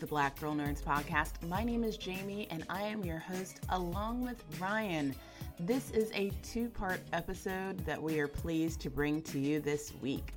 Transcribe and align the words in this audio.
The 0.00 0.06
Black 0.06 0.38
Girl 0.38 0.54
Nerds 0.54 0.80
podcast. 0.80 1.42
My 1.48 1.64
name 1.64 1.82
is 1.82 1.96
Jamie 1.96 2.46
and 2.52 2.64
I 2.70 2.82
am 2.82 3.04
your 3.04 3.18
host 3.18 3.58
along 3.70 4.22
with 4.22 4.44
Ryan. 4.60 5.12
This 5.58 5.90
is 5.90 6.12
a 6.14 6.30
two 6.44 6.68
part 6.68 7.00
episode 7.12 7.84
that 7.84 8.00
we 8.00 8.20
are 8.20 8.28
pleased 8.28 8.80
to 8.82 8.90
bring 8.90 9.20
to 9.22 9.40
you 9.40 9.58
this 9.58 9.92
week. 10.00 10.34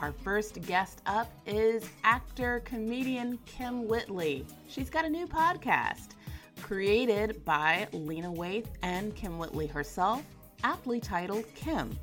Our 0.00 0.12
first 0.12 0.62
guest 0.62 1.02
up 1.04 1.30
is 1.46 1.84
actor 2.04 2.62
comedian 2.64 3.38
Kym 3.46 3.84
Whitley. 3.84 4.46
She's 4.66 4.88
got 4.88 5.04
a 5.04 5.10
new 5.10 5.26
podcast 5.26 6.12
created 6.62 7.44
by 7.44 7.88
Lena 7.92 8.32
Waithe 8.32 8.68
and 8.82 9.14
Kym 9.14 9.36
Whitley 9.36 9.66
herself, 9.66 10.22
aptly 10.64 11.00
titled 11.00 11.44
Kim. 11.54 11.98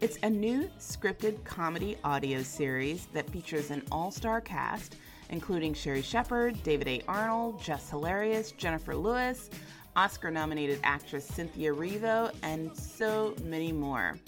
It's 0.00 0.18
a 0.22 0.30
new 0.30 0.70
scripted 0.78 1.42
comedy 1.42 1.96
audio 2.04 2.42
series 2.42 3.06
that 3.14 3.28
features 3.30 3.72
an 3.72 3.82
all 3.90 4.12
star 4.12 4.40
cast, 4.40 4.94
including 5.30 5.74
Sherri 5.74 6.02
Shepherd, 6.02 6.62
David 6.62 6.88
A. 6.88 7.02
Arnold, 7.08 7.62
Jess 7.62 7.90
Hilarious, 7.90 8.52
Jennifer 8.52 8.94
Lewis, 8.94 9.50
Oscar 9.96 10.30
nominated 10.30 10.78
actress 10.84 11.24
Cynthia 11.24 11.72
Erivo, 11.72 12.32
and 12.42 12.76
so 12.76 13.34
many 13.42 13.72
more. 13.72 14.18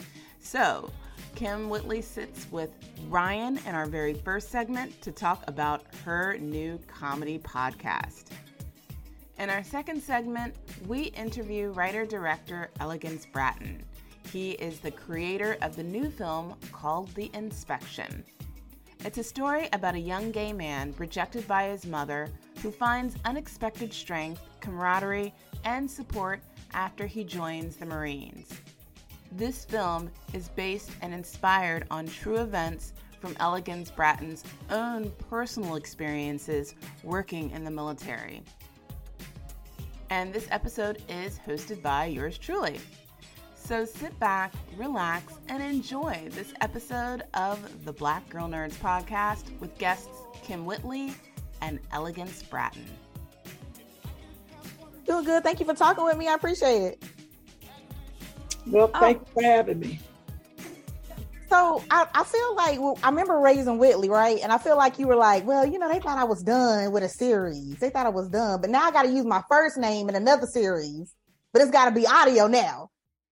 So, 0.41 0.91
Kym 1.37 1.69
Whitley 1.69 2.01
sits 2.01 2.47
with 2.51 2.71
Ryan 3.09 3.59
in 3.67 3.75
our 3.75 3.87
very 3.87 4.15
first 4.15 4.51
segment 4.51 5.01
to 5.03 5.13
talk 5.13 5.45
about 5.47 5.83
her 6.05 6.39
new 6.39 6.81
comedy 6.87 7.39
podcast. 7.39 8.25
In 9.39 9.51
our 9.51 9.63
second 9.63 10.03
segment, 10.03 10.57
we 10.89 11.03
interview 11.03 11.71
writer 11.71 12.05
director 12.05 12.71
Elegance 12.81 13.25
Bratton. 13.25 13.85
He 14.33 14.53
is 14.53 14.81
the 14.81 14.91
creator 14.91 15.57
of 15.63 15.77
the 15.77 15.83
new 15.83 16.11
film 16.11 16.57
called 16.73 17.15
The 17.15 17.31
Inspection. 17.35 18.25
It's 19.05 19.19
a 19.19 19.23
story 19.23 19.69
about 19.73 19.95
a 19.95 20.01
young 20.01 20.33
gay 20.33 20.53
man 20.53 20.93
rejected 20.99 21.47
by 21.47 21.69
his 21.69 21.87
mother 21.87 22.29
who 22.63 22.73
finds 22.73 23.15
unexpected 23.25 23.93
strength, 23.93 24.43
camaraderie, 24.61 25.33
and 25.65 25.89
support 25.89 26.41
after 26.75 27.07
he 27.07 27.23
joins 27.23 27.77
the 27.77 27.87
Marines. 27.87 28.53
This 29.31 29.65
film 29.65 30.11
is 30.33 30.49
based 30.49 30.91
and 31.01 31.15
inspired 31.15 31.87
on 31.93 32.09
true 32.09 32.39
events 32.39 32.93
from 33.21 33.37
Elegance 33.39 33.91
Bratton's 33.91 34.43
own 34.71 35.13
personal 35.31 35.77
experiences 35.77 36.75
working 37.05 37.51
in 37.53 37.63
the 37.63 37.70
military. 37.70 38.42
And 40.11 40.33
this 40.33 40.48
episode 40.51 41.03
is 41.08 41.39
hosted 41.47 41.83
by 41.83 42.07
yours 42.07 42.37
truly. 42.37 42.81
So 43.68 43.84
sit 43.84 44.18
back, 44.18 44.55
relax, 44.79 45.34
and 45.51 45.62
enjoy 45.62 46.30
this 46.30 46.55
episode 46.62 47.24
of 47.34 47.84
the 47.84 47.92
Black 47.92 48.27
Girl 48.30 48.48
Nerds 48.48 48.73
podcast 48.77 49.45
with 49.61 49.77
guests 49.77 50.08
Kym 50.42 50.64
Whitley 50.64 51.12
and 51.61 51.78
Elegance 51.92 52.42
Bratton. 52.45 52.86
Doing 55.07 55.24
good. 55.27 55.42
Thank 55.42 55.61
you 55.61 55.67
for 55.67 55.74
talking 55.74 56.02
with 56.02 56.17
me. 56.17 56.28
I 56.28 56.33
appreciate 56.33 56.80
it. 56.80 57.05
Well, 58.67 58.90
oh. 58.95 59.01
thank 59.01 59.18
you 59.18 59.27
for 59.34 59.42
having 59.42 59.80
me. 59.80 60.01
So 61.51 61.84
I, 61.90 62.07
I 62.14 62.24
feel 62.24 62.57
like 62.57 62.80
well, 62.80 62.98
I 63.02 63.11
remember 63.11 63.39
raising 63.39 63.77
Whitley, 63.77 64.08
right? 64.08 64.39
And 64.42 64.51
I 64.51 64.57
feel 64.57 64.78
like 64.78 64.98
you 64.98 65.07
were 65.07 65.17
like, 65.17 65.46
well, 65.46 65.67
you 65.67 65.78
know, 65.78 65.92
they 65.92 66.01
thought 66.01 66.17
I 66.17 66.24
was 66.24 66.42
done 66.42 66.90
with 66.90 67.02
a 67.02 67.08
series. 67.11 67.77
They 67.77 67.90
thought 67.90 68.07
I 68.07 68.11
was 68.11 68.30
done, 68.30 68.62
but 68.62 68.70
now 68.70 68.84
I 68.84 68.92
got 68.92 69.02
to 69.02 69.11
use 69.11 69.27
my 69.27 69.42
first 69.46 69.77
name 69.77 70.08
in 70.08 70.14
another 70.14 70.46
series, 70.46 71.14
but 71.52 71.61
it's 71.61 71.70
got 71.70 71.84
to 71.84 71.90
be 71.90 72.07
audio 72.07 72.46
now. 72.46 72.89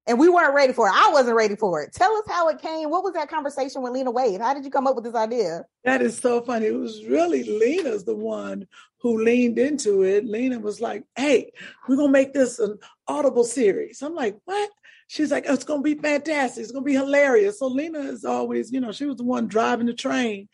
And 0.09 0.21
we 0.21 0.29
weren't 0.29 0.55
ready 0.55 0.73
for 0.73 0.87
it. 0.87 0.93
I 0.95 1.11
wasn't 1.13 1.37
ready 1.37 1.57
for 1.57 1.83
it. 1.83 1.93
Tell 1.93 2.15
us 2.17 2.25
how 2.29 2.49
it 2.49 2.61
came. 2.61 2.91
What 2.91 3.03
was 3.03 3.15
that 3.15 3.29
conversation 3.29 3.83
with 3.83 3.93
Lena 3.93 4.13
Waithe? 4.13 4.41
How 4.41 4.55
did 4.55 4.65
you 4.65 4.71
come 4.71 4.87
up 4.87 4.95
with 4.95 5.05
this 5.05 5.17
idea? 5.17 5.65
That 5.85 6.01
is 6.01 6.17
so 6.17 6.41
funny. 6.43 6.67
It 6.67 6.79
was 6.79 7.05
really 7.07 7.43
Lena's 7.43 8.05
the 8.05 8.15
one 8.15 8.69
who 9.01 9.23
leaned 9.23 9.59
into 9.59 10.05
it. 10.05 10.25
Lena 10.25 10.61
was 10.61 10.81
like, 10.81 11.05
hey, 11.17 11.53
we're 11.89 11.97
to 11.97 12.09
make 12.09 12.33
this 12.33 12.61
an 12.61 12.79
audible 13.09 13.45
series. 13.45 14.01
I'm 14.01 14.15
like, 14.15 14.39
what? 14.45 14.71
She's 15.09 15.31
like, 15.31 15.47
oh, 15.49 15.55
it's 15.55 15.65
to 15.65 15.81
be 15.81 15.95
fantastic. 15.95 16.65
It's 16.65 16.73
to 16.73 16.81
be 16.81 16.95
hilarious. 16.95 17.59
So 17.59 17.67
Lena 17.69 18.01
is 18.01 18.25
always, 18.25 18.73
you 18.73 18.81
know, 18.81 18.93
she 18.93 19.07
was 19.07 19.17
the 19.17 19.25
one 19.25 19.47
driving 19.47 19.87
the 19.87 19.95
train 19.95 20.49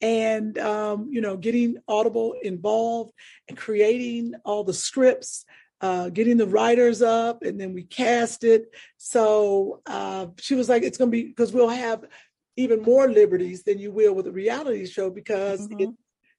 and, 0.00 0.56
um, 0.58 1.08
you 1.10 1.20
know, 1.20 1.36
getting 1.36 1.76
Audible 1.88 2.34
involved 2.42 3.12
and 3.48 3.58
creating 3.58 4.34
all 4.44 4.64
the 4.64 4.72
scripts, 4.72 5.44
uh, 5.80 6.08
getting 6.10 6.36
the 6.36 6.46
writers 6.46 7.02
up, 7.02 7.42
and 7.42 7.60
then 7.60 7.72
we 7.74 7.82
cast 7.84 8.44
it. 8.44 8.74
So 8.96 9.82
uh, 9.86 10.26
she 10.38 10.54
was 10.54 10.68
like, 10.68 10.82
it's 10.82 10.98
going 10.98 11.10
to 11.10 11.16
be, 11.16 11.24
because 11.24 11.52
we'll 11.52 11.68
have 11.68 12.04
even 12.56 12.82
more 12.82 13.08
liberties 13.08 13.62
than 13.62 13.78
you 13.78 13.92
will 13.92 14.14
with 14.14 14.26
a 14.26 14.32
reality 14.32 14.84
show 14.86 15.10
because 15.10 15.68
Mhm. 15.68 15.80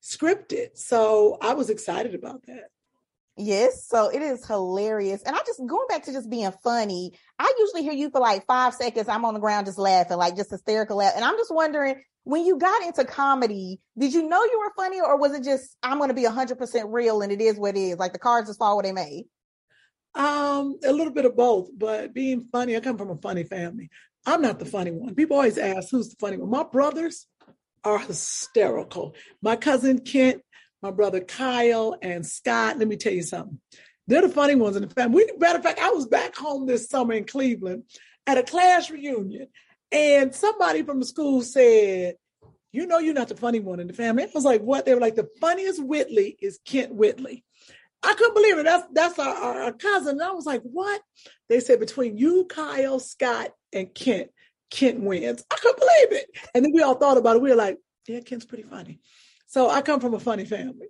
it's 0.01 0.17
scripted. 0.17 0.77
So 0.77 1.37
I 1.41 1.53
was 1.53 1.69
excited 1.69 2.13
about 2.15 2.45
that. 2.47 2.69
Yes, 3.41 3.87
so 3.87 4.09
it 4.09 4.21
is 4.21 4.45
hilarious. 4.45 5.23
And 5.23 5.33
I 5.33 5.39
just 5.45 5.65
going 5.65 5.87
back 5.87 6.03
to 6.03 6.11
just 6.11 6.29
being 6.29 6.51
funny. 6.61 7.13
I 7.39 7.53
usually 7.57 7.83
hear 7.83 7.93
you 7.93 8.09
for 8.09 8.19
like 8.19 8.45
five 8.45 8.73
seconds. 8.73 9.07
I'm 9.07 9.23
on 9.23 9.33
the 9.33 9.39
ground 9.39 9.65
just 9.65 9.77
laughing, 9.77 10.17
like 10.17 10.35
just 10.35 10.51
hysterical 10.51 10.97
laugh. 10.97 11.13
And 11.15 11.23
I'm 11.23 11.37
just 11.37 11.53
wondering, 11.53 12.03
when 12.25 12.45
you 12.45 12.57
got 12.57 12.83
into 12.83 13.05
comedy, 13.05 13.79
did 13.97 14.13
you 14.13 14.27
know 14.27 14.43
you 14.43 14.59
were 14.59 14.73
funny, 14.75 14.99
or 14.99 15.17
was 15.17 15.33
it 15.33 15.45
just 15.45 15.77
I'm 15.81 15.99
going 15.99 16.09
to 16.09 16.13
be 16.13 16.25
100 16.25 16.57
percent 16.57 16.89
real 16.89 17.21
and 17.21 17.31
it 17.31 17.39
is 17.39 17.55
what 17.55 17.77
it 17.77 17.79
is? 17.79 17.97
Like 17.97 18.11
the 18.11 18.19
cards 18.19 18.49
just 18.49 18.59
fall 18.59 18.75
where 18.75 18.83
they 18.83 18.91
may. 18.91 19.23
Um, 20.15 20.77
a 20.83 20.91
little 20.91 21.13
bit 21.13 21.23
of 21.23 21.37
both, 21.37 21.69
but 21.77 22.13
being 22.13 22.45
funny, 22.51 22.75
I 22.75 22.81
come 22.81 22.97
from 22.97 23.09
a 23.09 23.15
funny 23.15 23.45
family. 23.45 23.89
I'm 24.25 24.41
not 24.41 24.59
the 24.59 24.65
funny 24.65 24.91
one. 24.91 25.15
People 25.15 25.37
always 25.37 25.57
ask 25.57 25.91
who's 25.91 26.09
the 26.09 26.17
funny 26.19 26.35
one. 26.35 26.49
My 26.49 26.63
brothers 26.63 27.25
are 27.85 27.99
hysterical. 27.99 29.15
My 29.41 29.55
cousin 29.55 29.99
Kent, 29.99 30.41
my 30.81 30.91
brother 30.91 31.19
Kyle, 31.19 31.95
and 32.01 32.25
Scott. 32.25 32.77
Let 32.77 32.87
me 32.87 32.97
tell 32.97 33.13
you 33.13 33.23
something. 33.23 33.59
They're 34.07 34.21
the 34.21 34.29
funny 34.29 34.55
ones 34.55 34.75
in 34.75 34.87
the 34.87 34.93
family. 34.93 35.25
We, 35.25 35.37
matter 35.37 35.59
of 35.59 35.63
fact, 35.63 35.79
I 35.79 35.91
was 35.91 36.07
back 36.07 36.35
home 36.35 36.65
this 36.65 36.89
summer 36.89 37.13
in 37.13 37.25
Cleveland 37.25 37.83
at 38.25 38.37
a 38.37 38.43
class 38.43 38.89
reunion, 38.89 39.47
and 39.91 40.33
somebody 40.33 40.83
from 40.83 40.99
the 40.99 41.05
school 41.05 41.41
said, 41.41 42.15
"You 42.71 42.87
know, 42.87 42.99
you're 42.99 43.13
not 43.13 43.27
the 43.27 43.35
funny 43.35 43.59
one 43.59 43.79
in 43.79 43.87
the 43.87 43.93
family." 43.93 44.23
I 44.23 44.29
was 44.33 44.45
like, 44.45 44.61
"What?" 44.61 44.85
They 44.85 44.93
were 44.93 45.01
like, 45.01 45.15
"The 45.15 45.29
funniest 45.39 45.83
Whitley 45.83 46.37
is 46.41 46.59
Kent 46.65 46.93
Whitley." 46.93 47.43
I 48.01 48.13
couldn't 48.13 48.33
believe 48.33 48.57
it. 48.57 48.63
That's 48.63 48.87
that's 48.93 49.19
our, 49.19 49.35
our, 49.35 49.61
our 49.63 49.73
cousin. 49.73 50.11
And 50.11 50.23
I 50.23 50.31
was 50.31 50.45
like, 50.45 50.61
what? 50.61 51.01
They 51.49 51.59
said 51.59 51.79
between 51.79 52.17
you, 52.17 52.45
Kyle, 52.45 52.99
Scott, 52.99 53.49
and 53.73 53.93
Kent, 53.93 54.29
Kent 54.71 55.01
wins. 55.01 55.43
I 55.51 55.55
couldn't 55.55 55.79
believe 55.79 56.21
it. 56.23 56.29
And 56.55 56.63
then 56.63 56.71
we 56.73 56.81
all 56.81 56.95
thought 56.95 57.17
about 57.17 57.35
it. 57.35 57.41
We 57.41 57.49
were 57.49 57.55
like, 57.55 57.77
yeah, 58.07 58.21
Kent's 58.21 58.45
pretty 58.45 58.63
funny. 58.63 59.01
So 59.49 59.67
I 59.67 59.81
come 59.81 59.99
from 59.99 60.13
a 60.13 60.19
funny 60.19 60.45
family. 60.45 60.87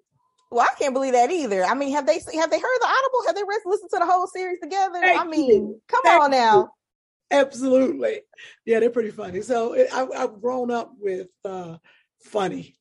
Well, 0.51 0.67
I 0.69 0.77
can't 0.77 0.93
believe 0.93 1.13
that 1.13 1.31
either. 1.31 1.63
I 1.63 1.73
mean, 1.75 1.93
have 1.93 2.05
they 2.05 2.15
have 2.15 2.51
they 2.51 2.59
heard 2.59 2.79
the 2.81 2.87
audible? 2.87 3.25
Have 3.27 3.35
they 3.35 3.43
re- 3.43 3.61
listened 3.65 3.89
to 3.93 3.99
the 3.99 4.05
whole 4.05 4.27
series 4.27 4.59
together? 4.59 4.99
Thank 4.99 5.21
I 5.21 5.23
mean, 5.23 5.49
you. 5.49 5.81
come 5.87 6.01
Thank 6.03 6.21
on 6.21 6.31
now. 6.31 6.69
Absolutely. 7.31 8.21
Yeah, 8.65 8.81
they're 8.81 8.89
pretty 8.89 9.11
funny. 9.11 9.41
So 9.43 9.73
it, 9.73 9.87
I, 9.93 10.05
I've 10.13 10.41
grown 10.41 10.71
up 10.71 10.91
with 10.99 11.27
uh, 11.45 11.77
funny. 12.21 12.75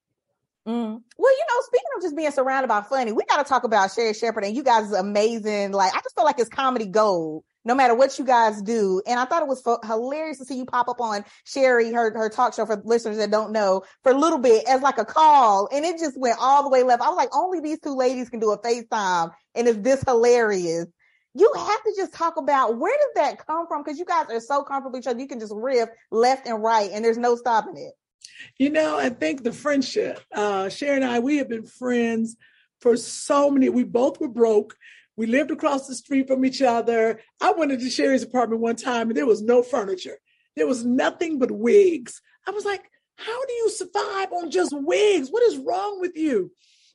Mm. 0.67 1.01
Well, 1.17 1.33
you 1.33 1.45
know, 1.49 1.61
speaking 1.61 1.89
of 1.97 2.03
just 2.03 2.17
being 2.17 2.31
surrounded 2.33 2.69
by 2.69 2.83
funny, 2.83 3.13
we 3.13 3.25
got 3.27 3.37
to 3.37 3.49
talk 3.49 3.63
about 3.63 3.93
Sherri 3.93 4.15
Shepherd 4.15 4.45
and 4.45 4.57
you 4.57 4.65
guys' 4.65 4.93
amazing. 4.93 5.73
Like, 5.73 5.95
I 5.95 6.01
just 6.01 6.17
feel 6.17 6.25
like 6.25 6.41
it's 6.41 6.49
comedy 6.49 6.87
gold, 6.87 7.45
no 7.69 7.75
matter 7.75 7.94
what 7.94 8.19
you 8.19 8.25
guys 8.25 8.62
do. 8.62 9.03
And 9.06 9.20
I 9.20 9.26
thought 9.26 9.43
it 9.43 9.49
was 9.49 9.62
hilarious 9.85 10.38
to 10.38 10.47
see 10.47 10.56
you 10.56 10.65
pop 10.65 10.88
up 10.88 11.03
on 11.03 11.23
Sherri, 11.44 11.93
her 11.93 12.17
her 12.17 12.31
talk 12.31 12.55
show 12.55 12.65
for 12.65 12.81
listeners 12.82 13.19
that 13.19 13.31
don't 13.31 13.53
know, 13.53 13.82
for 14.03 14.11
a 14.11 14.19
little 14.19 14.38
bit 14.38 14.67
as 14.67 14.81
like 14.81 14.97
a 14.97 15.05
call, 15.05 15.69
and 15.70 15.85
it 15.85 15.99
just 15.99 16.19
went 16.19 16.38
all 16.41 16.62
the 16.62 16.70
way 16.70 16.82
left. 16.82 17.03
I 17.03 17.09
was 17.09 17.17
like, 17.17 17.29
only 17.37 17.61
these 17.61 17.79
two 17.79 17.94
ladies 17.94 18.31
can 18.31 18.41
do 18.41 18.50
a 18.53 18.59
FaceTime, 18.59 19.31
and 19.55 19.69
it's 19.69 19.79
this 19.81 20.03
hilarious. 20.03 20.87
you 21.35 21.53
have 21.55 21.82
to 21.85 21.93
just 21.94 22.15
talk 22.15 22.38
about 22.38 22.79
where 22.79 22.97
did 22.97 23.23
that 23.23 23.47
come 23.47 23.67
from? 23.69 23.85
Because 23.85 23.99
you 23.99 24.06
guys 24.06 24.26
are 24.31 24.41
so 24.41 24.62
comfortable 24.62 24.99
each 24.99 25.06
other, 25.06 25.20
you 25.20 25.29
can 25.29 25.38
just 25.38 25.53
riff 25.55 25.91
left 26.11 26.49
and 26.49 26.62
right, 26.62 26.91
and 26.91 27.05
there's 27.05 27.19
no 27.19 27.37
stopping 27.37 27.76
it. 27.76 27.93
You 28.56 28.70
know, 28.70 28.99
I 28.99 29.11
think 29.11 29.44
the 29.44 29.53
friendship. 29.53 30.20
Uh, 30.32 30.70
Sherri 30.70 30.97
and 30.97 31.05
I, 31.05 31.19
we 31.19 31.37
have 31.37 31.50
been 31.50 31.67
friends 31.67 32.35
for 32.81 32.97
so 32.97 33.50
many. 33.50 33.69
We 33.69 33.85
both 33.85 34.20
were 34.20 34.29
broke. 34.29 34.75
We 35.19 35.26
lived 35.26 35.50
across 35.50 35.88
the 35.88 35.97
street 35.97 36.29
from 36.29 36.44
each 36.44 36.62
other. 36.62 37.20
I 37.41 37.50
went 37.50 37.73
into 37.73 37.91
Sherri's 37.91 38.23
apartment 38.23 38.62
one 38.62 38.76
time 38.76 39.09
and 39.09 39.17
there 39.17 39.26
was 39.26 39.43
no 39.43 39.65
furniture. 39.65 40.17
There 40.55 40.69
was 40.69 40.85
nothing 40.85 41.41
but 41.41 41.50
wigs. 41.50 42.23
I 42.47 42.53
was 42.53 42.65
like, 42.65 42.85
how 43.17 43.44
do 43.47 43.53
you 43.53 43.69
survive 43.69 44.32
on 44.32 44.53
just 44.53 44.73
wigs? 44.73 45.31
What 45.31 45.43
is 45.43 45.59
wrong 45.59 46.00
with 46.00 46.17
you? 46.17 46.53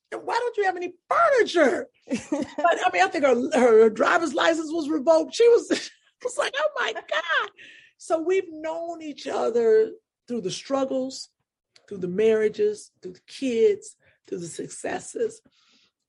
And 0.09 0.21
why 0.23 0.39
don't 0.39 0.55
you 0.55 0.63
have 0.63 0.77
any 0.77 0.93
furniture? 1.09 1.87
but 2.07 2.77
I 2.85 2.89
mean, 2.93 3.03
I 3.03 3.07
think 3.07 3.25
her, 3.25 3.59
her 3.59 3.89
driver's 3.89 4.33
license 4.33 4.71
was 4.71 4.87
revoked. 4.87 5.35
She 5.35 5.47
was, 5.49 5.67
was 6.23 6.37
like, 6.37 6.55
oh 6.57 6.69
my 6.79 6.93
God. 6.93 7.49
So 7.97 8.21
we've 8.21 8.49
known 8.49 9.01
each 9.01 9.27
other 9.27 9.91
through 10.29 10.41
the 10.41 10.51
struggles, 10.51 11.27
through 11.89 11.97
the 11.97 12.07
marriages, 12.07 12.91
through 13.01 13.13
the 13.13 13.27
kids, 13.27 13.97
through 14.27 14.39
the 14.39 14.47
successes. 14.47 15.41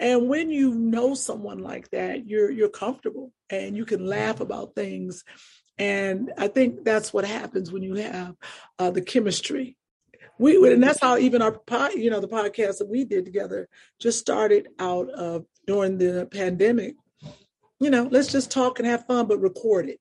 And 0.05 0.29
when 0.29 0.51
you 0.51 0.75
know 0.75 1.15
someone 1.15 1.61
like 1.61 1.89
that, 1.93 2.29
you're 2.29 2.51
you're 2.51 2.69
comfortable 2.69 3.33
and 3.49 3.75
you 3.75 3.87
can 3.87 4.05
laugh 4.05 4.41
about 4.41 4.75
things. 4.75 5.25
And 5.79 6.31
I 6.37 6.49
think 6.49 6.85
that's 6.85 7.15
what 7.15 7.25
happens 7.25 7.73
when 7.73 7.83
you 7.83 7.95
have 7.95 8.35
uh, 8.79 8.91
the 8.91 9.01
chemistry. 9.01 9.79
We 10.39 10.57
and 10.71 10.83
that's 10.83 11.01
how 11.01 11.17
even 11.17 11.41
our 11.41 11.59
you 11.97 12.11
know 12.11 12.21
the 12.21 12.29
podcast 12.29 12.79
that 12.79 12.89
we 12.91 13.07
did 13.07 13.25
together 13.25 13.67
just 13.99 14.19
started 14.19 14.69
out 14.79 15.09
of 15.09 15.47
during 15.67 15.97
the 15.97 16.29
pandemic. 16.31 16.97
You 17.81 17.89
know, 17.89 18.07
let's 18.11 18.31
just 18.31 18.51
talk 18.51 18.79
and 18.79 18.87
have 18.87 19.07
fun, 19.07 19.27
but 19.27 19.41
record 19.41 19.89
it. 19.89 20.01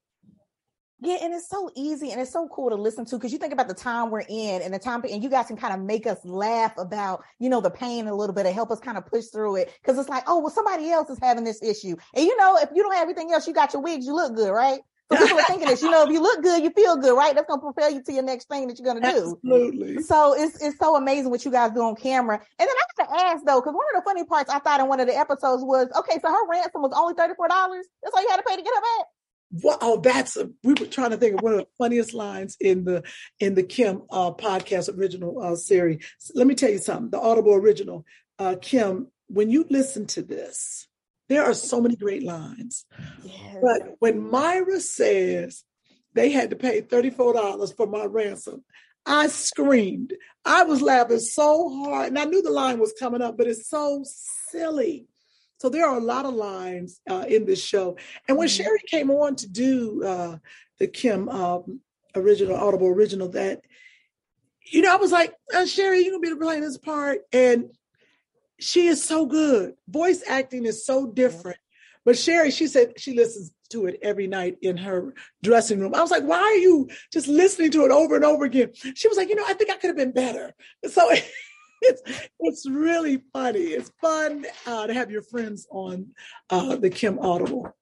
Yeah, 1.03 1.17
and 1.21 1.33
it's 1.33 1.49
so 1.49 1.69
easy 1.75 2.11
and 2.11 2.21
it's 2.21 2.31
so 2.31 2.47
cool 2.47 2.69
to 2.69 2.75
listen 2.75 3.03
to 3.05 3.17
because 3.17 3.33
you 3.33 3.37
think 3.37 3.51
about 3.51 3.67
the 3.67 3.73
time 3.73 4.09
we're 4.09 4.21
in 4.21 4.61
and 4.61 4.73
the 4.73 4.79
time, 4.79 5.03
and 5.03 5.21
you 5.21 5.29
guys 5.29 5.47
can 5.47 5.57
kind 5.57 5.73
of 5.73 5.81
make 5.81 6.07
us 6.07 6.23
laugh 6.23 6.73
about, 6.77 7.25
you 7.39 7.49
know, 7.49 7.59
the 7.59 7.69
pain 7.69 8.07
a 8.07 8.15
little 8.15 8.33
bit 8.33 8.45
and 8.45 8.55
help 8.55 8.71
us 8.71 8.79
kind 8.79 8.97
of 8.97 9.05
push 9.05 9.25
through 9.25 9.57
it. 9.57 9.73
Cause 9.83 9.97
it's 9.97 10.07
like, 10.07 10.23
oh, 10.27 10.39
well, 10.39 10.49
somebody 10.49 10.89
else 10.89 11.09
is 11.09 11.19
having 11.21 11.43
this 11.43 11.61
issue. 11.61 11.97
And 12.13 12.25
you 12.25 12.37
know, 12.37 12.57
if 12.57 12.69
you 12.73 12.83
don't 12.83 12.93
have 12.93 13.01
everything 13.01 13.33
else, 13.33 13.45
you 13.47 13.53
got 13.53 13.73
your 13.73 13.81
wigs, 13.81 14.05
you 14.05 14.15
look 14.15 14.33
good, 14.33 14.49
right? 14.49 14.79
So 15.11 15.17
people 15.17 15.39
are 15.39 15.43
thinking 15.43 15.67
this, 15.67 15.81
you 15.81 15.91
know, 15.91 16.03
if 16.03 16.09
you 16.09 16.21
look 16.21 16.41
good, 16.41 16.63
you 16.63 16.69
feel 16.69 16.95
good, 16.95 17.17
right? 17.17 17.35
That's 17.35 17.47
gonna 17.47 17.61
propel 17.61 17.91
you 17.91 18.01
to 18.01 18.13
your 18.13 18.23
next 18.23 18.47
thing 18.47 18.67
that 18.67 18.79
you're 18.79 18.93
gonna 18.93 19.11
do. 19.11 19.37
Absolutely. 19.43 20.01
So 20.03 20.33
it's 20.33 20.63
it's 20.63 20.79
so 20.79 20.95
amazing 20.95 21.29
what 21.29 21.43
you 21.43 21.51
guys 21.51 21.71
do 21.71 21.81
on 21.81 21.95
camera. 21.97 22.35
And 22.35 22.67
then 22.69 22.69
I 22.69 23.03
have 23.03 23.09
to 23.09 23.25
ask 23.25 23.45
though, 23.45 23.59
because 23.59 23.75
one 23.75 23.85
of 23.93 24.01
the 24.01 24.05
funny 24.05 24.23
parts 24.23 24.49
I 24.49 24.59
thought 24.59 24.79
in 24.79 24.87
one 24.87 25.01
of 25.01 25.07
the 25.07 25.17
episodes 25.17 25.63
was, 25.63 25.89
okay, 25.99 26.19
so 26.21 26.29
her 26.29 26.47
ransom 26.47 26.81
was 26.81 26.93
only 26.95 27.13
$34. 27.13 27.35
That's 27.37 28.15
all 28.15 28.21
you 28.21 28.29
had 28.29 28.37
to 28.37 28.43
pay 28.43 28.55
to 28.55 28.61
get 28.61 28.73
her 28.73 28.81
back 28.81 29.07
wow, 29.61 29.77
oh, 29.81 30.01
that's 30.01 30.35
a, 30.35 30.49
we 30.63 30.73
were 30.73 30.87
trying 30.87 31.11
to 31.11 31.17
think 31.17 31.35
of 31.35 31.41
one 31.41 31.53
of 31.53 31.59
the 31.59 31.67
funniest 31.77 32.13
lines 32.13 32.57
in 32.59 32.85
the 32.85 33.03
in 33.39 33.53
the 33.53 33.63
Kim 33.63 34.01
uh, 34.09 34.31
podcast 34.31 34.95
original 34.97 35.41
uh, 35.41 35.55
series. 35.55 36.05
Let 36.33 36.47
me 36.47 36.55
tell 36.55 36.71
you 36.71 36.79
something. 36.79 37.11
The 37.11 37.19
Audible 37.19 37.53
original, 37.53 38.05
uh, 38.39 38.55
Kim. 38.61 39.07
When 39.27 39.49
you 39.49 39.65
listen 39.69 40.05
to 40.07 40.21
this, 40.21 40.87
there 41.29 41.43
are 41.43 41.53
so 41.53 41.81
many 41.81 41.95
great 41.95 42.23
lines. 42.23 42.85
Yes. 43.23 43.57
But 43.61 43.95
when 43.99 44.29
Myra 44.29 44.79
says 44.79 45.63
they 46.13 46.31
had 46.31 46.49
to 46.49 46.55
pay 46.55 46.81
thirty 46.81 47.09
four 47.09 47.33
dollars 47.33 47.71
for 47.71 47.87
my 47.87 48.05
ransom, 48.05 48.63
I 49.05 49.27
screamed. 49.27 50.13
I 50.45 50.63
was 50.63 50.81
laughing 50.81 51.19
so 51.19 51.69
hard, 51.69 52.07
and 52.09 52.19
I 52.19 52.25
knew 52.25 52.41
the 52.41 52.49
line 52.49 52.79
was 52.79 52.93
coming 52.99 53.21
up, 53.21 53.37
but 53.37 53.47
it's 53.47 53.69
so 53.69 54.03
silly. 54.49 55.07
So 55.63 55.69
there 55.69 55.87
are 55.87 55.95
a 55.95 56.03
lot 56.03 56.25
of 56.25 56.33
lines 56.33 56.99
uh, 57.09 57.23
in 57.25 57.45
this 57.45 57.63
show. 57.63 57.95
And 58.27 58.37
when 58.37 58.49
mm-hmm. 58.49 58.63
Sherri 58.63 58.81
came 58.85 59.09
on 59.09 59.37
to 59.37 59.47
do 59.47 60.03
uh, 60.03 60.37
the 60.77 60.87
Kim 60.87 61.29
um, 61.29 61.79
original, 62.15 62.57
Audible 62.57 62.87
original, 62.87 63.29
that, 63.29 63.61
you 64.65 64.81
know, 64.81 64.91
I 64.91 64.97
was 64.97 65.13
like, 65.13 65.33
uh, 65.55 65.65
Sherri, 65.65 66.01
you're 66.01 66.19
going 66.19 66.21
to 66.21 66.35
be 66.35 66.43
playing 66.43 66.63
this 66.63 66.77
part. 66.77 67.19
And 67.31 67.69
she 68.59 68.87
is 68.87 69.01
so 69.01 69.25
good. 69.25 69.75
Voice 69.87 70.21
acting 70.27 70.65
is 70.65 70.85
so 70.85 71.07
different. 71.07 71.59
But 72.03 72.17
Sherri, 72.17 72.51
she 72.51 72.67
said 72.67 72.99
she 72.99 73.15
listens 73.15 73.53
to 73.69 73.85
it 73.85 73.99
every 74.01 74.27
night 74.27 74.57
in 74.61 74.75
her 74.75 75.13
dressing 75.43 75.79
room. 75.79 75.95
I 75.95 76.01
was 76.01 76.11
like, 76.11 76.25
why 76.25 76.39
are 76.39 76.57
you 76.57 76.89
just 77.13 77.29
listening 77.29 77.71
to 77.71 77.85
it 77.85 77.91
over 77.91 78.17
and 78.17 78.25
over 78.25 78.43
again? 78.43 78.71
She 78.95 79.07
was 79.07 79.15
like, 79.15 79.29
you 79.29 79.35
know, 79.35 79.45
I 79.47 79.53
think 79.53 79.71
I 79.71 79.77
could 79.77 79.87
have 79.87 79.95
been 79.95 80.11
better. 80.11 80.53
So 80.89 81.09
it's 81.83 82.29
it's 82.39 82.69
really 82.69 83.21
funny. 83.33 83.59
It's 83.59 83.91
fun 84.01 84.45
uh, 84.65 84.87
to 84.87 84.93
have 84.93 85.11
your 85.11 85.21
friends 85.21 85.67
on 85.71 86.07
uh, 86.49 86.75
the 86.75 86.89
Kim 86.89 87.19
Audible. 87.19 87.73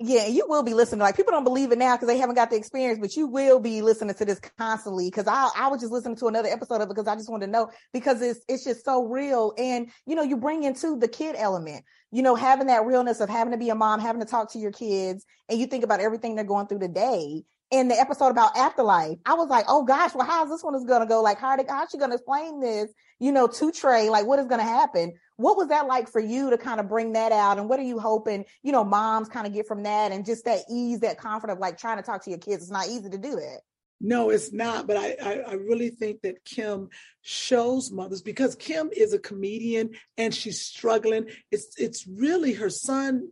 Yeah, 0.00 0.28
you 0.28 0.46
will 0.48 0.62
be 0.62 0.74
listening. 0.74 1.00
Like 1.00 1.16
people 1.16 1.32
don't 1.32 1.42
believe 1.42 1.72
it 1.72 1.78
now 1.78 1.96
because 1.96 2.06
they 2.06 2.18
haven't 2.18 2.36
got 2.36 2.50
the 2.50 2.56
experience, 2.56 3.00
but 3.00 3.16
you 3.16 3.26
will 3.26 3.58
be 3.58 3.82
listening 3.82 4.14
to 4.14 4.24
this 4.24 4.40
constantly. 4.56 5.08
Because 5.08 5.26
I 5.26 5.50
I 5.56 5.68
was 5.68 5.80
just 5.80 5.92
listening 5.92 6.16
to 6.16 6.28
another 6.28 6.48
episode 6.48 6.76
of 6.76 6.82
it 6.82 6.88
because 6.88 7.08
I 7.08 7.16
just 7.16 7.28
wanted 7.28 7.46
to 7.46 7.52
know 7.52 7.70
because 7.92 8.22
it's 8.22 8.40
it's 8.48 8.64
just 8.64 8.84
so 8.84 9.02
real. 9.04 9.54
And 9.58 9.90
you 10.06 10.14
know, 10.14 10.22
you 10.22 10.36
bring 10.36 10.62
into 10.62 10.96
the 10.96 11.08
kid 11.08 11.34
element. 11.36 11.84
You 12.12 12.22
know, 12.22 12.36
having 12.36 12.68
that 12.68 12.86
realness 12.86 13.20
of 13.20 13.28
having 13.28 13.50
to 13.50 13.58
be 13.58 13.70
a 13.70 13.74
mom, 13.74 14.00
having 14.00 14.20
to 14.20 14.26
talk 14.26 14.52
to 14.52 14.58
your 14.58 14.72
kids, 14.72 15.26
and 15.48 15.58
you 15.58 15.66
think 15.66 15.82
about 15.82 16.00
everything 16.00 16.36
they're 16.36 16.44
going 16.44 16.68
through 16.68 16.78
today 16.78 17.44
in 17.70 17.88
the 17.88 17.94
episode 17.94 18.28
about 18.30 18.56
afterlife, 18.56 19.18
I 19.26 19.34
was 19.34 19.48
like, 19.48 19.66
oh 19.68 19.84
gosh, 19.84 20.14
well, 20.14 20.26
how's 20.26 20.48
this 20.48 20.62
one 20.62 20.74
is 20.74 20.84
gonna 20.84 21.06
go? 21.06 21.22
Like, 21.22 21.38
how 21.38 21.56
how's 21.68 21.90
she 21.90 21.98
gonna 21.98 22.14
explain 22.14 22.60
this, 22.60 22.90
you 23.18 23.32
know, 23.32 23.46
to 23.46 23.72
Trey? 23.72 24.08
Like, 24.08 24.26
what 24.26 24.38
is 24.38 24.46
gonna 24.46 24.62
happen? 24.62 25.14
What 25.36 25.56
was 25.56 25.68
that 25.68 25.86
like 25.86 26.08
for 26.08 26.20
you 26.20 26.50
to 26.50 26.58
kind 26.58 26.80
of 26.80 26.88
bring 26.88 27.12
that 27.12 27.30
out? 27.30 27.58
And 27.58 27.68
what 27.68 27.78
are 27.78 27.84
you 27.84 27.98
hoping, 27.98 28.44
you 28.62 28.72
know, 28.72 28.84
moms 28.84 29.28
kind 29.28 29.46
of 29.46 29.52
get 29.52 29.66
from 29.66 29.82
that 29.84 30.12
and 30.12 30.24
just 30.24 30.46
that 30.46 30.60
ease, 30.70 31.00
that 31.00 31.18
comfort 31.18 31.50
of 31.50 31.58
like 31.58 31.78
trying 31.78 31.98
to 31.98 32.02
talk 32.02 32.24
to 32.24 32.30
your 32.30 32.38
kids? 32.38 32.62
It's 32.62 32.72
not 32.72 32.88
easy 32.88 33.10
to 33.10 33.18
do 33.18 33.36
that. 33.36 33.60
No, 34.00 34.30
it's 34.30 34.52
not. 34.52 34.86
But 34.86 34.96
I, 34.96 35.16
I, 35.22 35.32
I, 35.40 35.52
really 35.54 35.90
think 35.90 36.22
that 36.22 36.44
Kim 36.44 36.88
shows 37.22 37.90
mothers 37.90 38.22
because 38.22 38.54
Kim 38.54 38.90
is 38.96 39.12
a 39.12 39.18
comedian 39.18 39.90
and 40.16 40.32
she's 40.32 40.60
struggling. 40.60 41.26
It's 41.50 41.74
it's 41.78 42.06
really 42.06 42.52
her 42.54 42.70
son. 42.70 43.30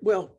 Well, 0.00 0.37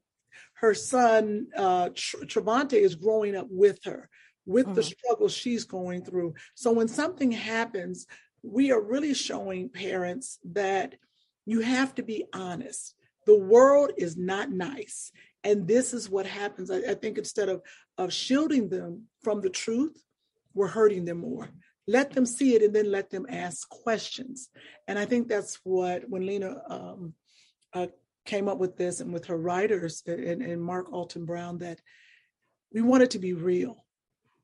her 0.59 0.73
son 0.73 1.47
uh, 1.55 1.89
Tr- 1.95 2.25
Travante 2.25 2.73
is 2.73 2.95
growing 2.95 3.35
up 3.35 3.47
with 3.49 3.79
her, 3.85 4.09
with 4.45 4.65
mm-hmm. 4.65 4.75
the 4.75 4.83
struggles 4.83 5.33
she's 5.33 5.63
going 5.63 6.03
through. 6.03 6.33
So 6.55 6.71
when 6.71 6.87
something 6.87 7.31
happens, 7.31 8.05
we 8.43 8.71
are 8.71 8.81
really 8.81 9.13
showing 9.13 9.69
parents 9.69 10.39
that 10.51 10.95
you 11.45 11.61
have 11.61 11.95
to 11.95 12.03
be 12.03 12.25
honest. 12.33 12.95
The 13.25 13.37
world 13.37 13.91
is 13.97 14.17
not 14.17 14.51
nice. 14.51 15.11
And 15.43 15.67
this 15.67 15.93
is 15.93 16.09
what 16.09 16.25
happens. 16.25 16.69
I, 16.69 16.77
I 16.77 16.93
think 16.95 17.17
instead 17.17 17.47
of, 17.47 17.61
of 17.97 18.11
shielding 18.11 18.69
them 18.69 19.05
from 19.23 19.41
the 19.41 19.49
truth, 19.49 20.01
we're 20.53 20.67
hurting 20.67 21.05
them 21.05 21.19
more. 21.19 21.49
Let 21.87 22.11
them 22.11 22.25
see 22.25 22.55
it 22.55 22.61
and 22.61 22.75
then 22.75 22.91
let 22.91 23.09
them 23.09 23.25
ask 23.29 23.67
questions. 23.69 24.49
And 24.87 24.99
I 24.99 25.05
think 25.05 25.27
that's 25.27 25.59
what, 25.63 26.09
when 26.09 26.25
Lena 26.25 26.61
um, 26.69 27.13
uh, 27.73 27.87
came 28.29 28.47
up 28.47 28.59
with 28.59 28.77
this 28.77 28.99
and 28.99 29.11
with 29.11 29.25
her 29.25 29.37
writers 29.37 30.03
and, 30.05 30.43
and 30.43 30.61
Mark 30.61 30.93
Alton 30.93 31.25
Brown 31.25 31.57
that 31.57 31.81
we 32.71 32.81
want 32.81 33.01
it 33.01 33.11
to 33.11 33.19
be 33.19 33.33
real, 33.33 33.83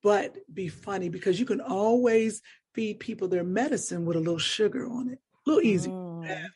but 0.02 0.36
be 0.52 0.68
funny 0.68 1.08
because 1.08 1.40
you 1.40 1.46
can 1.46 1.62
always 1.62 2.42
feed 2.74 3.00
people 3.00 3.28
their 3.28 3.44
medicine 3.44 4.04
with 4.04 4.18
a 4.18 4.20
little 4.20 4.40
sugar 4.40 4.88
on 4.90 5.10
it. 5.10 5.20
A 5.46 5.50
little 5.50 5.64
easy. 5.64 5.92
Mm. 5.92 6.48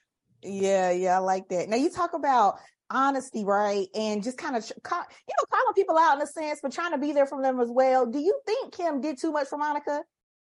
Yeah, 0.41 0.89
yeah, 0.89 1.17
I 1.17 1.19
like 1.19 1.47
that. 1.49 1.69
Now 1.69 1.77
you 1.77 1.91
talk 1.91 2.13
about 2.13 2.55
honesty, 2.89 3.45
right? 3.45 3.87
And 3.93 4.23
just 4.23 4.39
kind 4.39 4.55
of, 4.55 4.67
you 4.67 4.73
know, 4.89 5.45
calling 5.51 5.73
people 5.75 5.99
out 5.99 6.15
in 6.15 6.23
a 6.23 6.27
sense, 6.27 6.59
but 6.63 6.71
trying 6.71 6.93
to 6.93 6.97
be 6.97 7.11
there 7.11 7.27
for 7.27 7.43
them 7.43 7.59
as 7.59 7.69
well. 7.69 8.07
Do 8.07 8.17
you 8.17 8.39
think 8.47 8.73
Kim 8.73 9.01
did 9.01 9.19
too 9.19 9.31
much 9.31 9.47
for 9.47 9.59
Monica? 9.59 10.01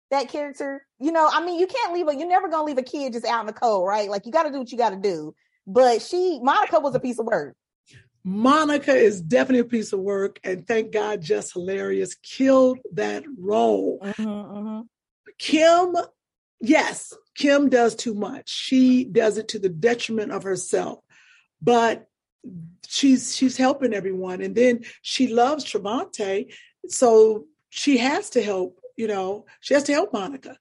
That 0.09 0.29
character, 0.29 0.85
you 0.99 1.11
know, 1.11 1.29
I 1.31 1.45
mean, 1.45 1.59
you 1.59 1.67
can't 1.67 1.93
leave 1.93 2.07
a, 2.07 2.15
you're 2.15 2.27
never 2.27 2.49
gonna 2.49 2.65
leave 2.65 2.79
a 2.79 2.83
kid 2.83 3.13
just 3.13 3.25
out 3.25 3.41
in 3.41 3.45
the 3.45 3.53
cold, 3.53 3.87
right? 3.87 4.09
Like 4.09 4.25
you 4.25 4.31
got 4.31 4.43
to 4.43 4.51
do 4.51 4.57
what 4.57 4.71
you 4.71 4.77
got 4.77 4.89
to 4.89 4.97
do. 4.97 5.35
But 5.73 6.01
she, 6.01 6.39
Monica 6.41 6.79
was 6.79 6.95
a 6.95 6.99
piece 6.99 7.19
of 7.19 7.25
work. 7.25 7.55
Monica 8.23 8.93
is 8.93 9.21
definitely 9.21 9.59
a 9.59 9.65
piece 9.65 9.93
of 9.93 9.99
work, 9.99 10.39
and 10.43 10.67
thank 10.67 10.91
God, 10.91 11.21
Jess 11.21 11.53
Hilarious 11.53 12.15
killed 12.15 12.79
that 12.93 13.23
role. 13.39 13.99
Mm-hmm, 14.03 14.23
mm-hmm. 14.23 14.81
Kim, 15.39 15.95
yes, 16.59 17.13
Kim 17.35 17.69
does 17.69 17.95
too 17.95 18.13
much. 18.13 18.49
She 18.49 19.05
does 19.05 19.37
it 19.37 19.47
to 19.49 19.59
the 19.59 19.69
detriment 19.69 20.31
of 20.31 20.43
herself, 20.43 20.99
but 21.61 22.05
she's 22.87 23.35
she's 23.35 23.57
helping 23.57 23.93
everyone, 23.93 24.41
and 24.41 24.55
then 24.55 24.81
she 25.01 25.33
loves 25.33 25.65
Travante, 25.65 26.53
so 26.87 27.45
she 27.69 27.97
has 27.97 28.29
to 28.31 28.43
help. 28.43 28.77
You 28.97 29.07
know, 29.07 29.45
she 29.61 29.73
has 29.73 29.83
to 29.83 29.93
help 29.93 30.13
Monica 30.13 30.57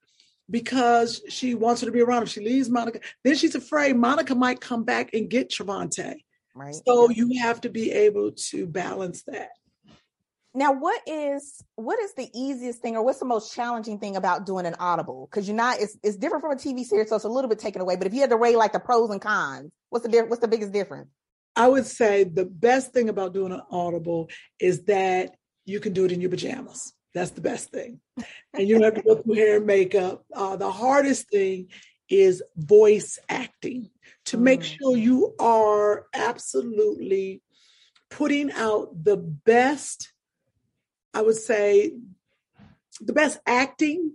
because 0.51 1.23
she 1.29 1.55
wants 1.55 1.81
her 1.81 1.87
to 1.87 1.93
be 1.93 2.01
around. 2.01 2.25
If 2.25 2.31
she 2.31 2.41
leaves 2.41 2.69
Monica, 2.69 3.01
then 3.25 3.37
she's 3.37 3.55
afraid 3.55 3.97
Monica 3.97 4.35
might 4.35 4.61
come 4.61 4.85
back 4.85 5.11
and 5.15 5.31
get 5.31 5.51
Travante. 5.51 6.17
Right. 6.55 6.75
So 6.87 7.11
you 7.11 7.41
have 7.41 7.61
to 7.63 7.71
be 7.71 7.93
able 7.93 8.33
to 8.33 8.67
balance 8.67 9.23
that. 9.25 9.51
Now, 10.53 10.73
what 10.73 11.01
is 11.07 11.63
what 11.77 12.01
is 12.01 12.15
the 12.15 12.29
easiest 12.35 12.83
thing, 12.83 12.97
or 12.97 13.05
what's 13.05 13.21
the 13.21 13.25
most 13.25 13.55
challenging 13.55 14.01
thing 14.01 14.17
about 14.17 14.47
doing 14.47 14.67
an 14.67 14.75
audible? 14.81 15.29
Because 15.31 15.47
you're 15.47 15.57
not 15.57 15.79
it's 15.79 15.97
it's 16.03 16.17
different 16.17 16.43
from 16.43 16.53
a 16.53 16.57
TV 16.57 16.85
series, 16.85 17.09
so 17.09 17.15
it's 17.15 17.25
a 17.25 17.29
little 17.29 17.49
bit 17.49 17.61
taken 17.61 17.81
away. 17.81 17.95
But 17.95 18.09
if 18.09 18.15
you 18.15 18.21
had 18.21 18.31
to 18.31 18.37
rate 18.37 18.57
like 18.57 18.73
the 18.73 18.81
pros 18.81 19.11
and 19.11 19.21
cons, 19.21 19.71
what's 19.91 20.07
the 20.07 20.23
what's 20.23 20.41
the 20.41 20.49
biggest 20.49 20.73
difference? 20.73 21.09
I 21.55 21.69
would 21.69 21.87
say 21.87 22.25
the 22.25 22.45
best 22.45 22.93
thing 22.93 23.09
about 23.09 23.33
doing 23.33 23.53
an 23.53 23.63
audible 23.71 24.29
is 24.59 24.85
that 24.85 25.37
you 25.67 25.79
can 25.79 25.93
do 25.93 26.05
it 26.05 26.13
in 26.13 26.21
your 26.21 26.31
pajamas. 26.31 26.93
That's 27.15 27.33
the 27.33 27.41
best 27.41 27.71
thing. 27.71 28.01
And 28.55 28.69
you 28.69 28.75
don't 28.75 28.85
have 28.85 28.95
to 28.95 29.03
go 29.03 29.17
through 29.17 29.35
hair 29.35 29.57
and 29.57 29.67
makeup. 29.67 30.25
Uh, 30.35 30.57
the 30.57 30.71
hardest 30.71 31.29
thing 31.31 31.69
is 32.09 32.43
voice 32.57 33.19
acting 33.29 33.91
to 34.27 34.37
make 34.37 34.61
Mm. 34.61 34.79
sure 34.79 34.97
you 34.97 35.35
are 35.39 36.07
absolutely 36.15 37.43
putting 38.11 38.51
out 38.53 39.05
the 39.05 39.17
best, 39.17 40.13
I 41.15 41.23
would 41.23 41.37
say, 41.37 41.95
the 43.01 43.13
best 43.13 43.39
acting 43.47 44.13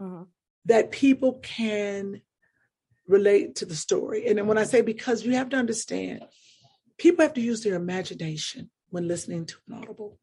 Mhm. 0.00 0.28
that 0.66 0.90
people 0.90 1.34
can 1.42 2.22
relate 3.06 3.56
to 3.56 3.66
the 3.66 3.74
story. 3.74 4.28
And 4.28 4.38
then 4.38 4.46
when 4.46 4.58
I 4.58 4.64
say 4.64 4.80
because 4.80 5.24
you 5.24 5.32
have 5.32 5.48
to 5.50 5.56
understand, 5.56 6.24
people 6.98 7.22
have 7.24 7.34
to 7.34 7.40
use 7.40 7.62
their 7.62 7.74
imagination 7.74 8.70
when 8.90 9.08
listening 9.08 9.46
to 9.46 9.56
an 9.68 9.74
audible. 9.74 10.18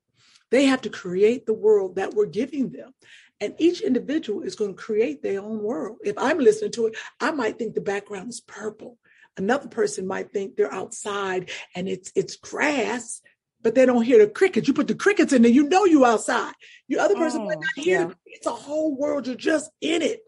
They 0.51 0.65
have 0.65 0.81
to 0.81 0.89
create 0.89 1.45
the 1.45 1.53
world 1.53 1.95
that 1.95 2.13
we're 2.13 2.25
giving 2.25 2.71
them. 2.71 2.93
And 3.41 3.55
each 3.57 3.81
individual 3.81 4.41
is 4.41 4.55
going 4.55 4.75
to 4.75 4.81
create 4.81 5.21
their 5.23 5.41
own 5.41 5.63
world. 5.63 5.97
If 6.03 6.17
I'm 6.17 6.39
listening 6.39 6.71
to 6.73 6.87
it, 6.87 6.97
I 7.21 7.31
might 7.31 7.57
think 7.57 7.73
the 7.73 7.81
background 7.81 8.29
is 8.29 8.41
purple. 8.41 8.97
Another 9.37 9.69
person 9.69 10.05
might 10.07 10.31
think 10.31 10.55
they're 10.57 10.73
outside 10.73 11.49
and 11.73 11.87
it's 11.87 12.11
it's 12.15 12.35
grass, 12.35 13.21
but 13.61 13.75
they 13.75 13.85
don't 13.85 14.03
hear 14.03 14.19
the 14.19 14.29
crickets. 14.29 14.67
You 14.67 14.73
put 14.73 14.87
the 14.87 14.95
crickets 14.95 15.31
in 15.31 15.41
there, 15.43 15.51
you 15.51 15.69
know 15.69 15.85
you 15.85 16.03
outside. 16.05 16.53
Your 16.87 16.99
other 17.01 17.15
person 17.15 17.45
might 17.45 17.57
Mm, 17.57 17.61
not 17.61 17.85
hear 17.85 17.99
yeah. 18.01 18.13
it's 18.25 18.47
a 18.47 18.51
whole 18.51 18.95
world. 18.97 19.27
You're 19.27 19.35
just 19.37 19.71
in 19.79 20.01
it. 20.01 20.19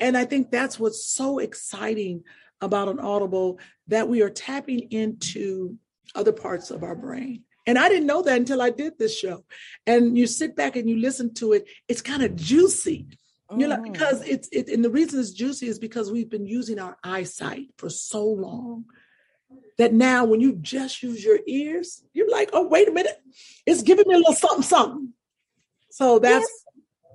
And 0.00 0.16
I 0.16 0.24
think 0.24 0.50
that's 0.50 0.78
what's 0.78 1.06
so 1.06 1.38
exciting 1.38 2.24
about 2.62 2.88
an 2.88 3.00
audible 3.00 3.58
that 3.88 4.08
we 4.08 4.22
are 4.22 4.30
tapping 4.30 4.80
into 4.92 5.76
other 6.14 6.32
parts 6.32 6.70
of 6.70 6.82
our 6.82 6.94
brain. 6.94 7.44
And 7.66 7.78
I 7.78 7.88
didn't 7.88 8.06
know 8.06 8.22
that 8.22 8.36
until 8.38 8.62
I 8.62 8.70
did 8.70 8.98
this 8.98 9.18
show. 9.18 9.44
And 9.86 10.16
you 10.16 10.26
sit 10.26 10.54
back 10.54 10.76
and 10.76 10.88
you 10.88 10.98
listen 10.98 11.34
to 11.34 11.52
it, 11.52 11.66
it's 11.88 12.02
kind 12.02 12.22
of 12.22 12.36
juicy. 12.36 13.06
You 13.56 13.68
know, 13.68 13.76
Mhm. 13.76 13.92
because 13.92 14.26
it's 14.26 14.48
it, 14.50 14.68
and 14.68 14.84
the 14.84 14.90
reason 14.90 15.20
it's 15.20 15.30
juicy 15.30 15.68
is 15.68 15.78
because 15.78 16.10
we've 16.10 16.28
been 16.28 16.46
using 16.46 16.80
our 16.80 16.98
eyesight 17.04 17.68
for 17.76 17.88
so 17.88 18.26
long 18.26 18.86
that 19.78 19.92
now 19.92 20.24
when 20.24 20.40
you 20.40 20.56
just 20.56 21.00
use 21.00 21.24
your 21.24 21.38
ears, 21.46 22.02
you're 22.12 22.28
like, 22.28 22.50
oh, 22.52 22.66
wait 22.66 22.88
a 22.88 22.92
minute, 22.92 23.22
it's 23.64 23.82
giving 23.82 24.08
me 24.08 24.14
a 24.14 24.18
little 24.18 24.34
something, 24.34 24.62
something. 24.62 25.12
So 25.90 26.18
that's 26.18 26.50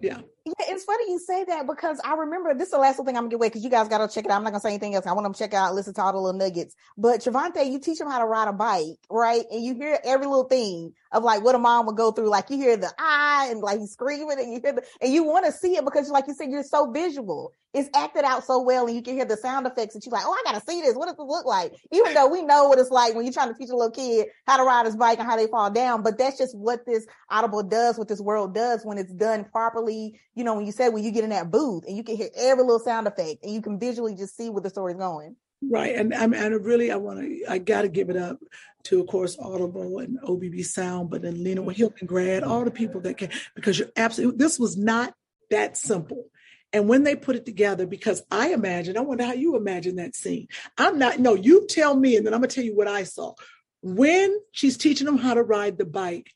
yeah. 0.01 0.21
Yeah, 0.45 0.53
it's 0.69 0.83
funny 0.85 1.11
you 1.11 1.19
say 1.19 1.45
that 1.45 1.67
because 1.67 2.01
I 2.03 2.15
remember 2.15 2.53
this 2.53 2.67
is 2.67 2.71
the 2.71 2.79
last 2.79 2.93
little 2.95 3.05
thing 3.05 3.15
I'm 3.17 3.23
gonna 3.23 3.29
get 3.31 3.35
away 3.35 3.47
because 3.49 3.63
you 3.63 3.69
guys 3.69 3.87
gotta 3.87 4.13
check 4.13 4.25
it 4.25 4.31
out. 4.31 4.37
I'm 4.37 4.43
not 4.43 4.51
gonna 4.51 4.61
say 4.61 4.69
anything 4.71 4.95
else. 4.95 5.07
I 5.07 5.13
want 5.13 5.23
them 5.25 5.33
to 5.33 5.39
check 5.39 5.53
out, 5.53 5.75
listen 5.75 5.93
to 5.93 6.01
all 6.01 6.11
the 6.13 6.19
little 6.19 6.37
nuggets. 6.39 6.75
But 6.97 7.21
Trevante, 7.21 7.71
you 7.71 7.79
teach 7.79 7.99
them 7.99 8.09
how 8.09 8.19
to 8.19 8.25
ride 8.25 8.49
a 8.49 8.53
bike, 8.53 8.97
right? 9.09 9.45
And 9.51 9.63
you 9.63 9.75
hear 9.75 9.99
every 10.03 10.27
little 10.27 10.45
thing 10.45 10.93
of 11.11 11.23
like 11.23 11.43
what 11.43 11.55
a 11.55 11.59
mom 11.59 11.85
would 11.85 11.97
go 11.97 12.11
through. 12.11 12.29
Like 12.29 12.49
you 12.49 12.57
hear 12.57 12.77
the 12.77 12.91
eye 12.97 13.47
and 13.49 13.61
like 13.61 13.79
he's 13.79 13.91
screaming 13.91 14.39
and 14.39 14.53
you 14.53 14.59
hear 14.63 14.73
the 14.73 14.83
and 15.01 15.13
you 15.13 15.23
want 15.23 15.45
to 15.45 15.51
see 15.51 15.75
it 15.75 15.85
because 15.85 16.09
like 16.09 16.27
you 16.27 16.33
said, 16.33 16.49
you're 16.49 16.63
so 16.63 16.91
visual. 16.91 17.53
It's 17.73 17.89
acted 17.95 18.25
out 18.25 18.43
so 18.43 18.61
well 18.61 18.85
and 18.87 18.95
you 18.95 19.01
can 19.01 19.13
hear 19.13 19.23
the 19.23 19.37
sound 19.37 19.65
effects 19.65 19.95
and 19.95 20.05
you're 20.05 20.11
like, 20.11 20.25
oh, 20.25 20.33
I 20.33 20.51
gotta 20.51 20.65
see 20.65 20.81
this. 20.81 20.95
What 20.95 21.05
does 21.05 21.15
it 21.17 21.21
look 21.21 21.45
like? 21.45 21.73
Even 21.91 22.13
though 22.13 22.27
we 22.27 22.41
know 22.41 22.67
what 22.67 22.79
it's 22.79 22.91
like 22.91 23.15
when 23.15 23.23
you're 23.23 23.33
trying 23.33 23.51
to 23.51 23.57
teach 23.57 23.69
a 23.69 23.75
little 23.75 23.91
kid 23.91 24.27
how 24.45 24.57
to 24.57 24.63
ride 24.63 24.85
his 24.85 24.95
bike 24.95 25.19
and 25.19 25.27
how 25.27 25.37
they 25.37 25.47
fall 25.47 25.69
down. 25.69 26.03
But 26.03 26.17
that's 26.17 26.37
just 26.37 26.57
what 26.57 26.85
this 26.85 27.05
Audible 27.29 27.63
does, 27.63 27.97
what 27.97 28.09
this 28.09 28.19
world 28.19 28.53
does 28.53 28.83
when 28.83 28.97
it's 28.97 29.13
done 29.13 29.45
properly. 29.45 30.19
You 30.35 30.43
know, 30.43 30.55
when 30.55 30.65
you 30.65 30.71
said 30.71 30.89
when 30.89 31.03
you 31.03 31.11
get 31.11 31.23
in 31.23 31.29
that 31.29 31.51
booth 31.51 31.85
and 31.87 31.95
you 31.95 32.03
can 32.03 32.17
hear 32.17 32.29
every 32.35 32.63
little 32.63 32.79
sound 32.79 33.07
effect 33.07 33.43
and 33.43 33.53
you 33.53 33.61
can 33.61 33.79
visually 33.79 34.15
just 34.15 34.35
see 34.35 34.49
where 34.49 34.61
the 34.61 34.69
story's 34.69 34.97
going. 34.97 35.35
Right. 35.61 35.95
And 35.95 36.13
I'm 36.13 36.33
and 36.33 36.65
really 36.65 36.91
I 36.91 36.95
want 36.95 37.19
to 37.19 37.45
I 37.47 37.59
gotta 37.59 37.89
give 37.89 38.09
it 38.09 38.17
up 38.17 38.39
to 38.85 38.99
of 38.99 39.07
course 39.07 39.37
Audible 39.39 39.99
and 39.99 40.19
OBB 40.21 40.65
Sound, 40.65 41.09
but 41.09 41.21
then 41.21 41.43
Lena 41.43 41.61
mm-hmm. 41.61 41.69
Hilton 41.71 42.07
Grad, 42.07 42.43
all 42.43 42.65
the 42.65 42.71
people 42.71 43.01
that 43.01 43.17
can 43.17 43.29
because 43.55 43.77
you're 43.77 43.91
absolutely 43.95 44.37
this 44.37 44.57
was 44.57 44.75
not 44.75 45.13
that 45.51 45.77
simple. 45.77 46.25
And 46.73 46.87
when 46.87 47.03
they 47.03 47.15
put 47.15 47.35
it 47.35 47.45
together, 47.45 47.85
because 47.85 48.23
I 48.31 48.53
imagine, 48.53 48.97
I 48.97 49.01
wonder 49.01 49.25
how 49.25 49.33
you 49.33 49.57
imagine 49.57 49.97
that 49.97 50.15
scene. 50.15 50.47
I'm 50.77 50.97
not, 50.97 51.19
no, 51.19 51.33
you 51.33 51.67
tell 51.67 51.95
me, 51.95 52.15
and 52.15 52.25
then 52.25 52.33
I'm 52.33 52.39
gonna 52.39 52.47
tell 52.47 52.63
you 52.63 52.75
what 52.75 52.87
I 52.87 53.03
saw. 53.03 53.33
When 53.81 54.39
she's 54.51 54.77
teaching 54.77 55.05
them 55.05 55.17
how 55.17 55.33
to 55.33 55.43
ride 55.43 55.77
the 55.77 55.85
bike, 55.85 56.31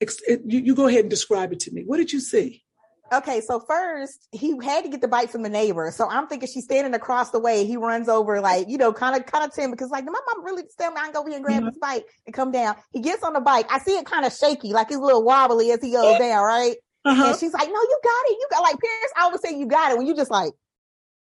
ex- 0.00 0.22
it- 0.26 0.42
you, 0.44 0.58
you 0.60 0.74
go 0.74 0.88
ahead 0.88 1.02
and 1.02 1.10
describe 1.10 1.52
it 1.52 1.60
to 1.60 1.72
me. 1.72 1.84
What 1.84 1.98
did 1.98 2.12
you 2.12 2.20
see? 2.20 2.64
Okay, 3.12 3.42
so 3.42 3.60
first 3.60 4.26
he 4.32 4.56
had 4.64 4.84
to 4.84 4.90
get 4.90 5.02
the 5.02 5.08
bike 5.08 5.28
from 5.30 5.42
the 5.42 5.48
neighbor. 5.50 5.90
So 5.94 6.08
I'm 6.08 6.26
thinking 6.28 6.48
she's 6.48 6.64
standing 6.64 6.94
across 6.94 7.30
the 7.30 7.38
way. 7.38 7.66
He 7.66 7.76
runs 7.76 8.08
over, 8.08 8.40
like, 8.40 8.68
you 8.70 8.78
know, 8.78 8.92
kind 8.92 9.14
of 9.14 9.26
kind 9.26 9.44
of 9.44 9.52
timid 9.54 9.72
because 9.72 9.90
like 9.90 10.04
my 10.06 10.12
mom 10.12 10.44
really 10.44 10.62
stand 10.70 10.96
can 10.96 11.12
go 11.12 11.20
over 11.20 11.28
here 11.28 11.36
and 11.36 11.44
grab 11.44 11.62
Mhm. 11.62 11.66
his 11.66 11.78
bike 11.78 12.06
and 12.26 12.34
come 12.34 12.50
down. 12.52 12.76
He 12.92 13.00
gets 13.00 13.22
on 13.22 13.34
the 13.34 13.40
bike. 13.40 13.66
I 13.70 13.80
see 13.80 13.98
it 13.98 14.06
kind 14.06 14.24
of 14.24 14.32
shaky, 14.32 14.72
like 14.72 14.88
he's 14.88 14.96
a 14.96 15.00
little 15.00 15.22
wobbly 15.22 15.70
as 15.72 15.82
he 15.82 15.92
goes 15.92 16.18
down, 16.18 16.42
right? 16.42 16.76
Uh-huh. 17.04 17.26
And 17.26 17.38
she's 17.38 17.52
like, 17.52 17.68
No, 17.68 17.74
you 17.82 18.00
got 18.02 18.30
it. 18.30 18.38
You 18.40 18.48
got 18.50 18.62
like 18.62 18.76
parents 18.80 19.12
I 19.16 19.22
always 19.24 19.40
say 19.42 19.58
you 19.58 19.66
got 19.66 19.92
it 19.92 19.98
when 19.98 20.06
you 20.06 20.14
just 20.14 20.30
like, 20.30 20.52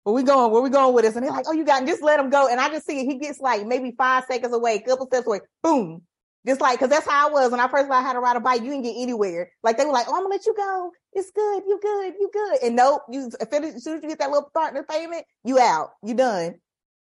where 0.03 0.13
we 0.13 0.23
going? 0.23 0.51
Where 0.51 0.61
we 0.61 0.69
going 0.69 0.93
with 0.93 1.05
this? 1.05 1.15
And 1.15 1.25
they're 1.25 1.31
like, 1.31 1.45
Oh, 1.47 1.53
you 1.53 1.65
got 1.65 1.83
it. 1.83 1.87
Just 1.87 2.03
let 2.03 2.19
him 2.19 2.29
go. 2.29 2.47
And 2.47 2.59
I 2.59 2.69
just 2.69 2.85
see 2.85 2.99
it. 3.01 3.05
He 3.05 3.17
gets 3.17 3.39
like 3.39 3.65
maybe 3.65 3.93
five 3.97 4.25
seconds 4.25 4.53
away, 4.53 4.75
a 4.75 4.81
couple 4.81 5.07
steps 5.07 5.25
away, 5.25 5.39
boom. 5.63 6.03
Just 6.47 6.61
like, 6.61 6.79
cause 6.79 6.89
that's 6.89 7.05
how 7.07 7.27
I 7.27 7.31
was 7.31 7.51
when 7.51 7.59
I 7.59 7.67
first 7.67 7.89
learned 7.89 8.05
how 8.05 8.13
to 8.13 8.19
ride 8.19 8.37
a 8.37 8.39
bike. 8.39 8.61
You 8.61 8.69
didn't 8.69 8.83
get 8.83 8.95
anywhere. 8.97 9.51
Like 9.61 9.77
they 9.77 9.85
were 9.85 9.91
like, 9.91 10.07
"Oh, 10.07 10.13
I'm 10.15 10.21
gonna 10.23 10.29
let 10.29 10.45
you 10.45 10.55
go. 10.55 10.91
It's 11.13 11.31
good. 11.31 11.63
You 11.67 11.79
good. 11.81 12.13
You 12.19 12.29
good." 12.31 12.63
And 12.63 12.75
nope, 12.77 13.01
you 13.09 13.29
finish 13.51 13.75
as 13.75 13.83
soon 13.83 13.97
as 13.97 14.03
you 14.03 14.09
get 14.09 14.19
that 14.19 14.31
little 14.31 14.49
partner 14.53 14.83
payment, 14.83 15.25
you 15.43 15.59
out. 15.59 15.91
You 16.01 16.13
done. 16.13 16.55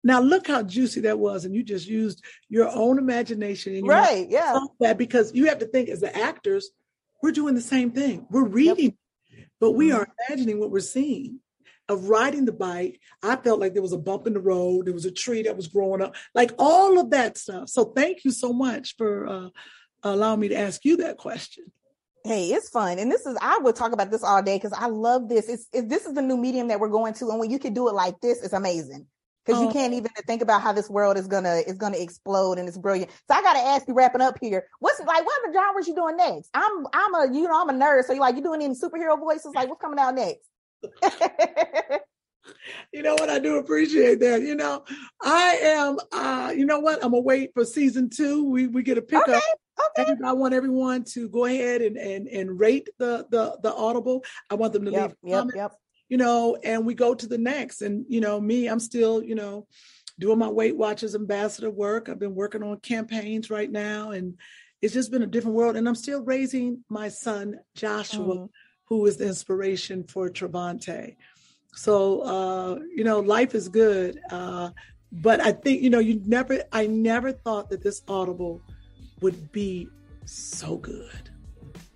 Now 0.02 0.20
look 0.20 0.46
how 0.46 0.62
juicy 0.62 1.00
that 1.02 1.18
was, 1.18 1.44
and 1.44 1.54
you 1.54 1.62
just 1.62 1.86
used 1.86 2.24
your 2.48 2.68
own 2.74 2.98
imagination 2.98 3.74
and 3.74 3.84
you 3.84 3.90
Right? 3.90 4.26
Yeah. 4.30 4.58
that 4.80 4.96
because 4.96 5.34
you 5.34 5.46
have 5.46 5.58
to 5.58 5.66
think 5.66 5.88
as 5.90 6.00
the 6.00 6.16
actors, 6.16 6.70
we're 7.22 7.32
doing 7.32 7.54
the 7.54 7.60
same 7.60 7.90
thing. 7.90 8.26
We're 8.30 8.44
reading, 8.46 8.96
but 9.60 9.72
we 9.72 9.90
Mhm. 9.90 9.98
are 9.98 10.08
imagining 10.28 10.58
what 10.60 10.70
we're 10.70 10.80
seeing. 10.80 11.40
Of 11.88 12.08
riding 12.10 12.44
the 12.44 12.52
bike, 12.52 13.00
I 13.22 13.36
felt 13.36 13.60
like 13.60 13.72
there 13.72 13.82
was 13.82 13.94
a 13.94 13.98
bump 13.98 14.26
in 14.26 14.34
the 14.34 14.40
road, 14.40 14.86
there 14.86 14.92
was 14.94 15.06
a 15.06 15.10
tree 15.10 15.42
that 15.44 15.56
was 15.56 15.68
growing 15.68 16.02
up, 16.02 16.14
like 16.34 16.52
all 16.58 16.98
of 17.00 17.10
that 17.10 17.38
stuff. 17.38 17.70
So 17.70 17.84
thank 17.84 18.24
you 18.24 18.30
so 18.30 18.52
much 18.52 18.94
for 18.96 19.26
uh, 19.26 19.48
allowing 20.02 20.40
me 20.40 20.48
to 20.48 20.56
ask 20.58 20.84
you 20.84 20.98
that 20.98 21.16
question. 21.16 21.64
Hey, 22.24 22.48
it's 22.48 22.68
fun, 22.68 22.98
and 22.98 23.10
this 23.10 23.24
is 23.24 23.38
I 23.40 23.58
would 23.58 23.74
talk 23.74 23.92
about 23.92 24.10
this 24.10 24.22
all 24.22 24.42
day 24.42 24.56
because 24.56 24.72
I 24.74 24.86
love 24.88 25.28
this. 25.30 25.48
It's, 25.48 25.66
it, 25.72 25.88
this 25.88 26.04
is 26.04 26.12
the 26.14 26.20
new 26.20 26.36
medium 26.36 26.68
that 26.68 26.78
we're 26.78 26.88
going 26.90 27.14
to, 27.14 27.30
and 27.30 27.38
when 27.40 27.50
you 27.50 27.58
can 27.58 27.72
do 27.72 27.88
it 27.88 27.94
like 27.94 28.20
this, 28.20 28.42
it's 28.42 28.52
amazing. 28.52 29.06
Because 29.46 29.62
you 29.62 29.68
Oh. 29.68 29.72
can't 29.72 29.94
even 29.94 30.10
think 30.26 30.42
about 30.42 30.60
how 30.60 30.74
this 30.74 30.90
world 30.90 31.16
is 31.16 31.26
gonna 31.26 31.62
is 31.66 31.78
gonna 31.78 31.96
explode, 31.96 32.58
and 32.58 32.68
it's 32.68 32.76
brilliant. 32.76 33.10
So 33.30 33.34
I 33.34 33.40
gotta 33.40 33.60
ask 33.60 33.88
you, 33.88 33.94
wrapping 33.94 34.20
up 34.20 34.36
here, 34.42 34.66
what's 34.80 35.00
like 35.00 35.24
what 35.24 35.40
other 35.44 35.54
genres 35.54 35.88
you 35.88 35.94
doing 35.94 36.18
next? 36.18 36.50
I'm 36.52 36.86
I'm 36.92 37.14
a 37.14 37.32
you 37.34 37.44
know 37.44 37.62
I'm 37.62 37.70
a 37.70 37.72
nerd, 37.72 38.04
so 38.04 38.12
you 38.12 38.20
like 38.20 38.36
you 38.36 38.42
doing 38.42 38.60
any 38.62 38.74
superhero 38.74 39.18
voices? 39.18 39.52
Like 39.54 39.68
what's 39.70 39.80
coming 39.80 39.98
out 39.98 40.14
next? 40.14 40.46
You 42.92 43.02
know 43.02 43.14
what? 43.14 43.28
I 43.28 43.38
do 43.38 43.58
appreciate 43.58 44.20
that. 44.20 44.40
You 44.42 44.54
know, 44.54 44.82
I 45.22 45.58
am. 45.62 45.98
uh, 46.12 46.52
You 46.56 46.64
know 46.64 46.78
what? 46.80 47.02
I'm 47.04 47.10
gonna 47.10 47.20
wait 47.22 47.50
for 47.52 47.64
season 47.64 48.08
two. 48.08 48.48
We 48.50 48.66
we 48.66 48.82
get 48.82 48.96
a 48.98 49.02
pickup. 49.02 49.28
okay, 49.28 49.40
okay. 50.00 50.12
Every- 50.12 50.24
I 50.24 50.32
want 50.32 50.54
everyone 50.54 51.04
to 51.12 51.28
go 51.28 51.44
ahead 51.44 51.82
and 51.82 51.96
and 51.96 52.26
and 52.28 52.58
rate 52.58 52.88
the 52.98 53.26
the 53.30 53.58
the 53.62 53.72
Audible. 53.74 54.24
I 54.50 54.54
want 54.54 54.72
them 54.72 54.86
to 54.86 54.90
Yep, 54.90 55.00
leave 55.02 55.16
yep, 55.24 55.38
comments, 55.38 55.56
yep. 55.56 55.72
you 56.08 56.16
know, 56.16 56.56
and 56.64 56.86
we 56.86 56.94
go 56.94 57.14
to 57.14 57.26
the 57.26 57.38
next. 57.38 57.82
And 57.82 58.06
you 58.08 58.20
know, 58.20 58.40
me, 58.40 58.66
I'm 58.68 58.80
still, 58.80 59.22
you 59.22 59.34
know, 59.34 59.66
doing 60.18 60.38
my 60.38 60.48
Weight 60.48 60.76
Watchers 60.76 61.14
ambassador 61.14 61.70
work. 61.70 62.08
I've 62.08 62.18
been 62.18 62.34
working 62.34 62.62
on 62.62 62.80
campaigns 62.80 63.50
right 63.50 63.70
now, 63.70 64.10
and 64.12 64.38
it's 64.80 64.94
just 64.94 65.10
been 65.10 65.22
a 65.22 65.26
different 65.26 65.56
world. 65.56 65.76
And 65.76 65.86
I'm 65.86 65.94
still 65.94 66.24
raising 66.24 66.82
my 66.88 67.08
son 67.08 67.56
Joshua, 67.74 68.36
Mhm. 68.36 68.48
Who 68.88 69.06
is 69.06 69.16
the 69.16 69.26
inspiration 69.26 70.04
for 70.04 70.28
Travante. 70.28 71.16
So 71.74 72.22
uh, 72.22 72.78
you 72.94 73.04
know, 73.04 73.20
life 73.20 73.54
is 73.54 73.68
good. 73.68 74.18
Uh, 74.30 74.70
but 75.10 75.40
I 75.40 75.52
think, 75.52 75.82
you 75.82 75.90
know, 75.90 76.00
you 76.00 76.20
never 76.26 76.62
I 76.72 76.86
never 76.86 77.32
thought 77.32 77.70
that 77.70 77.82
this 77.82 78.02
Audible 78.08 78.60
would 79.20 79.52
be 79.52 79.88
so 80.24 80.76
good. 80.76 81.30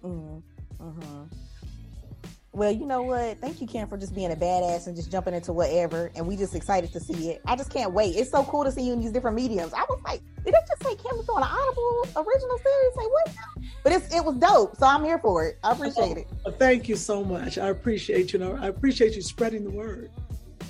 Mhm, 0.02 0.42
mhm. 0.80 1.30
Well, 2.54 2.70
you 2.70 2.84
know 2.84 3.02
what? 3.02 3.40
Thank 3.40 3.62
you, 3.62 3.66
Kim, 3.66 3.88
for 3.88 3.96
just 3.96 4.14
being 4.14 4.30
a 4.30 4.36
badass 4.36 4.86
and 4.86 4.94
just 4.94 5.10
jumping 5.10 5.32
into 5.32 5.54
whatever. 5.54 6.10
And 6.14 6.26
we 6.26 6.36
just 6.36 6.54
excited 6.54 6.92
to 6.92 7.00
see 7.00 7.30
it. 7.30 7.40
I 7.46 7.56
just 7.56 7.70
can't 7.70 7.94
wait. 7.94 8.14
It's 8.14 8.30
so 8.30 8.44
cool 8.44 8.64
to 8.64 8.70
see 8.70 8.82
you 8.82 8.92
in 8.92 9.00
these 9.00 9.12
different 9.12 9.36
mediums. 9.36 9.72
I 9.72 9.86
was 9.88 10.00
like, 10.04 10.20
did 10.44 10.54
just 10.68 10.71
say 10.82 10.94
Kim 10.96 11.16
was 11.16 11.26
doing 11.26 11.42
an 11.42 11.48
Audible 11.50 12.26
original 12.26 12.58
series? 12.58 12.94
Say 12.94 13.06
what? 13.06 13.30
But 13.84 13.92
it's 13.92 14.14
it 14.14 14.24
was 14.24 14.36
dope. 14.36 14.76
So 14.76 14.86
I'm 14.86 15.04
here 15.04 15.18
for 15.18 15.46
it. 15.46 15.58
I 15.62 15.72
appreciate 15.72 16.16
it. 16.18 16.26
Well, 16.44 16.54
thank 16.58 16.88
you 16.88 16.96
so 16.96 17.24
much. 17.24 17.58
I 17.58 17.68
appreciate 17.68 18.32
you. 18.32 18.42
I 18.60 18.68
appreciate 18.68 19.14
you 19.16 19.22
spreading 19.22 19.64
the 19.64 19.70
word. 19.70 20.10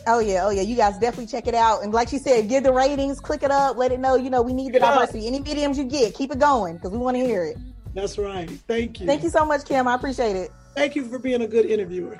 Oh 0.06 0.18
yeah, 0.18 0.44
oh 0.44 0.50
yeah. 0.50 0.62
You 0.62 0.74
guys 0.76 0.98
definitely 0.98 1.26
check 1.26 1.46
it 1.46 1.54
out. 1.54 1.82
And 1.82 1.92
like 1.92 2.08
she 2.08 2.18
said, 2.18 2.48
give 2.48 2.64
the 2.64 2.72
ratings, 2.72 3.20
click 3.20 3.42
it 3.42 3.50
up, 3.50 3.76
let 3.76 3.92
it 3.92 4.00
know. 4.00 4.16
You 4.16 4.30
know, 4.30 4.42
we 4.42 4.52
need 4.52 4.72
the 4.72 4.78
Yeah. 4.80 4.90
diversity. 4.92 5.26
Any 5.26 5.40
mediums 5.40 5.78
you 5.78 5.84
get, 5.84 6.14
keep 6.14 6.32
it 6.32 6.38
going 6.38 6.76
because 6.76 6.90
we 6.90 6.98
want 6.98 7.16
to 7.16 7.24
hear 7.24 7.44
it. 7.44 7.56
That's 7.94 8.18
right. 8.18 8.50
Thank 8.66 9.00
you. 9.00 9.06
Thank 9.06 9.22
you 9.22 9.30
so 9.30 9.44
much, 9.44 9.64
Kim. 9.64 9.86
I 9.86 9.94
appreciate 9.94 10.34
it. 10.34 10.50
Thank 10.74 10.96
you 10.96 11.04
for 11.04 11.18
being 11.18 11.42
a 11.42 11.46
good 11.46 11.66
interviewer. 11.66 12.18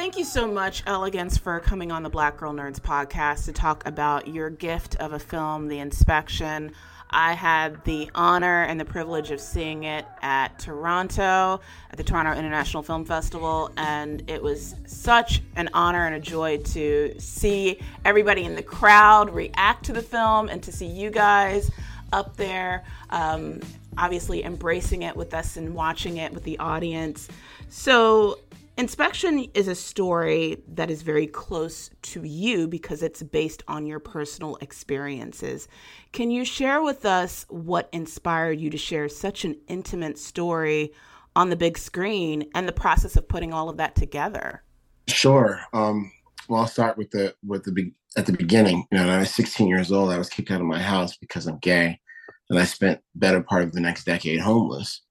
Thank 0.00 0.16
you 0.16 0.24
so 0.24 0.50
much, 0.50 0.82
Elegance, 0.86 1.36
for 1.36 1.60
coming 1.60 1.92
on 1.92 2.02
the 2.02 2.08
Black 2.08 2.38
Girl 2.38 2.54
Nerds 2.54 2.80
podcast 2.80 3.44
to 3.44 3.52
talk 3.52 3.86
about 3.86 4.26
your 4.26 4.48
gift 4.48 4.96
of 4.96 5.12
a 5.12 5.18
film, 5.18 5.68
The 5.68 5.78
Inspection. 5.78 6.72
I 7.10 7.34
had 7.34 7.84
the 7.84 8.10
honor 8.14 8.62
and 8.62 8.80
the 8.80 8.86
privilege 8.86 9.30
of 9.30 9.42
seeing 9.42 9.84
it 9.84 10.06
at 10.22 10.58
Toronto, 10.58 11.60
at 11.90 11.98
the 11.98 12.02
Toronto 12.02 12.32
International 12.32 12.82
Film 12.82 13.04
Festival, 13.04 13.70
and 13.76 14.22
it 14.26 14.42
was 14.42 14.74
such 14.86 15.42
an 15.56 15.68
honor 15.74 16.06
and 16.06 16.14
a 16.14 16.20
joy 16.20 16.56
to 16.56 17.14
see 17.18 17.78
everybody 18.06 18.44
in 18.44 18.54
the 18.54 18.62
crowd 18.62 19.28
react 19.28 19.84
to 19.84 19.92
the 19.92 20.00
film 20.00 20.48
and 20.48 20.62
to 20.62 20.72
see 20.72 20.86
you 20.86 21.10
guys 21.10 21.70
up 22.10 22.38
there, 22.38 22.84
um, 23.10 23.60
obviously 23.98 24.44
embracing 24.44 25.02
it 25.02 25.14
with 25.14 25.34
us 25.34 25.58
and 25.58 25.74
watching 25.74 26.16
it 26.16 26.32
with 26.32 26.44
the 26.44 26.58
audience. 26.58 27.28
So, 27.68 28.38
Inspection 28.80 29.40
is 29.52 29.68
a 29.68 29.74
story 29.74 30.62
that 30.66 30.90
is 30.90 31.02
very 31.02 31.26
close 31.26 31.90
to 32.00 32.24
you 32.24 32.66
because 32.66 33.02
it's 33.02 33.22
based 33.22 33.62
on 33.68 33.84
your 33.84 33.98
personal 33.98 34.56
experiences. 34.62 35.68
Can 36.12 36.30
you 36.30 36.46
share 36.46 36.80
with 36.80 37.04
us 37.04 37.44
what 37.50 37.90
inspired 37.92 38.58
you 38.58 38.70
to 38.70 38.78
share 38.78 39.10
such 39.10 39.44
an 39.44 39.58
intimate 39.68 40.16
story 40.16 40.94
on 41.36 41.50
the 41.50 41.56
big 41.56 41.76
screen 41.76 42.48
and 42.54 42.66
the 42.66 42.72
process 42.72 43.16
of 43.16 43.28
putting 43.28 43.52
all 43.52 43.68
of 43.68 43.76
that 43.76 43.96
together? 43.96 44.62
Sure. 45.08 45.60
Um, 45.74 46.10
well, 46.48 46.62
I'll 46.62 46.66
start 46.66 46.96
with 46.96 47.10
the 47.10 47.34
with 47.46 47.64
the 47.64 47.72
be- 47.72 47.92
at 48.16 48.24
the 48.24 48.32
beginning. 48.32 48.86
You 48.90 48.96
know, 48.96 49.04
when 49.04 49.14
I 49.14 49.18
was 49.18 49.34
16 49.34 49.68
years 49.68 49.92
old, 49.92 50.10
I 50.10 50.16
was 50.16 50.30
kicked 50.30 50.50
out 50.50 50.62
of 50.62 50.66
my 50.66 50.80
house 50.80 51.18
because 51.18 51.46
I'm 51.46 51.58
gay, 51.58 52.00
and 52.48 52.58
I 52.58 52.64
spent 52.64 53.02
better 53.14 53.42
part 53.42 53.64
of 53.64 53.72
the 53.72 53.80
next 53.80 54.04
decade 54.04 54.40
homeless. 54.40 55.02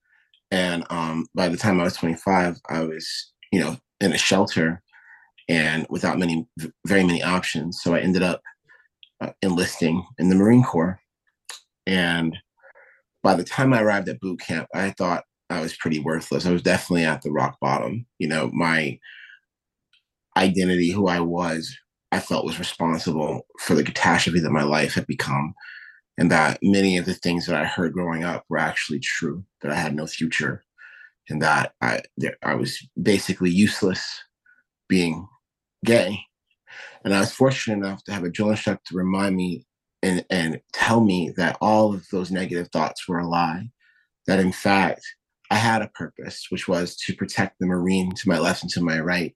And 0.49 0.87
um, 0.89 1.27
by 1.35 1.49
the 1.49 1.57
time 1.57 1.79
I 1.79 1.83
was 1.83 1.95
25, 1.97 2.57
I 2.67 2.79
was 2.81 3.31
you 3.51 3.59
know, 3.59 3.77
in 4.01 4.13
a 4.13 4.17
shelter 4.17 4.81
and 5.47 5.85
without 5.89 6.19
many, 6.19 6.47
very 6.85 7.03
many 7.03 7.23
options. 7.23 7.81
So 7.81 7.95
I 7.95 7.99
ended 7.99 8.23
up 8.23 8.41
uh, 9.21 9.31
enlisting 9.41 10.05
in 10.17 10.29
the 10.29 10.35
Marine 10.35 10.63
Corps. 10.63 10.99
And 11.87 12.37
by 13.23 13.35
the 13.35 13.43
time 13.43 13.73
I 13.73 13.81
arrived 13.81 14.07
at 14.07 14.19
boot 14.19 14.39
camp, 14.39 14.67
I 14.73 14.91
thought 14.91 15.23
I 15.49 15.61
was 15.61 15.75
pretty 15.75 15.99
worthless. 15.99 16.45
I 16.45 16.51
was 16.51 16.61
definitely 16.61 17.05
at 17.05 17.23
the 17.23 17.31
rock 17.31 17.57
bottom. 17.59 18.05
You 18.19 18.27
know, 18.27 18.51
my 18.53 18.99
identity, 20.37 20.91
who 20.91 21.07
I 21.07 21.19
was, 21.19 21.75
I 22.11 22.19
felt 22.19 22.45
was 22.45 22.59
responsible 22.59 23.45
for 23.59 23.75
the 23.75 23.83
catastrophe 23.83 24.39
that 24.39 24.51
my 24.51 24.63
life 24.63 24.93
had 24.93 25.07
become. 25.07 25.53
And 26.17 26.31
that 26.31 26.59
many 26.61 26.97
of 26.97 27.05
the 27.05 27.13
things 27.13 27.45
that 27.45 27.55
I 27.55 27.65
heard 27.65 27.93
growing 27.93 28.23
up 28.23 28.43
were 28.49 28.57
actually 28.57 28.99
true, 28.99 29.43
that 29.61 29.71
I 29.71 29.75
had 29.75 29.95
no 29.95 30.05
future, 30.05 30.63
and 31.29 31.41
that 31.41 31.73
I 31.81 32.01
I 32.43 32.55
was 32.55 32.79
basically 33.01 33.51
useless 33.51 34.03
being 34.87 35.27
gay. 35.85 36.19
And 37.03 37.13
I 37.13 37.19
was 37.19 37.31
fortunate 37.31 37.85
enough 37.85 38.03
to 38.03 38.13
have 38.13 38.23
a 38.23 38.29
drill 38.29 38.49
instructor 38.49 38.91
to 38.91 38.97
remind 38.97 39.35
me 39.35 39.65
and, 40.01 40.25
and 40.29 40.59
tell 40.73 41.01
me 41.01 41.33
that 41.37 41.57
all 41.61 41.93
of 41.93 42.05
those 42.11 42.31
negative 42.31 42.69
thoughts 42.71 43.07
were 43.07 43.19
a 43.19 43.27
lie. 43.27 43.69
That 44.27 44.39
in 44.39 44.51
fact, 44.51 45.01
I 45.49 45.55
had 45.55 45.81
a 45.81 45.89
purpose, 45.89 46.47
which 46.49 46.67
was 46.67 46.95
to 46.97 47.15
protect 47.15 47.57
the 47.59 47.65
Marine 47.65 48.13
to 48.15 48.29
my 48.29 48.37
left 48.37 48.63
and 48.63 48.71
to 48.71 48.81
my 48.81 48.99
right. 48.99 49.35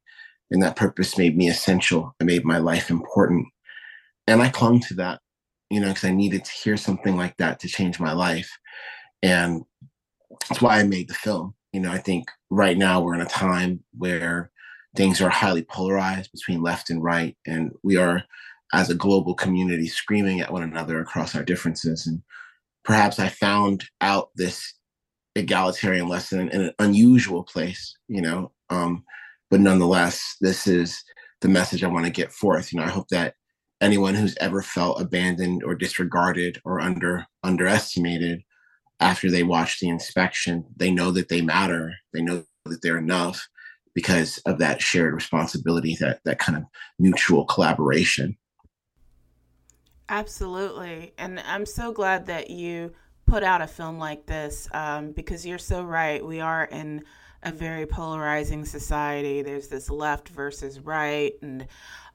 And 0.51 0.61
that 0.61 0.75
purpose 0.75 1.17
made 1.17 1.37
me 1.37 1.47
essential. 1.49 2.15
It 2.19 2.25
made 2.25 2.45
my 2.45 2.57
life 2.57 2.89
important. 2.89 3.47
And 4.27 4.41
I 4.41 4.49
clung 4.49 4.79
to 4.81 4.93
that, 4.95 5.19
you 5.69 5.79
know, 5.79 5.87
because 5.87 6.03
I 6.03 6.11
needed 6.11 6.45
to 6.45 6.51
hear 6.51 6.77
something 6.77 7.17
like 7.17 7.35
that 7.37 7.59
to 7.61 7.67
change 7.67 7.99
my 7.99 8.13
life. 8.13 8.51
And 9.23 9.63
that's 10.47 10.61
why 10.61 10.79
I 10.79 10.83
made 10.83 11.07
the 11.07 11.13
film 11.13 11.55
you 11.73 11.79
know, 11.79 11.91
I 11.91 11.97
think 11.97 12.29
right 12.49 12.77
now 12.77 13.01
we're 13.01 13.15
in 13.15 13.21
a 13.21 13.25
time 13.25 13.83
where 13.97 14.51
things 14.95 15.19
are 15.21 15.29
highly 15.29 15.63
polarized 15.63 16.31
between 16.31 16.61
left 16.61 16.89
and 16.89 17.03
right, 17.03 17.35
and 17.45 17.71
we 17.83 17.97
are, 17.97 18.23
as 18.73 18.89
a 18.89 18.95
global 18.95 19.33
community, 19.33 19.87
screaming 19.87 20.39
at 20.39 20.53
one 20.53 20.63
another 20.63 20.99
across 20.99 21.35
our 21.35 21.43
differences. 21.43 22.07
And 22.07 22.21
perhaps 22.83 23.19
I 23.19 23.29
found 23.29 23.85
out 24.01 24.29
this 24.35 24.73
egalitarian 25.35 26.07
lesson 26.07 26.49
in 26.49 26.61
an 26.61 26.73
unusual 26.79 27.43
place, 27.43 27.97
you 28.07 28.21
know. 28.21 28.51
Um, 28.69 29.03
but 29.49 29.59
nonetheless, 29.59 30.35
this 30.41 30.67
is 30.67 31.03
the 31.41 31.49
message 31.49 31.83
I 31.83 31.87
want 31.87 32.05
to 32.05 32.11
get 32.11 32.31
forth. 32.31 32.71
You 32.71 32.79
know, 32.79 32.85
I 32.85 32.89
hope 32.89 33.07
that 33.09 33.35
anyone 33.81 34.15
who's 34.15 34.37
ever 34.39 34.61
felt 34.61 35.01
abandoned 35.01 35.63
or 35.63 35.75
disregarded 35.75 36.61
or 36.65 36.79
under 36.79 37.25
underestimated 37.43 38.43
after 38.99 39.29
they 39.29 39.43
watch 39.43 39.79
the 39.79 39.89
inspection, 39.89 40.65
they 40.75 40.91
know 40.91 41.11
that 41.11 41.29
they 41.29 41.41
matter. 41.41 41.93
They 42.13 42.21
know 42.21 42.43
that 42.65 42.81
they're 42.81 42.97
enough 42.97 43.47
because 43.93 44.39
of 44.45 44.57
that 44.59 44.81
shared 44.81 45.13
responsibility, 45.13 45.97
that 45.99 46.19
that 46.25 46.39
kind 46.39 46.57
of 46.57 46.63
mutual 46.99 47.45
collaboration. 47.45 48.37
Absolutely, 50.09 51.13
and 51.17 51.39
I'm 51.39 51.65
so 51.65 51.91
glad 51.91 52.25
that 52.27 52.49
you 52.49 52.93
put 53.25 53.43
out 53.43 53.61
a 53.61 53.67
film 53.67 53.97
like 53.97 54.25
this 54.25 54.67
um, 54.73 55.11
because 55.11 55.45
you're 55.45 55.57
so 55.57 55.83
right. 55.83 56.23
We 56.25 56.39
are 56.39 56.65
in 56.65 57.03
a 57.43 57.51
very 57.51 57.85
polarizing 57.85 58.65
society. 58.65 59.41
There's 59.41 59.67
this 59.67 59.89
left 59.89 60.29
versus 60.29 60.79
right, 60.79 61.33
and 61.41 61.67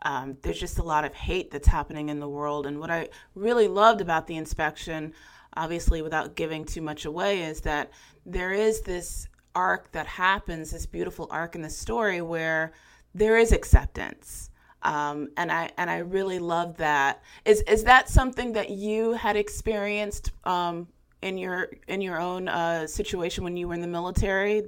um, 0.03 0.37
there's 0.43 0.61
just 0.61 0.79
a 0.79 0.83
lot 0.83 1.05
of 1.05 1.15
hate 1.15 1.51
that's 1.51 1.69
happening 1.69 2.09
in 2.09 2.21
the 2.21 2.29
world. 2.29 2.67
And 2.67 2.79
what 2.79 2.91
I 2.91 3.09
really 3.35 3.69
loved 3.69 4.01
about 4.01 4.27
the 4.27 4.37
inspection 4.37 5.13
obviously 5.59 6.01
without 6.01 6.37
giving 6.37 6.65
too 6.65 6.81
much 6.81 7.05
away, 7.05 7.43
is 7.43 7.61
that 7.63 7.91
there 8.25 8.53
is 8.53 8.81
this 8.83 9.29
arc 9.55 9.91
that 9.93 10.07
happens, 10.07 10.71
this 10.71 10.87
beautiful 10.87 11.27
arc 11.31 11.55
in 11.57 11.63
the 11.63 11.71
story 11.71 12.23
where 12.23 12.73
there 13.15 13.37
is 13.37 13.53
acceptance. 13.53 14.51
Um, 14.83 15.29
and 15.37 15.51
I 15.51 15.71
and 15.77 15.91
I 15.91 15.99
really 15.99 16.39
love 16.39 16.77
that. 16.77 17.23
Is 17.45 17.63
is 17.63 17.83
that 17.85 18.09
something 18.09 18.53
that 18.53 18.71
you 18.71 19.13
had 19.15 19.37
experienced 19.37 20.31
um, 20.45 20.87
in 21.21 21.37
your 21.37 21.71
in 21.89 22.01
your 22.01 22.21
own 22.21 22.49
uh, 22.49 22.87
situation 22.87 23.43
when 23.43 23.57
you 23.57 23.67
were 23.67 23.75
in 23.75 23.81
the 23.81 23.89
military? 23.89 24.63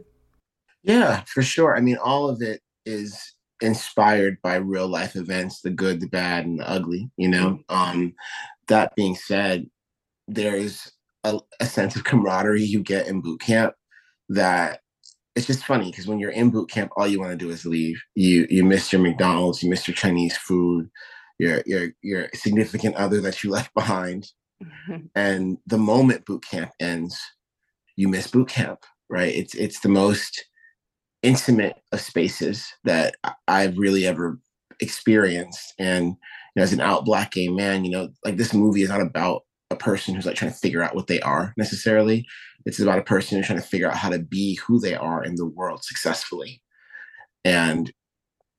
Yeah, 0.83 1.22
for 1.29 1.42
sure. 1.42 1.76
I 1.76 1.81
mean, 1.81 1.98
all 1.98 2.29
of 2.29 2.42
it 2.42 2.61
is 2.85 3.35
inspired 3.61 4.38
by 4.42 4.57
real 4.57 4.88
life 4.88 5.14
events, 5.14 5.61
the 5.61 5.70
good, 5.70 6.00
the 6.00 6.09
bad, 6.09 6.44
and 6.46 6.59
the 6.59 6.68
ugly. 6.68 7.09
You 7.16 7.29
know. 7.29 7.61
Mm-hmm. 7.68 7.74
Um, 8.00 8.14
that 8.66 8.94
being 8.96 9.14
said, 9.14 9.68
there's 10.35 10.90
a, 11.25 11.38
a 11.61 11.66
sense 11.66 11.97
of 11.97 12.05
camaraderie 12.05 12.62
you 12.62 12.83
get 12.83 13.07
in 13.07 13.21
boot 13.21 13.40
camp 13.40 13.75
that 14.29 14.81
it's 15.37 15.47
just 15.47 15.64
funny 15.64 15.90
because 15.90 16.07
when 16.07 16.19
you're 16.19 16.31
in 16.31 16.51
boot 16.51 16.71
camp, 16.71 16.93
all 16.97 17.07
you 17.07 17.21
want 17.21 17.31
to 17.33 17.37
do 17.37 17.51
is 17.51 17.64
leave. 17.64 18.01
You 18.14 18.47
you 18.51 18.64
miss 18.64 18.93
your 18.93 19.01
McDonald's, 19.03 19.62
you 19.62 19.71
miss 19.71 19.87
your 19.87 19.95
Chinese 19.95 20.37
food, 20.37 20.88
your 21.38 21.62
your 21.66 21.88
your 22.03 22.29
significant 22.35 22.97
other 22.97 23.21
that 23.21 23.43
you 23.43 23.51
left 23.51 23.75
behind. 23.75 24.31
And 25.14 25.57
the 25.66 25.79
moment 25.79 26.27
boot 26.27 26.45
camp 26.45 26.71
ends, 26.79 27.19
you 27.97 28.09
miss 28.09 28.27
boot 28.27 28.49
camp, 28.49 28.81
right? 29.09 29.35
It's 29.35 29.55
it's 29.55 29.81
the 29.81 29.88
most 29.88 30.45
intimate 31.23 31.77
of 31.93 32.01
spaces 32.01 32.66
that 32.85 33.16
I've 33.49 33.79
really 33.79 34.07
ever 34.07 34.38
experienced. 34.81 35.75
And 35.79 36.09
you 36.09 36.16
know, 36.57 36.62
as 36.62 36.73
an 36.73 36.81
out 36.81 37.05
black 37.05 37.33
gay 37.33 37.49
man, 37.49 37.85
you 37.85 37.90
know, 37.90 38.11
like 38.25 38.37
this 38.37 38.53
movie 38.53 38.83
is 38.83 38.90
not 38.90 39.01
about 39.01 39.43
a 39.70 39.76
person 39.76 40.14
who's 40.14 40.26
like 40.26 40.37
trying 40.37 40.50
to 40.50 40.56
figure 40.56 40.83
out 40.83 40.94
what 40.94 41.06
they 41.06 41.20
are 41.20 41.54
necessarily. 41.56 42.26
It's 42.66 42.80
about 42.80 42.98
a 42.98 43.02
person 43.02 43.38
who's 43.38 43.46
trying 43.46 43.61
to 43.61 43.66
figure 43.66 43.88
out 43.88 43.96
how 43.96 44.11
to 44.11 44.18
be 44.18 44.56
who 44.56 44.80
they 44.80 44.94
are 44.94 45.24
in 45.24 45.37
the 45.37 45.46
world 45.46 45.85
successfully. 45.85 46.61
And 47.44 47.92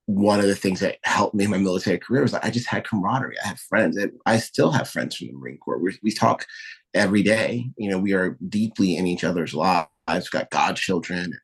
one 0.05 0.39
of 0.39 0.47
the 0.47 0.55
things 0.55 0.79
that 0.79 0.97
helped 1.03 1.35
me 1.35 1.45
in 1.45 1.51
my 1.51 1.57
military 1.57 1.97
career 1.97 2.21
was 2.21 2.33
like 2.33 2.43
I 2.43 2.49
just 2.49 2.67
had 2.67 2.87
camaraderie. 2.87 3.37
I 3.43 3.49
had 3.49 3.59
friends. 3.59 3.97
I 4.25 4.37
still 4.37 4.71
have 4.71 4.89
friends 4.89 5.15
from 5.15 5.27
the 5.27 5.33
Marine 5.33 5.57
Corps. 5.57 5.77
We, 5.77 5.97
we 6.01 6.11
talk 6.11 6.45
every 6.93 7.23
day. 7.23 7.69
You 7.77 7.89
know, 7.89 7.99
we 7.99 8.13
are 8.13 8.37
deeply 8.49 8.95
in 8.95 9.07
each 9.07 9.23
other's 9.23 9.53
lives. 9.53 9.87
We've 10.07 10.31
got 10.31 10.49
godchildren. 10.49 11.37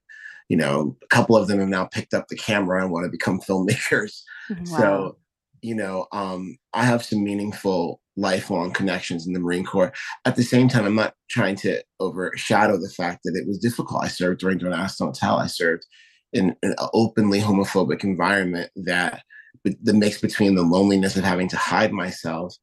You 0.50 0.58
know, 0.58 0.98
a 1.04 1.08
couple 1.08 1.36
of 1.36 1.48
them 1.48 1.60
have 1.60 1.68
now 1.68 1.86
picked 1.86 2.14
up 2.14 2.28
the 2.28 2.36
camera 2.36 2.82
and 2.82 2.92
want 2.92 3.06
to 3.06 3.12
become 3.12 3.42
filmmakers. 3.42 4.22
Wow. 4.50 4.78
So, 4.78 5.18
you 5.62 5.76
know, 5.76 6.08
um, 6.14 6.58
I 6.72 6.86
have 6.86 7.04
some 7.04 7.22
meaningful 7.22 8.00
lifelong 8.18 8.72
connections 8.72 9.26
in 9.26 9.34
the 9.34 9.40
Marine 9.40 9.64
Corps. 9.64 9.94
At 10.26 10.36
the 10.36 10.44
same 10.44 10.68
time, 10.68 10.86
I'm 10.86 10.96
not 10.96 11.14
trying 11.30 11.56
to 11.58 11.82
overshadow 12.00 12.78
the 12.78 12.90
fact 12.90 13.22
that 13.24 13.36
it 13.36 13.48
was 13.48 13.60
difficult. 13.60 14.04
I 14.04 14.08
served 14.08 14.40
during 14.42 14.58
Don't 14.58 14.74
Ask, 14.74 14.98
Don't 14.98 15.16
Tell. 15.16 15.38
I 15.38 15.48
served 15.48 15.86
in 16.34 16.56
an 16.64 16.76
openly 16.94 17.40
homophobic 17.40 18.04
environment 18.04 18.72
that 18.76 19.24
the 19.64 19.94
mix 19.94 20.20
between 20.20 20.56
the 20.56 20.64
loneliness 20.64 21.16
of 21.16 21.24
having 21.24 21.48
to 21.50 21.58
hide 21.58 21.94
myself 21.94 22.54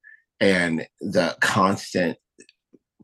and 0.41 0.87
the 1.01 1.37
constant 1.41 2.19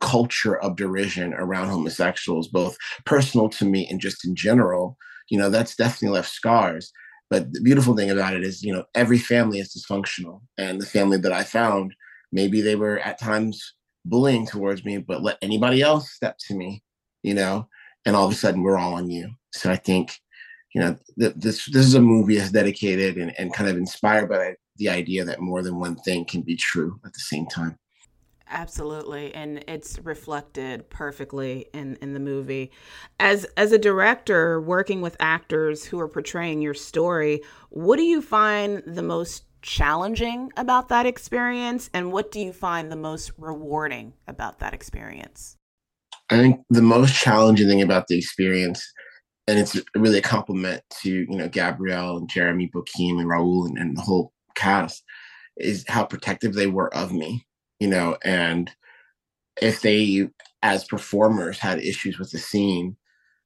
culture 0.00 0.58
of 0.60 0.76
derision 0.76 1.34
around 1.34 1.68
homosexuals, 1.68 2.48
both 2.48 2.76
personal 3.04 3.48
to 3.50 3.64
me 3.64 3.86
and 3.90 4.00
just 4.00 4.26
in 4.26 4.34
general, 4.34 4.96
you 5.28 5.38
know, 5.38 5.50
that's 5.50 5.76
definitely 5.76 6.14
left 6.16 6.30
scars. 6.30 6.92
But 7.28 7.52
the 7.52 7.60
beautiful 7.60 7.94
thing 7.94 8.10
about 8.10 8.34
it 8.34 8.42
is, 8.42 8.62
you 8.62 8.72
know, 8.72 8.84
every 8.94 9.18
family 9.18 9.60
is 9.60 9.74
dysfunctional. 9.74 10.40
And 10.58 10.80
the 10.80 10.86
family 10.86 11.18
that 11.18 11.32
I 11.32 11.44
found 11.44 11.94
maybe 12.32 12.60
they 12.60 12.76
were 12.76 12.98
at 12.98 13.18
times 13.18 13.74
bullying 14.04 14.46
towards 14.46 14.84
me, 14.84 14.98
but 14.98 15.22
let 15.22 15.38
anybody 15.42 15.82
else 15.82 16.12
step 16.12 16.36
to 16.48 16.54
me, 16.54 16.82
you 17.22 17.34
know, 17.34 17.68
and 18.06 18.16
all 18.16 18.26
of 18.26 18.32
a 18.32 18.36
sudden 18.36 18.62
we're 18.62 18.78
all 18.78 18.94
on 18.94 19.10
you. 19.10 19.30
So 19.52 19.70
I 19.70 19.76
think 19.76 20.18
you 20.74 20.80
know, 20.80 20.96
th- 21.18 21.34
this 21.36 21.66
this 21.66 21.86
is 21.86 21.94
a 21.94 22.00
movie 22.00 22.36
that's 22.36 22.52
dedicated 22.52 23.16
and, 23.16 23.32
and 23.38 23.52
kind 23.52 23.68
of 23.68 23.76
inspired 23.76 24.28
by 24.28 24.54
the 24.76 24.88
idea 24.88 25.24
that 25.24 25.40
more 25.40 25.62
than 25.62 25.78
one 25.78 25.96
thing 25.96 26.24
can 26.24 26.42
be 26.42 26.56
true 26.56 26.98
at 27.04 27.12
the 27.12 27.20
same 27.20 27.46
time. 27.46 27.76
Absolutely, 28.48 29.34
and 29.34 29.64
it's 29.68 29.98
reflected 30.00 30.88
perfectly 30.90 31.66
in 31.72 31.96
in 31.96 32.14
the 32.14 32.20
movie. 32.20 32.70
As 33.18 33.46
as 33.56 33.72
a 33.72 33.78
director 33.78 34.60
working 34.60 35.00
with 35.00 35.16
actors 35.18 35.84
who 35.84 35.98
are 35.98 36.08
portraying 36.08 36.62
your 36.62 36.74
story, 36.74 37.42
what 37.70 37.96
do 37.96 38.02
you 38.02 38.22
find 38.22 38.82
the 38.86 39.02
most 39.02 39.44
challenging 39.62 40.52
about 40.56 40.88
that 40.88 41.06
experience 41.06 41.90
and 41.92 42.12
what 42.12 42.30
do 42.30 42.40
you 42.40 42.52
find 42.52 42.90
the 42.90 42.96
most 42.96 43.32
rewarding 43.38 44.12
about 44.26 44.58
that 44.58 44.74
experience? 44.74 45.56
I 46.30 46.36
think 46.36 46.60
the 46.70 46.82
most 46.82 47.14
challenging 47.14 47.68
thing 47.68 47.82
about 47.82 48.06
the 48.06 48.16
experience 48.16 48.92
and 49.46 49.58
it's 49.58 49.76
really 49.96 50.18
a 50.18 50.22
compliment 50.22 50.82
to 51.02 51.10
you 51.10 51.36
know 51.36 51.48
Gabrielle 51.48 52.16
and 52.16 52.28
Jeremy 52.28 52.70
Bokeem 52.72 53.18
and 53.18 53.28
Raul 53.28 53.66
and, 53.66 53.78
and 53.78 53.96
the 53.96 54.02
whole 54.02 54.32
cast 54.54 55.02
is 55.56 55.84
how 55.88 56.04
protective 56.04 56.54
they 56.54 56.68
were 56.68 56.94
of 56.94 57.12
me 57.12 57.46
you 57.80 57.88
know 57.88 58.16
and 58.24 58.70
if 59.60 59.82
they 59.82 60.28
as 60.62 60.84
performers 60.84 61.58
had 61.58 61.80
issues 61.80 62.18
with 62.18 62.30
the 62.30 62.38
scene 62.38 62.96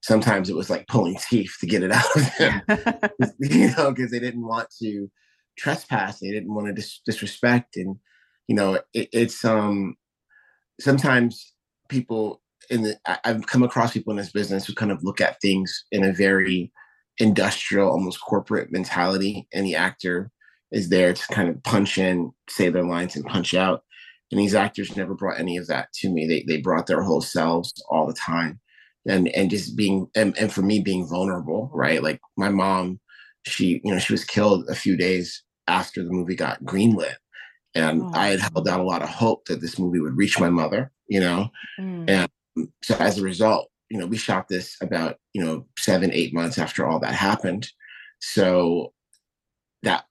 sometimes 0.03 0.51
it 0.51 0.57
was 0.57 0.69
like 0.69 0.87
pulling 0.89 1.17
teeth 1.29 1.57
to 1.61 1.67
get 1.67 1.83
it 1.83 1.91
out 1.91 2.17
of 2.17 2.37
them 2.39 2.63
you 3.39 3.75
know 3.77 3.91
because 3.91 4.11
they 4.11 4.21
didn't 4.21 4.47
want 4.47 4.69
to 4.83 5.11
trespass 5.57 6.21
they 6.21 6.31
didn't 6.31 6.53
want 6.55 6.67
to 6.67 6.73
dis- 6.73 7.01
disrespect 7.07 7.77
and 7.77 7.97
you 8.49 8.55
know 8.55 8.75
it, 8.93 9.09
it's 9.13 9.45
um 9.45 9.97
sometimes 10.81 11.53
people 11.89 12.43
in 12.71 12.83
the 12.83 12.99
I, 13.07 13.19
I've 13.25 13.47
come 13.47 13.63
across 13.63 13.93
people 13.93 14.11
in 14.11 14.17
this 14.17 14.33
business 14.33 14.67
who 14.67 14.75
kind 14.75 14.93
of 14.93 15.03
look 15.03 15.21
at 15.21 15.41
things 15.41 15.85
in 15.93 16.05
a 16.05 16.13
very 16.13 16.73
industrial, 17.19 17.91
almost 17.91 18.21
corporate 18.21 18.73
mentality, 18.73 19.47
and 19.53 19.65
the 19.65 19.77
actor 19.77 20.31
is 20.73 20.89
there 20.89 21.13
to 21.13 21.27
kind 21.29 21.49
of 21.49 21.63
punch 21.63 21.99
in, 21.99 22.33
say 22.49 22.69
their 22.69 22.85
lines, 22.85 23.15
and 23.15 23.25
punch 23.25 23.55
out. 23.55 23.83
And 24.33 24.41
these 24.41 24.55
actors 24.55 24.97
never 24.97 25.15
brought 25.15 25.39
any 25.39 25.57
of 25.57 25.69
that 25.69 25.93
to 26.01 26.11
me. 26.11 26.27
They 26.27 26.45
they 26.49 26.61
brought 26.61 26.87
their 26.87 27.03
whole 27.03 27.21
selves 27.21 27.73
all 27.89 28.07
the 28.07 28.15
time, 28.15 28.61
and 29.07 29.29
and 29.29 29.51
just 29.51 29.77
being 29.77 30.09
and, 30.17 30.37
and 30.39 30.53
for 30.53 30.63
me 30.63 30.81
being 30.81 31.07
vulnerable, 31.07 31.71
right? 31.73 32.03
Like 32.03 32.21
my 32.37 32.49
mom, 32.49 32.99
she 33.47 33.81
you 33.85 33.93
know 33.93 33.99
she 33.99 34.13
was 34.13 34.25
killed 34.25 34.69
a 34.69 34.75
few 34.75 34.97
days 34.97 35.43
after 35.67 36.03
the 36.03 36.11
movie 36.11 36.37
got 36.37 36.63
greenlit, 36.65 37.17
and 37.75 38.03
oh. 38.03 38.11
I 38.15 38.29
had 38.29 38.41
held 38.41 38.69
out 38.69 38.81
a 38.81 38.85
lot 38.85 39.03
of 39.03 39.09
hope 39.09 39.47
that 39.47 39.61
this 39.61 39.79
movie 39.79 40.01
would 40.01 40.17
reach 40.17 40.39
my 40.41 40.51
mother, 40.51 40.93
you 41.09 41.21
know, 41.21 41.49
mm. 41.79 42.09
and 42.09 42.29
so 42.83 42.95
as 42.97 43.19
a 43.19 43.23
result, 43.23 43.71
you 43.91 43.99
know, 43.99 44.07
we 44.07 44.17
shot 44.17 44.49
this 44.49 44.77
about, 44.81 45.19
you 45.33 45.45
know, 45.45 45.67
seven, 45.79 46.11
eight 46.13 46.33
months 46.33 46.59
after 46.59 46.87
all 46.87 46.99
that 47.01 47.15
happened. 47.15 47.69
So 48.21 48.93
that 49.83 50.05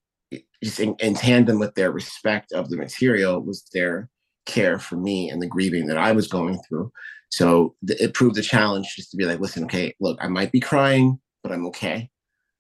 just 0.64 0.80
in, 0.80 0.96
in 1.00 1.16
tandem 1.16 1.60
with 1.60 1.76
their 1.76 1.92
respect 1.92 2.52
of 2.52 2.70
the 2.70 2.78
material 2.78 3.42
was 3.42 3.66
their 3.74 4.10
care 4.46 4.80
for 4.80 4.96
me 4.96 5.30
and 5.30 5.42
the 5.42 5.48
grieving 5.48 5.88
that 5.88 5.98
I 5.98 6.12
was 6.12 6.28
going 6.28 6.60
through. 6.68 6.92
So 7.30 7.76
th- 7.88 8.00
it 8.00 8.14
proved 8.14 8.38
a 8.38 8.42
challenge 8.42 8.94
just 8.96 9.12
to 9.12 9.18
be 9.18 9.26
like, 9.26 9.40
listen, 9.40 9.64
okay, 9.66 9.94
look, 10.00 10.18
I 10.22 10.28
might 10.28 10.52
be 10.52 10.60
crying, 10.60 11.20
but 11.42 11.52
I'm 11.52 11.66
okay. 11.68 12.10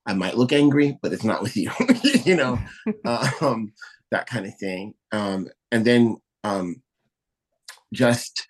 I 0.05 0.13
might 0.13 0.37
look 0.37 0.51
angry, 0.51 0.97
but 1.01 1.13
it's 1.13 1.23
not 1.23 1.41
with 1.41 1.55
you, 1.55 1.71
you 2.25 2.35
know, 2.35 2.59
um, 3.41 3.71
that 4.11 4.27
kind 4.27 4.45
of 4.45 4.55
thing. 4.57 4.93
Um, 5.11 5.47
and 5.71 5.85
then 5.85 6.17
um, 6.43 6.81
just 7.93 8.45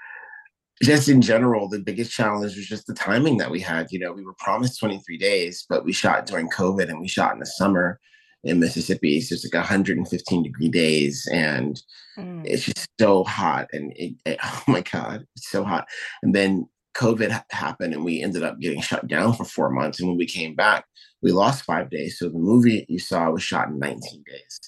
just 0.82 1.08
in 1.08 1.22
general, 1.22 1.70
the 1.70 1.80
biggest 1.80 2.12
challenge 2.12 2.56
was 2.58 2.66
just 2.66 2.88
the 2.88 2.94
timing 2.94 3.38
that 3.38 3.52
we 3.52 3.60
had. 3.60 3.92
You 3.92 4.00
know, 4.00 4.12
we 4.12 4.26
were 4.26 4.36
promised 4.38 4.80
23 4.80 5.18
days, 5.18 5.66
but 5.70 5.86
we 5.86 5.94
shot 5.94 6.26
during 6.26 6.50
COVID 6.50 6.90
and 6.90 7.00
we 7.00 7.08
shot 7.08 7.34
in 7.34 7.40
the 7.40 7.46
summer 7.46 8.00
in 8.44 8.60
Mississippi. 8.60 9.22
So 9.22 9.34
it's 9.34 9.46
like 9.46 9.54
115 9.54 10.44
degree 10.44 10.70
days 10.70 11.28
and 11.32 11.82
mm. 12.18 12.42
it's 12.46 12.66
just 12.66 12.88
so 13.00 13.24
hot. 13.24 13.68
And 13.72 13.94
it, 13.96 14.16
it, 14.26 14.40
oh 14.44 14.64
my 14.68 14.82
God, 14.82 15.26
it's 15.36 15.50
so 15.50 15.64
hot. 15.64 15.88
And 16.22 16.36
then 16.36 16.68
COVID 16.96 17.32
ha- 17.32 17.46
happened 17.52 17.94
and 17.94 18.04
we 18.04 18.22
ended 18.22 18.44
up 18.44 18.60
getting 18.60 18.82
shut 18.82 19.08
down 19.08 19.34
for 19.34 19.46
four 19.46 19.70
months. 19.70 20.00
And 20.00 20.08
when 20.10 20.18
we 20.18 20.26
came 20.26 20.56
back, 20.56 20.86
we 21.22 21.32
lost 21.32 21.66
five 21.66 21.90
days. 21.90 22.20
So 22.20 22.30
the 22.30 22.38
movie 22.38 22.86
you 22.90 23.00
saw 23.00 23.32
was 23.32 23.44
shot 23.44 23.70
in 23.70 23.80
19 23.80 24.24
days. 24.28 24.60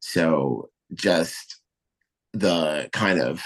So 0.00 0.70
just 0.94 1.60
the 2.32 2.88
kind 2.92 3.20
of 3.20 3.42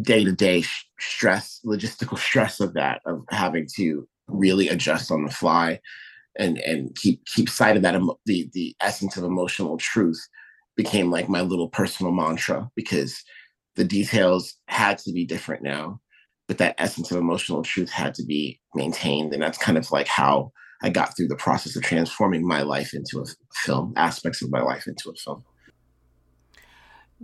day 0.00 0.24
to 0.24 0.32
day 0.32 0.64
stress, 0.98 1.60
logistical 1.64 2.18
stress 2.30 2.60
of 2.60 2.74
that, 2.74 3.00
of 3.06 3.24
having 3.30 3.66
to 3.76 4.08
really 4.28 4.68
adjust 4.68 5.10
on 5.10 5.24
the 5.24 5.30
fly 5.30 5.80
and 6.38 6.58
and 6.58 6.94
keep 6.96 7.24
keep 7.26 7.48
sight 7.48 7.76
of 7.76 7.82
that 7.82 8.00
the 8.26 8.48
the 8.52 8.74
essence 8.80 9.16
of 9.16 9.24
emotional 9.24 9.76
truth 9.76 10.28
became 10.76 11.10
like 11.10 11.28
my 11.28 11.40
little 11.40 11.68
personal 11.68 12.12
mantra 12.12 12.70
because 12.76 13.22
the 13.76 13.84
details 13.84 14.54
had 14.68 14.98
to 14.98 15.12
be 15.12 15.24
different 15.24 15.62
now 15.62 16.00
but 16.50 16.58
that 16.58 16.74
essence 16.78 17.12
of 17.12 17.16
emotional 17.16 17.62
truth 17.62 17.90
had 17.90 18.12
to 18.12 18.24
be 18.24 18.58
maintained 18.74 19.32
and 19.32 19.40
that's 19.40 19.56
kind 19.56 19.78
of 19.78 19.88
like 19.92 20.08
how 20.08 20.50
i 20.82 20.90
got 20.90 21.16
through 21.16 21.28
the 21.28 21.36
process 21.36 21.76
of 21.76 21.82
transforming 21.84 22.44
my 22.44 22.60
life 22.62 22.92
into 22.92 23.20
a 23.20 23.24
film 23.54 23.92
aspects 23.96 24.42
of 24.42 24.50
my 24.50 24.60
life 24.60 24.88
into 24.88 25.10
a 25.10 25.14
film 25.14 25.44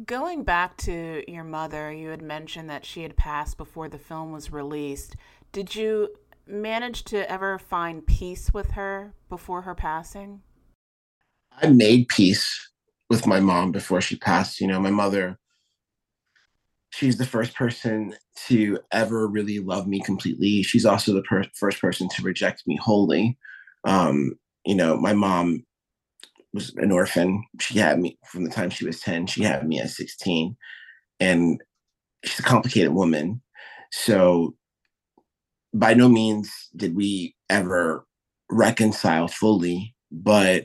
Going 0.05 0.45
back 0.45 0.77
to 0.79 1.25
your 1.27 1.43
mother, 1.43 1.91
you 1.91 2.11
had 2.11 2.21
mentioned 2.21 2.69
that 2.69 2.85
she 2.85 3.03
had 3.03 3.17
passed 3.17 3.57
before 3.57 3.89
the 3.89 3.99
film 3.99 4.31
was 4.31 4.53
released. 4.53 5.17
Did 5.53 5.75
you 5.75 6.11
manage 6.47 7.03
to 7.05 7.31
ever 7.33 7.59
find 7.59 8.07
peace 8.07 8.53
with 8.53 8.73
her 8.73 9.15
before 9.31 9.63
her 9.63 9.75
passing? 9.75 10.43
I 11.63 11.69
made 11.69 12.09
peace 12.09 12.71
with 13.09 13.27
my 13.27 13.41
mom 13.41 13.73
before 13.73 14.03
she 14.03 14.17
passed. 14.17 14.61
You 14.61 14.67
know, 14.67 14.79
my 14.79 14.91
mother, 14.91 15.39
she's 16.97 17.19
the 17.19 17.27
first 17.27 17.55
person 17.55 18.15
to 18.47 18.79
ever 18.91 19.29
really 19.29 19.59
love 19.59 19.87
me 19.87 20.01
completely. 20.01 20.63
She's 20.63 20.87
also 20.87 21.13
the 21.13 21.23
per- 21.23 21.45
first 21.55 21.79
person 21.79 22.09
to 22.09 22.23
reject 22.23 22.63
me 22.67 22.77
wholly. 22.77 23.37
Um, 23.85 24.39
you 24.65 24.75
know, 24.75 24.97
my 24.97 25.13
mom 25.13 25.65
was 26.55 26.73
an 26.77 26.91
orphan. 26.91 27.45
She 27.61 27.79
had 27.79 28.01
me 28.01 28.19
from 28.25 28.45
the 28.45 28.51
time 28.51 28.71
she 28.71 28.87
was 28.87 29.01
10. 29.01 29.27
She 29.27 29.43
had 29.43 29.69
me 29.69 29.79
at 29.79 29.91
16. 29.91 30.57
And 31.21 31.63
she's 32.25 32.39
a 32.39 32.43
complicated 32.43 32.95
woman. 32.95 33.43
So 33.93 34.55
by 35.75 35.93
no 35.93 36.09
means 36.09 36.51
did 36.75 36.97
we 36.97 37.37
ever 37.51 38.07
reconcile 38.51 39.29
fully, 39.29 39.95
but 40.11 40.65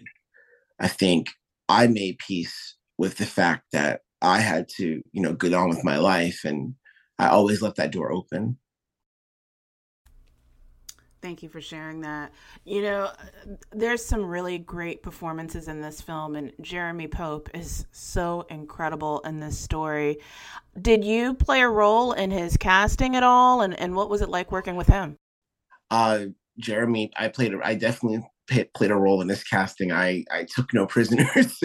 I 0.80 0.88
think 0.88 1.30
I 1.68 1.88
made 1.88 2.20
peace 2.20 2.78
with 2.98 3.18
the 3.18 3.26
fact 3.26 3.66
that 3.74 4.02
I 4.22 4.40
had 4.40 4.68
to, 4.78 5.02
you 5.12 5.22
know, 5.22 5.34
get 5.34 5.54
on 5.54 5.70
with 5.70 5.84
my 5.84 5.98
life 5.98 6.42
and 6.46 6.76
I 7.18 7.30
always 7.30 7.62
left 7.62 7.78
that 7.78 7.92
door 7.92 8.12
open. 8.12 8.58
Thank 11.22 11.44
you 11.44 11.50
for 11.50 11.62
sharing 11.62 12.02
that. 12.02 12.32
You 12.66 12.82
know, 12.82 13.12
there's 13.72 14.04
some 14.04 14.26
really 14.26 14.58
great 14.58 15.04
performances 15.04 15.68
in 15.68 15.80
this 15.80 16.02
film, 16.02 16.36
and 16.36 16.52
Jeremy 16.62 17.08
Pope 17.08 17.48
is 17.54 17.86
so 17.92 18.48
incredible 18.50 19.20
in 19.20 19.40
this 19.40 19.56
story. 19.56 20.18
Did 20.82 21.06
you 21.06 21.36
play 21.36 21.62
a 21.62 21.70
role 21.70 22.14
in 22.14 22.32
his 22.32 22.58
casting 22.58 23.16
at 23.16 23.22
all, 23.22 23.62
and, 23.62 23.80
and 23.80 23.96
what 23.96 24.10
was 24.10 24.24
it 24.24 24.30
like 24.30 24.52
working 24.52 24.76
with 24.76 24.88
him? 24.88 25.16
Uh, 25.92 26.26
Jeremy, 26.58 27.12
I 27.16 27.28
played. 27.28 27.54
I 27.64 27.76
definitely 27.76 28.28
played 28.74 28.92
a 28.92 28.96
role 28.96 29.22
in 29.22 29.28
this 29.28 29.44
casting. 29.44 29.92
I 29.92 30.26
I 30.32 30.46
took 30.54 30.74
no 30.74 30.86
prisoners 30.88 31.60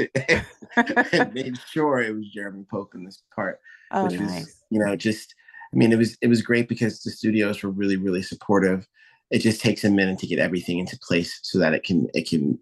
and 0.76 1.34
made 1.34 1.58
sure 1.70 2.00
it 2.00 2.14
was 2.14 2.30
Jeremy 2.32 2.64
Pope 2.70 2.94
in 2.94 3.04
this 3.04 3.22
part, 3.34 3.60
oh, 3.92 4.04
which 4.04 4.18
nice. 4.20 4.44
was 4.44 4.56
you 4.70 4.78
know 4.78 4.96
just. 4.96 5.34
I 5.74 5.76
mean, 5.76 5.92
it 5.92 5.98
was 5.98 6.16
it 6.22 6.28
was 6.28 6.42
great 6.42 6.68
because 6.68 7.02
the 7.02 7.10
studios 7.10 7.62
were 7.62 7.70
really 7.70 7.96
really 7.96 8.22
supportive 8.22 8.86
it 9.30 9.38
just 9.40 9.60
takes 9.60 9.84
a 9.84 9.90
minute 9.90 10.18
to 10.20 10.26
get 10.26 10.38
everything 10.38 10.78
into 10.78 10.98
place 10.98 11.38
so 11.42 11.58
that 11.58 11.74
it 11.74 11.82
can 11.82 12.08
it 12.14 12.28
can 12.28 12.58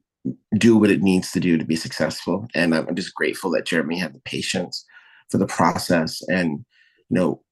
do 0.57 0.77
what 0.77 0.91
it 0.91 1.03
needs 1.03 1.31
to 1.33 1.41
do 1.41 1.59
to 1.59 1.65
be 1.65 1.77
successful. 1.77 2.47
And 2.55 2.75
I'm 2.75 2.95
just 2.95 3.15
grateful 3.15 3.51
that 3.51 3.67
Jeremy 3.67 3.99
had 3.99 4.15
the 4.15 4.21
patience 4.21 4.85
for 5.31 5.37
the 5.37 5.47
process. 5.47 6.23
And 6.29 6.65
you 7.11 7.15
know, 7.17 7.43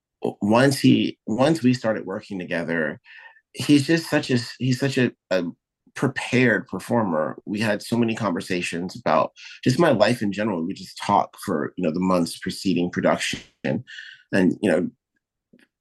once 0.40 0.78
he 0.78 1.18
once 1.26 1.62
we 1.62 1.74
started 1.74 2.06
working 2.06 2.38
together, 2.38 3.00
he's 3.52 3.86
just 3.86 4.08
such 4.08 4.30
a 4.30 4.38
he's 4.58 4.80
such 4.80 4.96
a, 4.96 5.12
a 5.30 5.44
prepared 5.94 6.66
performer. 6.66 7.36
We 7.44 7.60
had 7.60 7.82
so 7.82 7.96
many 7.96 8.14
conversations 8.14 8.96
about 8.96 9.32
just 9.62 9.78
my 9.78 9.90
life 9.90 10.22
in 10.22 10.32
general. 10.32 10.64
We 10.64 10.74
just 10.74 10.98
talk 10.98 11.36
for 11.44 11.72
you 11.76 11.84
know 11.84 11.92
the 11.92 12.00
months 12.00 12.38
preceding 12.38 12.90
production, 12.90 13.40
and 14.32 14.56
you 14.62 14.70
know 14.70 14.90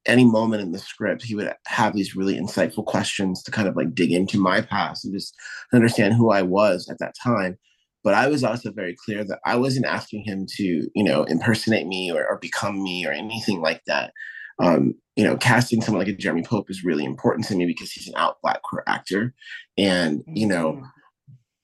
any 0.05 0.25
moment 0.25 0.61
in 0.61 0.71
the 0.71 0.79
script, 0.79 1.23
he 1.23 1.35
would 1.35 1.53
have 1.67 1.93
these 1.93 2.15
really 2.15 2.35
insightful 2.35 2.85
questions 2.85 3.43
to 3.43 3.51
kind 3.51 3.67
of 3.67 3.75
like 3.75 3.93
dig 3.93 4.11
into 4.11 4.39
my 4.39 4.61
past 4.61 5.05
and 5.05 5.13
just 5.13 5.35
understand 5.73 6.15
who 6.15 6.31
I 6.31 6.41
was 6.41 6.89
at 6.89 6.99
that 6.99 7.15
time. 7.21 7.57
But 8.03 8.15
I 8.15 8.27
was 8.27 8.43
also 8.43 8.71
very 8.71 8.95
clear 9.05 9.23
that 9.23 9.39
I 9.45 9.55
wasn't 9.57 9.85
asking 9.85 10.23
him 10.23 10.47
to, 10.57 10.63
you 10.63 11.03
know, 11.03 11.23
impersonate 11.25 11.85
me 11.85 12.11
or, 12.11 12.25
or 12.25 12.39
become 12.39 12.81
me 12.81 13.05
or 13.05 13.11
anything 13.11 13.61
like 13.61 13.83
that. 13.85 14.11
Um, 14.59 14.95
you 15.15 15.23
know, 15.23 15.37
casting 15.37 15.81
someone 15.81 16.05
like 16.05 16.13
a 16.13 16.17
Jeremy 16.17 16.43
Pope 16.43 16.69
is 16.69 16.83
really 16.83 17.05
important 17.05 17.47
to 17.47 17.55
me 17.55 17.65
because 17.65 17.91
he's 17.91 18.07
an 18.07 18.13
out 18.15 18.37
black 18.41 18.61
queer 18.63 18.83
actor, 18.87 19.33
and 19.77 20.23
you 20.27 20.47
know, 20.47 20.83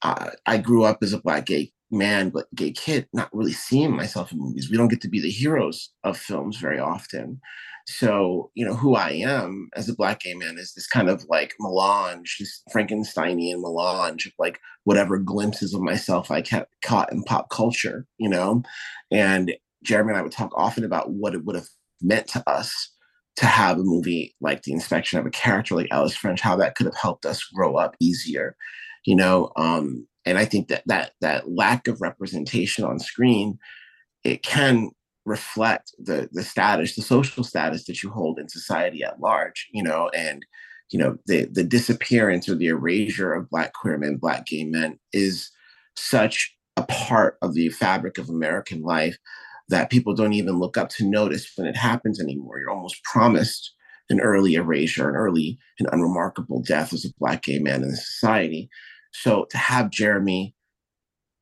uh, 0.02 0.32
I 0.46 0.58
grew 0.58 0.84
up 0.84 1.00
as 1.02 1.14
a 1.14 1.22
black 1.22 1.46
gay 1.46 1.72
man, 1.92 2.30
but 2.30 2.54
gay 2.54 2.72
kid, 2.72 3.08
not 3.14 3.34
really 3.34 3.54
seeing 3.54 3.96
myself 3.96 4.32
in 4.32 4.40
movies. 4.40 4.70
We 4.70 4.78
don't 4.78 4.90
get 4.90 5.02
to 5.02 5.10
be 5.10 5.22
the 5.22 5.32
heroes 5.32 5.92
of 6.04 6.18
films 6.18 6.58
very 6.58 6.80
often. 6.80 7.40
So, 7.90 8.52
you 8.54 8.66
know, 8.66 8.74
who 8.74 8.96
I 8.96 9.12
am 9.12 9.70
as 9.76 9.88
a 9.88 9.96
black 9.96 10.20
gay 10.20 10.34
man 10.34 10.58
is 10.58 10.74
this 10.74 10.88
kind 10.88 11.10
of 11.10 11.24
like 11.30 11.54
melange, 11.60 12.36
this 12.38 12.62
Frankensteinian 12.74 13.62
melange 13.62 14.26
of 14.26 14.34
like 14.38 14.60
whatever 14.84 15.18
glimpses 15.18 15.74
of 15.74 15.82
myself 15.82 16.30
I 16.30 16.42
kept 16.42 16.74
caught 16.82 17.14
in 17.14 17.24
pop 17.24 17.50
culture, 17.50 18.06
you 18.18 18.28
know? 18.28 18.64
And 19.10 19.56
Jeremy 19.84 20.10
and 20.10 20.20
I 20.20 20.22
would 20.22 20.34
talk 20.34 20.52
often 20.58 20.84
about 20.84 21.12
what 21.12 21.34
it 21.34 21.46
would 21.46 21.56
have 21.56 21.70
meant 22.02 22.28
to 22.30 22.44
us 22.50 22.92
to 23.38 23.46
have 23.46 23.78
a 23.78 23.84
movie 23.84 24.36
like 24.42 24.64
The 24.64 24.74
Inspection 24.74 25.20
of 25.20 25.26
a 25.26 25.32
character 25.32 25.76
like 25.76 25.88
Ellis 25.92 26.16
French, 26.16 26.42
how 26.42 26.56
that 26.58 26.76
could 26.76 26.88
have 26.88 26.98
helped 26.98 27.26
us 27.26 27.44
grow 27.44 27.76
up 27.78 27.96
easier, 28.00 28.56
you 29.06 29.16
know? 29.16 29.52
Um, 29.56 30.08
and 30.26 30.38
I 30.38 30.46
think 30.46 30.68
that 30.68 30.84
that 30.88 31.12
that 31.22 31.50
lack 31.50 31.88
of 31.88 32.02
representation 32.02 32.84
on 32.84 33.00
screen, 33.00 33.58
it 34.24 34.44
can 34.44 34.90
reflect 35.26 35.94
the 36.00 36.30
the 36.34 36.44
status, 36.44 36.96
the 36.96 37.02
social 37.02 37.44
status 37.44 37.86
that 37.86 38.04
you 38.04 38.10
hold 38.10 38.40
in 38.40 38.50
society 38.50 39.04
at 39.04 39.22
large, 39.22 39.68
you 39.72 39.84
know, 39.84 40.10
and 40.10 40.46
you 40.90 41.00
know 41.00 41.18
the 41.28 41.46
the 41.46 41.64
disappearance 41.64 42.50
or 42.50 42.56
the 42.56 42.68
erasure 42.68 43.34
of 43.34 43.50
black 43.50 43.72
queer 43.74 43.98
men, 43.98 44.18
black 44.18 44.48
gay 44.48 44.66
men 44.66 45.00
is 45.14 45.50
such 45.96 46.54
a 46.76 46.84
part 46.84 47.38
of 47.42 47.54
the 47.54 47.70
fabric 47.70 48.18
of 48.18 48.30
American 48.30 48.82
life 48.82 49.18
that 49.70 49.90
people 49.90 50.14
don't 50.14 50.34
even 50.34 50.60
look 50.60 50.78
up 50.78 50.90
to 50.90 51.06
notice 51.06 51.52
when 51.56 51.68
it 51.68 51.76
happens 51.76 52.20
anymore. 52.22 52.60
You're 52.60 52.70
almost 52.70 53.04
promised 53.04 53.74
an 54.10 54.22
early 54.22 54.56
erasure, 54.56 55.10
an 55.10 55.16
early 55.16 55.58
and 55.80 55.90
unremarkable 55.92 56.62
death 56.62 56.94
as 56.94 57.04
a 57.04 57.10
black 57.20 57.44
gay 57.44 57.60
man 57.60 57.84
in 57.84 57.96
society. 57.96 58.70
So 59.12 59.46
to 59.50 59.58
have 59.58 59.90
Jeremy 59.90 60.56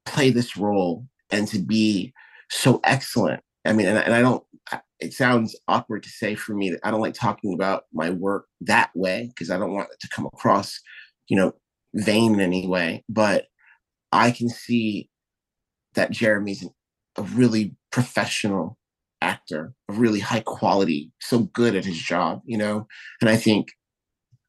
play 0.06 0.32
this 0.32 0.58
role 0.58 1.06
and 1.30 1.48
to 1.50 1.60
be 1.60 2.14
so 2.50 2.80
excellent 2.84 3.42
I 3.66 3.74
mean, 3.74 3.88
and, 3.88 3.98
and 3.98 4.14
I 4.14 4.22
don't, 4.22 4.44
it 5.00 5.14
sounds 5.14 5.56
awkward 5.68 6.04
to 6.04 6.10
say 6.10 6.36
for 6.36 6.54
me 6.54 6.70
that 6.70 6.80
I 6.84 6.92
don't 6.92 7.02
like 7.02 7.16
talking 7.16 7.54
about 7.54 7.84
my 7.92 8.12
work 8.12 8.46
that 8.62 8.92
way 8.96 9.30
because 9.30 9.50
I 9.50 9.58
don't 9.58 9.74
want 9.74 9.90
it 9.92 10.00
to 10.02 10.10
come 10.16 10.26
across, 10.28 10.80
you 11.28 11.36
know, 11.36 11.54
vain 11.94 12.36
in 12.36 12.40
any 12.40 12.68
way. 12.68 13.04
But 13.10 13.48
I 14.12 14.32
can 14.32 14.50
see 14.50 15.10
that 15.96 16.12
Jeremy's 16.12 16.66
a 17.18 17.24
really 17.24 17.76
professional 17.92 18.78
actor, 19.22 19.74
a 19.90 19.94
really 19.94 20.20
high 20.20 20.42
quality, 20.42 21.12
so 21.20 21.40
good 21.40 21.76
at 21.76 21.86
his 21.86 21.98
job, 21.98 22.42
you 22.46 22.58
know? 22.58 22.88
And 23.22 23.30
I 23.30 23.38
think 23.38 23.70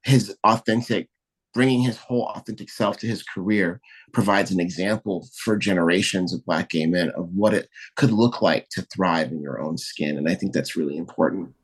his 0.05 0.37
authentic 0.45 1.09
bringing 1.55 1.81
his 1.81 1.97
whole 1.97 2.27
authentic 2.37 2.69
self 2.69 2.99
to 2.99 3.07
his 3.07 3.23
career 3.23 3.81
provides 4.13 4.51
an 4.51 4.61
example 4.61 5.27
for 5.43 5.57
generations 5.57 6.35
of 6.35 6.45
black 6.45 6.69
gay 6.69 6.85
men 6.85 7.11
of 7.17 7.31
what 7.35 7.55
it 7.55 7.71
could 7.97 8.11
look 8.11 8.43
like 8.43 8.69
to 8.69 8.83
thrive 8.95 9.33
in 9.33 9.41
your 9.41 9.59
own 9.59 9.79
skin 9.79 10.19
and 10.19 10.29
i 10.29 10.35
think 10.35 10.53
that's 10.53 10.77
really 10.77 10.99
important. 10.99 11.55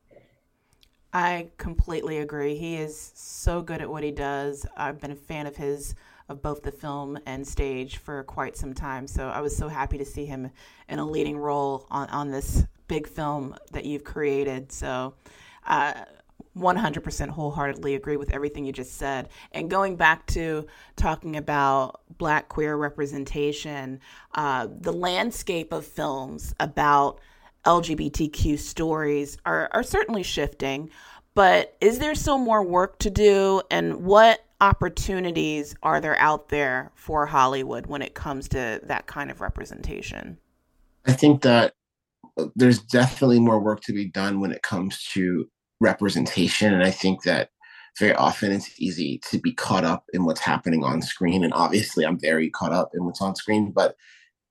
I 1.13 1.51
completely 1.59 2.19
agree. 2.19 2.57
He 2.57 2.77
is 2.77 3.13
so 3.15 3.61
good 3.61 3.83
at 3.83 3.91
what 3.91 4.03
he 4.03 4.11
does. 4.11 4.65
I've 4.77 4.99
been 4.99 5.11
a 5.11 5.17
fan 5.17 5.47
of 5.47 5.57
his 5.57 5.95
of 6.33 6.43
both 6.43 6.63
the 6.63 6.73
film 6.73 7.19
and 7.27 7.47
stage 7.47 7.99
for 7.99 8.25
quite 8.25 8.57
some 8.57 8.75
time 8.75 9.07
so 9.07 9.29
i 9.29 9.41
was 9.41 9.57
so 9.57 9.69
happy 9.69 9.99
to 9.99 10.05
see 10.05 10.25
him 10.25 10.51
in 10.89 10.99
a 10.99 11.07
leading 11.07 11.39
role 11.39 11.87
on, 11.91 12.09
on 12.09 12.31
this 12.31 12.65
big 12.89 13.07
film 13.07 13.55
that 13.71 13.85
you've 13.85 14.05
created 14.05 14.73
so 14.73 15.15
uh, 15.67 15.93
100% 16.57 17.29
wholeheartedly 17.31 17.95
agree 17.95 18.17
with 18.17 18.33
everything 18.33 18.65
you 18.65 18.73
just 18.73 18.95
said. 18.95 19.29
And 19.53 19.71
going 19.71 19.97
back 19.97 20.27
to 20.29 20.67
talking 20.97 21.37
about 21.37 22.03
Black 22.19 22.49
queer 22.49 22.77
representation, 22.77 24.01
uh, 24.35 24.69
the 24.81 24.93
landscape 24.93 25.73
of 25.73 25.87
films 25.87 26.55
about 26.61 27.21
LGBTQ 27.65 28.59
stories 28.59 29.39
are, 29.47 29.71
are 29.73 29.83
certainly 29.83 30.23
shifting. 30.23 30.91
But 31.35 31.77
is 31.81 31.99
there 31.99 32.15
still 32.15 32.39
more 32.39 32.63
work 32.63 32.99
to 32.99 33.11
do? 33.11 33.63
And 33.71 34.05
what 34.05 34.45
opportunities 34.63 35.75
are 35.83 36.01
there 36.01 36.17
out 36.19 36.49
there 36.49 36.93
for 36.95 37.27
Hollywood 37.27 37.87
when 37.87 38.01
it 38.01 38.15
comes 38.15 38.49
to 38.51 38.81
that 38.85 39.07
kind 39.09 39.31
of 39.31 39.41
representation? 39.41 40.39
I 41.05 41.13
think 41.13 41.43
that 41.43 41.75
there's 42.55 42.79
definitely 42.79 43.41
more 43.41 43.59
work 43.59 43.81
to 43.83 43.93
be 43.93 44.09
done 44.09 44.41
when 44.41 44.53
it 44.53 44.63
comes 44.63 45.03
to 45.15 45.47
representation. 45.81 46.73
And 46.73 46.85
I 46.85 46.93
think 46.93 47.25
that 47.25 47.51
very 47.99 48.15
often 48.15 48.53
it's 48.53 48.81
easy 48.81 49.21
to 49.31 49.39
be 49.39 49.53
caught 49.53 49.85
up 49.85 50.05
in 50.13 50.25
what's 50.25 50.41
happening 50.41 50.85
on 50.85 51.03
screen. 51.03 51.43
And 51.43 51.53
obviously, 51.53 52.07
I'm 52.07 52.19
very 52.19 52.49
caught 52.49 52.73
up 52.73 52.93
in 52.95 53.05
what's 53.05 53.21
on 53.21 53.35
screen. 53.35 53.73
But 53.73 53.97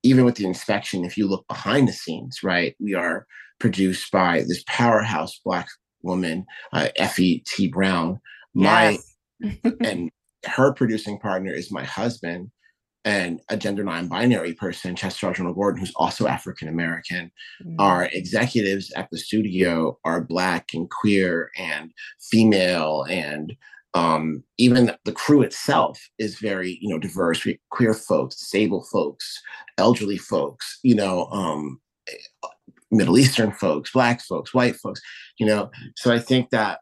even 0.03 0.25
with 0.25 0.35
the 0.35 0.45
inspection, 0.45 1.05
if 1.05 1.17
you 1.17 1.25
look 1.25 1.47
behind 1.47 1.87
the 1.87 1.93
scenes, 1.93 2.43
right, 2.43 2.75
we 2.81 2.93
are 2.95 3.25
produced 3.59 4.11
by 4.11 4.41
this 4.41 4.63
powerhouse 4.67 5.39
Black 5.45 5.69
woman, 6.01 6.45
uh, 6.73 6.89
Effie 6.97 7.43
T. 7.47 7.69
Brown. 7.69 8.19
My 8.53 8.89
yes. 8.91 9.10
and 9.83 10.09
her 10.45 10.73
producing 10.73 11.19
partner 11.19 11.53
is 11.53 11.71
my 11.71 11.83
husband 11.83 12.51
and 13.03 13.41
a 13.49 13.57
gender 13.57 13.83
non-binary 13.83 14.53
person, 14.53 14.95
Chester 14.95 15.27
Algernal 15.27 15.53
Gordon, 15.53 15.79
who's 15.79 15.93
also 15.95 16.27
African 16.27 16.67
American. 16.67 17.31
Mm-hmm. 17.63 17.75
Our 17.79 18.05
executives 18.05 18.91
at 18.95 19.09
the 19.11 19.17
studio 19.17 19.97
are 20.05 20.21
black 20.21 20.69
and 20.73 20.89
queer 20.89 21.49
and 21.57 21.91
female, 22.29 23.05
and 23.09 23.55
um, 23.93 24.43
even 24.57 24.95
the 25.03 25.11
crew 25.11 25.41
itself 25.41 25.99
is 26.19 26.39
very, 26.39 26.77
you 26.81 26.89
know, 26.89 26.99
diverse. 26.99 27.43
We, 27.43 27.59
queer 27.71 27.93
folks, 27.93 28.37
disabled 28.37 28.87
folks, 28.87 29.41
elderly 29.77 30.17
folks, 30.17 30.79
you 30.83 30.95
know, 30.95 31.25
um, 31.27 31.81
Middle 32.91 33.17
Eastern 33.17 33.51
folks, 33.51 33.91
black 33.91 34.21
folks, 34.21 34.53
white 34.53 34.75
folks, 34.75 35.01
you 35.39 35.45
know. 35.45 35.71
So 35.95 36.13
I 36.13 36.19
think 36.19 36.51
that 36.51 36.81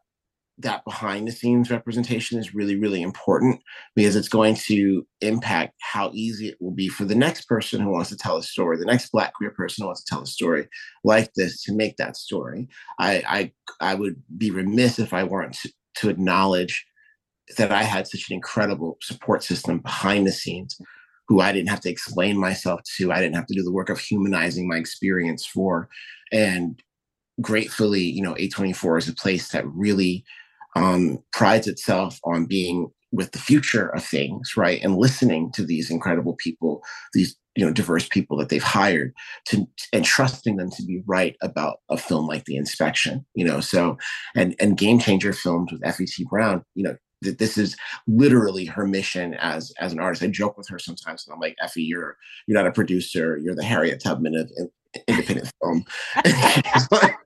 that 0.62 0.84
behind 0.84 1.26
the 1.26 1.32
scenes 1.32 1.70
representation 1.70 2.38
is 2.38 2.54
really 2.54 2.76
really 2.76 3.02
important 3.02 3.60
because 3.94 4.16
it's 4.16 4.28
going 4.28 4.54
to 4.54 5.06
impact 5.20 5.74
how 5.80 6.10
easy 6.12 6.48
it 6.48 6.56
will 6.60 6.70
be 6.72 6.88
for 6.88 7.04
the 7.04 7.14
next 7.14 7.46
person 7.46 7.80
who 7.80 7.90
wants 7.90 8.10
to 8.10 8.16
tell 8.16 8.36
a 8.36 8.42
story 8.42 8.76
the 8.76 8.84
next 8.84 9.10
black 9.10 9.32
queer 9.34 9.50
person 9.50 9.82
who 9.82 9.86
wants 9.86 10.04
to 10.04 10.14
tell 10.14 10.22
a 10.22 10.26
story 10.26 10.68
like 11.04 11.32
this 11.34 11.62
to 11.62 11.72
make 11.72 11.96
that 11.96 12.16
story. 12.16 12.68
I 12.98 13.22
i, 13.28 13.52
I 13.92 13.94
would 13.94 14.22
be 14.36 14.50
remiss 14.50 14.98
if 14.98 15.12
i 15.12 15.24
weren't 15.24 15.54
to, 15.54 15.72
to 15.96 16.08
acknowledge 16.10 16.84
that 17.56 17.72
i 17.72 17.82
had 17.82 18.06
such 18.06 18.28
an 18.30 18.34
incredible 18.34 18.98
support 19.02 19.42
system 19.42 19.78
behind 19.78 20.26
the 20.26 20.32
scenes 20.32 20.76
who 21.28 21.40
i 21.40 21.52
didn't 21.52 21.70
have 21.70 21.80
to 21.80 21.90
explain 21.90 22.36
myself 22.36 22.80
to. 22.96 23.12
I 23.12 23.20
didn't 23.20 23.36
have 23.36 23.46
to 23.46 23.54
do 23.54 23.62
the 23.62 23.72
work 23.72 23.88
of 23.88 23.98
humanizing 23.98 24.68
my 24.68 24.76
experience 24.76 25.46
for. 25.46 25.88
And 26.32 26.82
gratefully 27.40 28.02
you 28.02 28.22
know 28.22 28.34
a24 28.34 28.98
is 28.98 29.08
a 29.08 29.14
place 29.14 29.48
that 29.48 29.66
really 29.68 30.24
um, 30.76 31.22
prides 31.32 31.66
itself 31.66 32.18
on 32.24 32.46
being 32.46 32.90
with 33.12 33.32
the 33.32 33.38
future 33.38 33.88
of 33.88 34.04
things, 34.04 34.56
right? 34.56 34.80
And 34.82 34.96
listening 34.96 35.50
to 35.52 35.64
these 35.64 35.90
incredible 35.90 36.34
people, 36.36 36.82
these 37.12 37.36
you 37.56 37.66
know 37.66 37.72
diverse 37.72 38.08
people 38.08 38.36
that 38.36 38.48
they've 38.48 38.62
hired 38.62 39.12
to 39.46 39.66
and 39.92 40.04
trusting 40.04 40.56
them 40.56 40.70
to 40.70 40.84
be 40.84 41.02
right 41.06 41.36
about 41.42 41.78
a 41.88 41.96
film 41.96 42.26
like 42.26 42.44
The 42.44 42.56
Inspection, 42.56 43.26
you 43.34 43.44
know. 43.44 43.60
So 43.60 43.98
and 44.36 44.54
and 44.60 44.76
Game 44.76 44.98
Changer 44.98 45.32
Films 45.32 45.72
with 45.72 45.84
Effie 45.84 46.06
T. 46.06 46.24
Brown, 46.30 46.64
you 46.74 46.84
know, 46.84 46.96
that 47.22 47.38
this 47.38 47.58
is 47.58 47.76
literally 48.06 48.64
her 48.66 48.86
mission 48.86 49.34
as 49.34 49.72
as 49.80 49.92
an 49.92 50.00
artist. 50.00 50.22
I 50.22 50.28
joke 50.28 50.56
with 50.56 50.68
her 50.68 50.78
sometimes, 50.78 51.26
and 51.26 51.34
I'm 51.34 51.40
like, 51.40 51.56
Effie, 51.60 51.82
you're 51.82 52.16
you're 52.46 52.56
not 52.56 52.68
a 52.68 52.72
producer, 52.72 53.36
you're 53.38 53.56
the 53.56 53.64
Harriet 53.64 54.02
Tubman 54.02 54.36
of 54.36 54.50
independent 55.06 55.52
film. 55.62 55.84
like, 56.90 57.16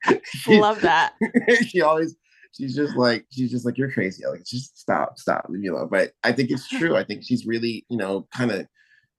Love 0.48 0.80
that. 0.80 1.14
she 1.66 1.80
always 1.82 2.16
she's 2.56 2.74
just 2.74 2.96
like 2.96 3.26
she's 3.30 3.50
just 3.50 3.64
like 3.64 3.76
you're 3.76 3.90
crazy 3.90 4.24
like 4.26 4.44
just 4.44 4.78
stop 4.78 5.18
stop 5.18 5.46
leave 5.48 5.60
me 5.60 5.68
alone. 5.68 5.88
But 5.90 6.12
i 6.22 6.32
think 6.32 6.50
it's 6.50 6.68
true. 6.68 6.96
I 6.96 7.04
think 7.04 7.24
she's 7.24 7.46
really 7.46 7.84
you 7.88 7.96
know 7.96 8.26
kind 8.34 8.50
of 8.50 8.66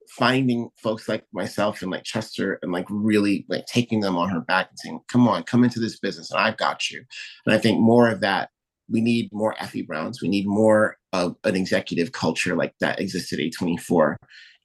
finding 0.10 0.70
folks 0.84 1.10
like 1.10 1.26
myself 1.34 1.82
and 1.82 1.90
like 1.90 2.04
chester 2.04 2.60
and 2.62 2.72
like 2.72 2.86
really 2.90 3.44
like 3.50 3.66
taking 3.66 4.02
them 4.02 4.16
on 4.16 4.30
her 4.30 4.40
back 4.40 4.70
and 4.70 4.78
saying 4.78 5.00
come 5.08 5.28
on 5.28 5.42
come 5.42 5.64
into 5.64 5.80
this 5.80 6.00
business 6.00 6.30
and 6.32 6.40
i've 6.40 6.58
got 6.58 6.90
you. 6.90 7.04
And 7.46 7.56
i 7.56 7.58
think 7.58 7.80
more 7.80 8.10
of 8.10 8.22
that 8.22 8.50
we 8.88 9.02
need 9.02 9.30
more 9.34 9.56
effie 9.60 9.82
browns. 9.82 10.22
We 10.22 10.28
need 10.28 10.46
more 10.46 10.98
of 11.12 11.36
an 11.44 11.56
executive 11.56 12.12
culture 12.12 12.56
like 12.56 12.76
that 12.82 13.00
exists 13.00 13.34
at 13.34 13.40
a24 13.40 14.16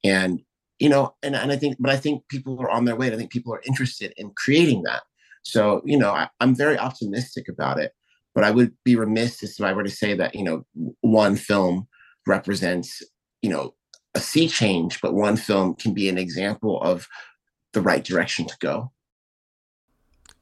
and 0.04 0.40
you 0.78 0.88
know 0.88 1.14
and, 1.22 1.34
and 1.34 1.52
i 1.52 1.56
think 1.56 1.76
but 1.78 1.90
i 1.90 1.96
think 1.96 2.26
people 2.28 2.60
are 2.60 2.70
on 2.70 2.84
their 2.84 2.96
way 2.96 3.12
i 3.12 3.16
think 3.16 3.30
people 3.30 3.54
are 3.54 3.62
interested 3.66 4.12
in 4.16 4.30
creating 4.36 4.82
that. 4.82 5.02
So 5.42 5.80
you 5.84 5.98
know 5.98 6.10
I, 6.10 6.28
i'm 6.40 6.54
very 6.54 6.78
optimistic 6.78 7.48
about 7.48 7.78
it 7.78 7.92
but 8.34 8.44
I 8.44 8.50
would 8.50 8.74
be 8.84 8.96
remiss 8.96 9.42
if 9.42 9.60
I 9.60 9.72
were 9.72 9.82
to 9.82 9.90
say 9.90 10.14
that, 10.14 10.34
you 10.34 10.44
know, 10.44 10.64
one 11.00 11.36
film 11.36 11.88
represents, 12.26 13.02
you 13.42 13.50
know, 13.50 13.74
a 14.14 14.20
sea 14.20 14.48
change, 14.48 15.00
but 15.00 15.14
one 15.14 15.36
film 15.36 15.74
can 15.74 15.94
be 15.94 16.08
an 16.08 16.18
example 16.18 16.80
of 16.80 17.06
the 17.72 17.80
right 17.80 18.04
direction 18.04 18.46
to 18.46 18.56
go. 18.60 18.92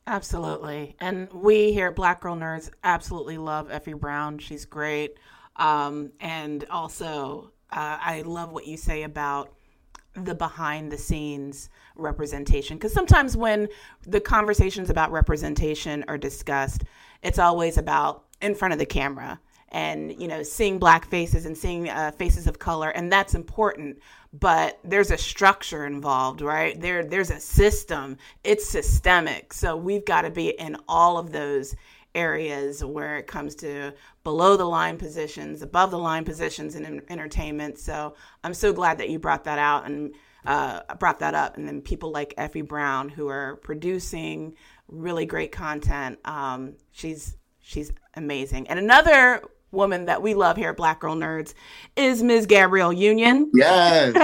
Absolutely. 0.07 0.97
And 1.01 1.31
we 1.33 1.73
here 1.73 1.89
at 1.89 1.97
Black 1.97 2.23
Girl 2.23 2.35
Nerds 2.35 2.71
absolutely 2.83 3.37
love 3.37 3.71
Effie 3.71 3.93
Brown. 3.93 4.39
She's 4.39 4.65
great. 4.65 5.19
Um, 5.57 6.13
and 6.21 6.65
also, 6.71 7.53
uh, 7.71 7.99
I 8.01 8.23
love 8.23 8.53
what 8.53 8.67
you 8.67 8.79
say 8.79 9.03
about 9.03 9.53
the 10.15 10.35
behind 10.35 10.91
the 10.91 10.97
scenes 10.97 11.69
representation. 11.95 12.77
Because 12.79 12.93
sometimes 12.93 13.37
when 13.37 13.69
the 14.07 14.21
conversations 14.21 14.89
about 14.89 15.13
representation 15.13 16.05
are 16.09 16.19
discussed, 16.19 16.85
it's 17.23 17.39
always 17.39 17.79
about 17.79 18.25
in 18.41 18.55
front 18.55 18.73
of 18.73 18.79
the 18.79 18.87
camera 18.87 19.41
and 19.71 20.19
you 20.21 20.29
know 20.29 20.43
seeing 20.43 20.79
black 20.79 21.07
faces 21.11 21.45
and 21.45 21.57
seeing 21.57 21.89
uh, 21.89 22.11
faces 22.13 22.47
of 22.47 22.59
color 22.59 22.91
and 22.91 23.13
that's 23.13 23.35
important. 23.35 23.99
But 24.33 24.79
there's 24.85 25.11
a 25.11 25.19
structure 25.19 25.87
involved 25.87 26.41
right? 26.41 26.81
There 26.81 27.05
there's 27.05 27.31
a 27.31 27.41
system. 27.41 28.17
It's 28.45 28.67
systemic. 28.67 29.53
So 29.53 29.77
we've 29.77 30.05
got 30.05 30.23
to 30.23 30.31
be 30.31 30.51
in 30.51 30.77
all 30.89 31.19
of 31.19 31.33
those 31.33 31.75
areas 32.15 32.83
where 32.83 33.19
it 33.19 33.27
comes 33.27 33.55
to 33.55 33.93
below 34.25 34.57
the 34.57 34.65
line 34.65 34.97
positions 34.97 35.61
above 35.63 35.91
the 35.91 35.99
line 35.99 36.25
positions 36.25 36.75
in 36.75 37.03
entertainment. 37.09 37.79
So 37.79 38.15
i'm 38.43 38.55
so 38.55 38.73
glad 38.73 38.99
that 38.99 39.11
you 39.11 39.19
brought 39.19 39.45
that 39.45 39.59
out 39.59 39.85
and 39.87 40.15
uh, 40.47 40.81
brought 40.99 41.19
that 41.19 41.35
up. 41.35 41.57
And 41.57 41.69
then 41.69 41.81
people 41.81 42.11
like 42.11 42.35
effie 42.37 42.63
brown 42.63 43.09
who 43.11 43.29
are 43.29 43.57
producing 43.57 44.55
really 44.89 45.27
great 45.27 45.53
content 45.53 46.19
um, 46.25 46.75
she's 46.93 47.37
she's 47.61 47.93
amazing 48.15 48.67
and 48.69 48.79
another 48.79 49.43
woman 49.71 50.07
that 50.07 50.23
we 50.23 50.35
love 50.35 50.57
here 50.57 50.71
at 50.71 50.77
Black 50.77 51.01
Girl 51.01 51.15
Nerds 51.15 51.53
is 51.95 52.23
Ms. 52.23 52.47
Gabrielle 52.47 52.93
Union. 52.93 53.51
Yes, 53.55 54.15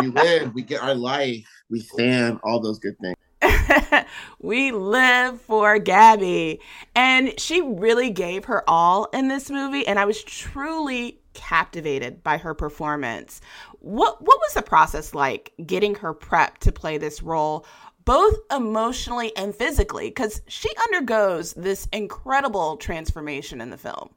we 0.00 0.08
live, 0.08 0.54
we 0.54 0.62
get 0.62 0.82
our 0.82 0.94
life, 0.94 1.46
we 1.70 1.80
stand, 1.80 2.40
all 2.42 2.60
those 2.60 2.78
good 2.78 2.96
things. 2.98 3.14
we 4.40 4.72
live 4.72 5.40
for 5.40 5.78
Gabby. 5.78 6.60
And 6.94 7.38
she 7.38 7.60
really 7.60 8.10
gave 8.10 8.46
her 8.46 8.68
all 8.68 9.06
in 9.12 9.28
this 9.28 9.50
movie. 9.50 9.86
And 9.86 9.98
I 9.98 10.04
was 10.04 10.22
truly 10.22 11.20
captivated 11.34 12.22
by 12.24 12.38
her 12.38 12.54
performance. 12.54 13.40
What 13.80 14.20
what 14.20 14.38
was 14.40 14.54
the 14.54 14.62
process 14.62 15.14
like 15.14 15.52
getting 15.64 15.94
her 15.96 16.12
prep 16.12 16.58
to 16.58 16.72
play 16.72 16.98
this 16.98 17.22
role? 17.22 17.64
Both 18.08 18.38
emotionally 18.50 19.36
and 19.36 19.54
physically, 19.54 20.08
because 20.08 20.40
she 20.48 20.70
undergoes 20.86 21.52
this 21.52 21.86
incredible 21.92 22.78
transformation 22.78 23.60
in 23.60 23.68
the 23.68 23.76
film. 23.76 24.08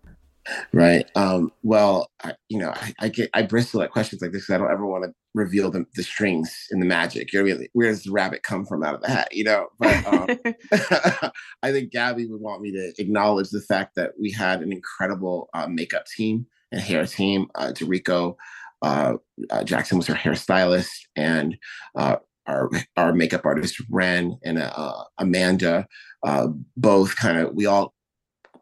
Right 0.71 1.05
um 1.15 1.51
well 1.61 2.09
I, 2.23 2.33
you 2.47 2.57
know 2.57 2.71
I, 2.73 2.93
I, 2.99 3.09
get 3.09 3.29
i 3.35 3.43
bristle 3.43 3.83
at 3.83 3.91
questions 3.91 4.23
like 4.23 4.31
this 4.31 4.47
because 4.47 4.55
i 4.55 4.57
don't 4.57 4.71
ever 4.71 4.87
want 4.87 5.03
to 5.03 5.13
reveal 5.35 5.69
the, 5.69 5.85
the 5.95 6.01
strings 6.01 6.67
and 6.71 6.81
the 6.81 6.85
magic. 6.85 7.31
You 7.31 7.43
know 7.43 7.59
where 7.73 7.89
does 7.89 8.03
the 8.03 8.11
rabbit 8.11 8.41
come 8.41 8.65
from 8.65 8.81
out 8.81 8.95
of 8.95 9.01
the 9.01 9.09
hat 9.09 9.27
you 9.33 9.43
know? 9.43 9.67
But 9.77 10.05
um, 10.07 10.27
i 11.61 11.71
think 11.71 11.91
gabby 11.91 12.27
would 12.27 12.41
want 12.41 12.61
me 12.61 12.71
to 12.71 12.93
acknowledge 12.97 13.49
the 13.49 13.61
fact 13.61 13.95
that 13.97 14.13
we 14.17 14.31
had 14.31 14.61
an 14.61 14.71
incredible 14.71 15.49
uh, 15.53 15.67
makeup 15.67 16.05
team 16.05 16.47
and 16.71 16.79
hair 16.79 17.05
team. 17.05 17.47
Uh, 17.55 17.73
Dorico, 17.75 18.35
uh, 18.81 19.15
uh, 19.49 19.63
jackson 19.65 19.97
was 19.97 20.07
her 20.07 20.15
hairstylist 20.15 20.89
and 21.17 21.57
uh, 21.95 22.15
our 22.47 22.69
our 22.97 23.13
makeup 23.13 23.45
artist 23.45 23.81
Ren 23.89 24.37
and 24.43 24.57
uh, 24.57 25.03
Amanda, 25.17 25.87
uh, 26.23 26.47
both 26.75 27.15
kind 27.15 27.37
of 27.37 27.53
we 27.53 27.65
all 27.65 27.93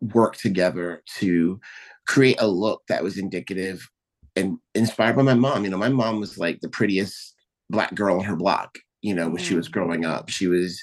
worked 0.02 0.40
together 0.40 1.04
to 1.18 1.60
create 2.08 2.38
a 2.40 2.48
look 2.48 2.82
that 2.88 3.04
was 3.04 3.18
indicative 3.18 3.88
and 4.36 4.58
inspired 4.76 5.16
by 5.16 5.22
my 5.22 5.34
mom. 5.34 5.64
You 5.64 5.70
know, 5.70 5.78
my 5.78 5.90
mom 5.90 6.20
was 6.20 6.38
like 6.38 6.60
the 6.62 6.70
prettiest 6.70 7.36
black 7.70 7.94
girl 7.96 8.18
on 8.18 8.26
her 8.26 8.36
block, 8.36 8.80
you 9.02 9.14
know, 9.14 9.28
when 9.28 9.42
mm. 9.42 9.46
she 9.46 9.56
was 9.56 9.68
mm. 9.68 9.72
growing 9.72 10.06
up. 10.06 10.30
She 10.30 10.48
was 10.48 10.82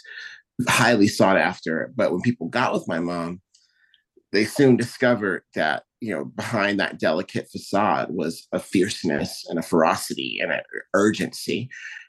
highly 0.68 1.08
sought 1.08 1.36
after. 1.36 1.92
But 1.96 2.12
when 2.12 2.20
people 2.20 2.48
got 2.48 2.72
with 2.72 2.88
my 2.88 3.00
mom, 3.00 3.40
they 4.32 4.44
soon 4.44 4.76
discovered 4.76 5.42
that, 5.54 5.84
you 6.00 6.14
know, 6.14 6.24
behind 6.24 6.78
that 6.78 6.98
delicate 6.98 7.48
facade 7.50 8.10
was 8.10 8.46
a 8.52 8.58
fierceness 8.58 9.44
and 9.48 9.58
a 9.58 9.62
ferocity 9.62 10.38
and 10.40 10.52
an 10.52 10.60
urgency 10.94 11.68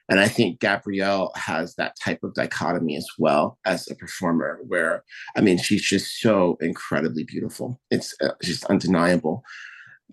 and 0.10 0.20
I 0.20 0.28
think 0.28 0.60
Gabrielle 0.60 1.32
has 1.36 1.76
that 1.76 1.98
type 2.00 2.24
of 2.24 2.34
dichotomy 2.34 2.96
as 2.96 3.08
well 3.20 3.58
as 3.66 3.90
a 3.90 3.96
performer, 3.96 4.60
where 4.68 5.04
I 5.36 5.42
mean, 5.42 5.58
she's 5.58 5.84
just 5.84 6.20
so 6.20 6.58
incredibly 6.62 7.24
beautiful. 7.24 7.80
It's 7.92 8.16
uh, 8.22 8.30
just 8.42 8.64
undeniable. 8.66 9.44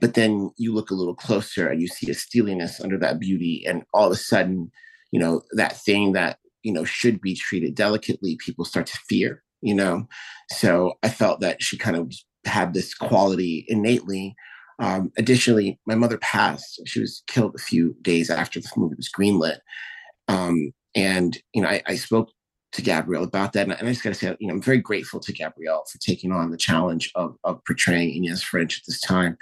But 0.00 0.14
then 0.14 0.50
you 0.56 0.74
look 0.74 0.90
a 0.90 0.94
little 0.94 1.14
closer 1.14 1.68
and 1.68 1.80
you 1.80 1.86
see 1.86 2.10
a 2.10 2.14
steeliness 2.14 2.80
under 2.80 2.98
that 2.98 3.20
beauty, 3.20 3.64
and 3.66 3.84
all 3.94 4.06
of 4.06 4.12
a 4.12 4.16
sudden, 4.16 4.72
you 5.12 5.20
know, 5.20 5.42
that 5.52 5.76
thing 5.76 6.12
that 6.12 6.38
you 6.62 6.72
know 6.72 6.84
should 6.84 7.20
be 7.20 7.36
treated 7.36 7.76
delicately, 7.76 8.36
people 8.44 8.64
start 8.64 8.86
to 8.86 8.98
fear. 9.08 9.42
You 9.62 9.74
know, 9.74 10.08
so 10.50 10.94
I 11.02 11.08
felt 11.08 11.40
that 11.40 11.62
she 11.62 11.78
kind 11.78 11.96
of 11.96 12.12
had 12.44 12.74
this 12.74 12.94
quality 12.94 13.64
innately 13.68 14.34
um, 14.78 15.12
additionally, 15.16 15.78
my 15.86 15.94
mother 15.94 16.18
passed. 16.18 16.80
She 16.86 17.00
was 17.00 17.22
killed 17.26 17.54
a 17.54 17.62
few 17.62 17.96
days 18.02 18.30
after 18.30 18.60
the 18.60 18.70
movie 18.76 18.96
was 18.96 19.10
greenlit. 19.10 19.58
Um, 20.28 20.72
and, 20.94 21.38
you 21.52 21.62
know, 21.62 21.68
I, 21.68 21.82
I, 21.86 21.96
spoke 21.96 22.30
to 22.72 22.82
Gabrielle 22.82 23.24
about 23.24 23.52
that. 23.52 23.68
And 23.68 23.74
I, 23.74 23.92
just 23.92 24.02
got 24.02 24.10
to 24.10 24.14
say, 24.14 24.36
you 24.40 24.48
know, 24.48 24.54
I'm 24.54 24.62
very 24.62 24.78
grateful 24.78 25.20
to 25.20 25.32
Gabrielle 25.32 25.84
for 25.90 25.98
taking 25.98 26.32
on 26.32 26.50
the 26.50 26.56
challenge 26.56 27.10
of, 27.14 27.36
of 27.44 27.64
portraying 27.66 28.14
Inez 28.14 28.42
French 28.42 28.78
at 28.78 28.86
this 28.86 29.00
time, 29.00 29.36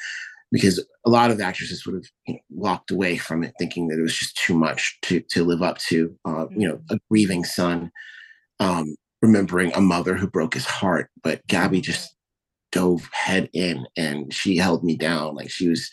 because 0.51 0.85
a 1.07 1.11
lot 1.11 1.31
of 1.31 1.41
actresses 1.41 1.87
would 1.87 1.95
have 1.95 2.05
you 2.27 2.35
know, 2.35 2.41
walked 2.51 2.91
away 2.91 3.17
from 3.17 3.45
it 3.45 3.55
thinking 3.59 3.89
that 3.89 3.99
it 3.99 4.03
was 4.03 4.17
just 4.17 4.37
too 4.37 4.55
much 4.55 4.99
to, 5.03 5.21
to 5.31 5.45
live 5.45 5.63
up 5.63 5.79
to, 5.79 6.15
uh, 6.25 6.47
you 6.51 6.69
know, 6.69 6.81
a 6.91 6.99
grieving 7.11 7.45
son, 7.45 7.91
um, 8.61 8.97
remembering 9.23 9.73
a 9.75 9.81
mother 9.81 10.15
who 10.15 10.27
broke 10.27 10.55
his 10.55 10.67
heart. 10.67 11.11
But 11.23 11.47
Gabby 11.47 11.81
just 11.81 12.17
dove 12.73 13.09
head 13.13 13.49
in 13.53 13.87
and 13.97 14.33
she 14.33 14.57
held 14.57 14.83
me 14.83 14.97
down. 14.97 15.35
Like 15.37 15.51
she 15.51 15.69
was, 15.69 15.89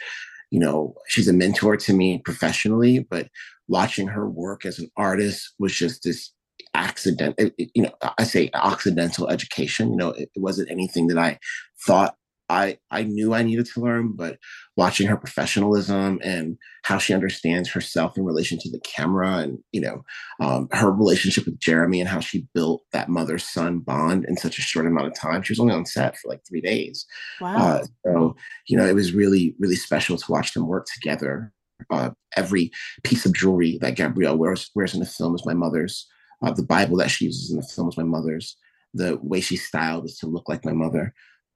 you 0.49 0.59
know, 0.59 0.95
she's 1.07 1.27
a 1.27 1.33
mentor 1.33 1.77
to 1.77 1.93
me 1.93 2.19
professionally, 2.19 2.99
but 3.09 3.27
watching 3.67 4.07
her 4.07 4.27
work 4.27 4.65
as 4.65 4.79
an 4.79 4.89
artist 4.97 5.53
was 5.59 5.75
just 5.75 6.03
this 6.03 6.31
accident. 6.73 7.35
It, 7.37 7.53
it, 7.57 7.69
you 7.75 7.83
know, 7.83 7.91
I 8.17 8.23
say 8.23 8.49
accidental 8.53 9.29
education. 9.29 9.91
You 9.91 9.97
know, 9.97 10.09
it, 10.09 10.29
it 10.35 10.41
wasn't 10.41 10.71
anything 10.71 11.07
that 11.07 11.17
I 11.17 11.37
thought 11.85 12.15
I 12.49 12.77
I 12.91 13.03
knew 13.03 13.33
I 13.33 13.43
needed 13.43 13.67
to 13.67 13.79
learn, 13.79 14.13
but 14.13 14.39
watching 14.75 15.07
her 15.07 15.17
professionalism 15.17 16.19
and 16.23 16.57
how 16.83 16.97
she 16.97 17.13
understands 17.13 17.69
herself 17.69 18.17
in 18.17 18.23
relation 18.23 18.57
to 18.59 18.71
the 18.71 18.79
camera, 18.79 19.37
and 19.37 19.59
you 19.71 19.81
know, 19.81 20.03
um, 20.39 20.67
her 20.71 20.91
relationship 20.91 21.45
with 21.45 21.59
Jeremy 21.59 21.99
and 21.99 22.09
how 22.09 22.19
she 22.19 22.47
built 22.53 22.83
that 22.91 23.09
mother 23.09 23.37
son 23.37 23.79
bond 23.79 24.25
in 24.25 24.35
such 24.35 24.57
a 24.57 24.63
short 24.63 24.87
amount 24.87 25.07
of 25.07 25.13
time. 25.13 25.43
She 25.43 25.53
was 25.53 25.59
only 25.59 25.73
on 25.73 25.85
set 25.85 26.17
for 26.17 26.29
like 26.29 26.41
three 26.47 26.61
days. 26.61 27.05
Wow! 27.39 27.55
Uh, 27.55 27.85
so 28.05 28.35
you 28.67 28.75
know, 28.75 28.85
it 28.85 28.95
was 28.95 29.13
really 29.13 29.55
really 29.59 29.75
special 29.75 30.17
to 30.17 30.31
watch 30.31 30.53
them 30.53 30.67
work 30.67 30.87
together. 30.93 31.53
Uh, 31.89 32.09
every 32.35 32.71
piece 33.03 33.25
of 33.25 33.33
jewelry 33.33 33.77
that 33.81 33.95
Gabrielle 33.95 34.37
wears 34.37 34.71
wears 34.75 34.93
in 34.93 34.99
the 34.99 35.05
film 35.05 35.35
is 35.35 35.45
my 35.45 35.53
mother's. 35.53 36.07
Uh, 36.41 36.51
the 36.51 36.63
Bible 36.63 36.97
that 36.97 37.11
she 37.11 37.25
uses 37.25 37.51
in 37.51 37.57
the 37.57 37.67
film 37.67 37.89
is 37.89 37.97
my 37.97 38.03
mother's. 38.03 38.57
The 38.93 39.19
way 39.21 39.39
she 39.39 39.55
styled 39.55 40.05
is 40.05 40.17
to 40.19 40.27
look 40.27 40.49
like 40.49 40.65
my 40.65 40.71
mother. 40.71 41.13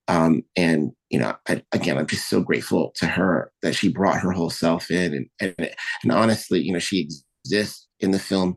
Um, 0.08 0.44
and 0.56 0.92
you 1.10 1.20
know, 1.20 1.36
I, 1.48 1.62
again, 1.72 1.98
I'm 1.98 2.08
just 2.08 2.30
so 2.30 2.42
grateful 2.42 2.92
to 2.96 3.06
her 3.06 3.52
that 3.62 3.76
she 3.76 3.90
brought 3.90 4.20
her 4.20 4.32
whole 4.32 4.50
self 4.50 4.92
in, 4.92 5.14
and, 5.14 5.54
and 5.58 5.72
and 6.04 6.12
honestly, 6.12 6.62
you 6.62 6.74
know, 6.74 6.80
she 6.80 7.08
exists 7.46 7.88
in 8.00 8.12
the 8.12 8.20
film 8.20 8.56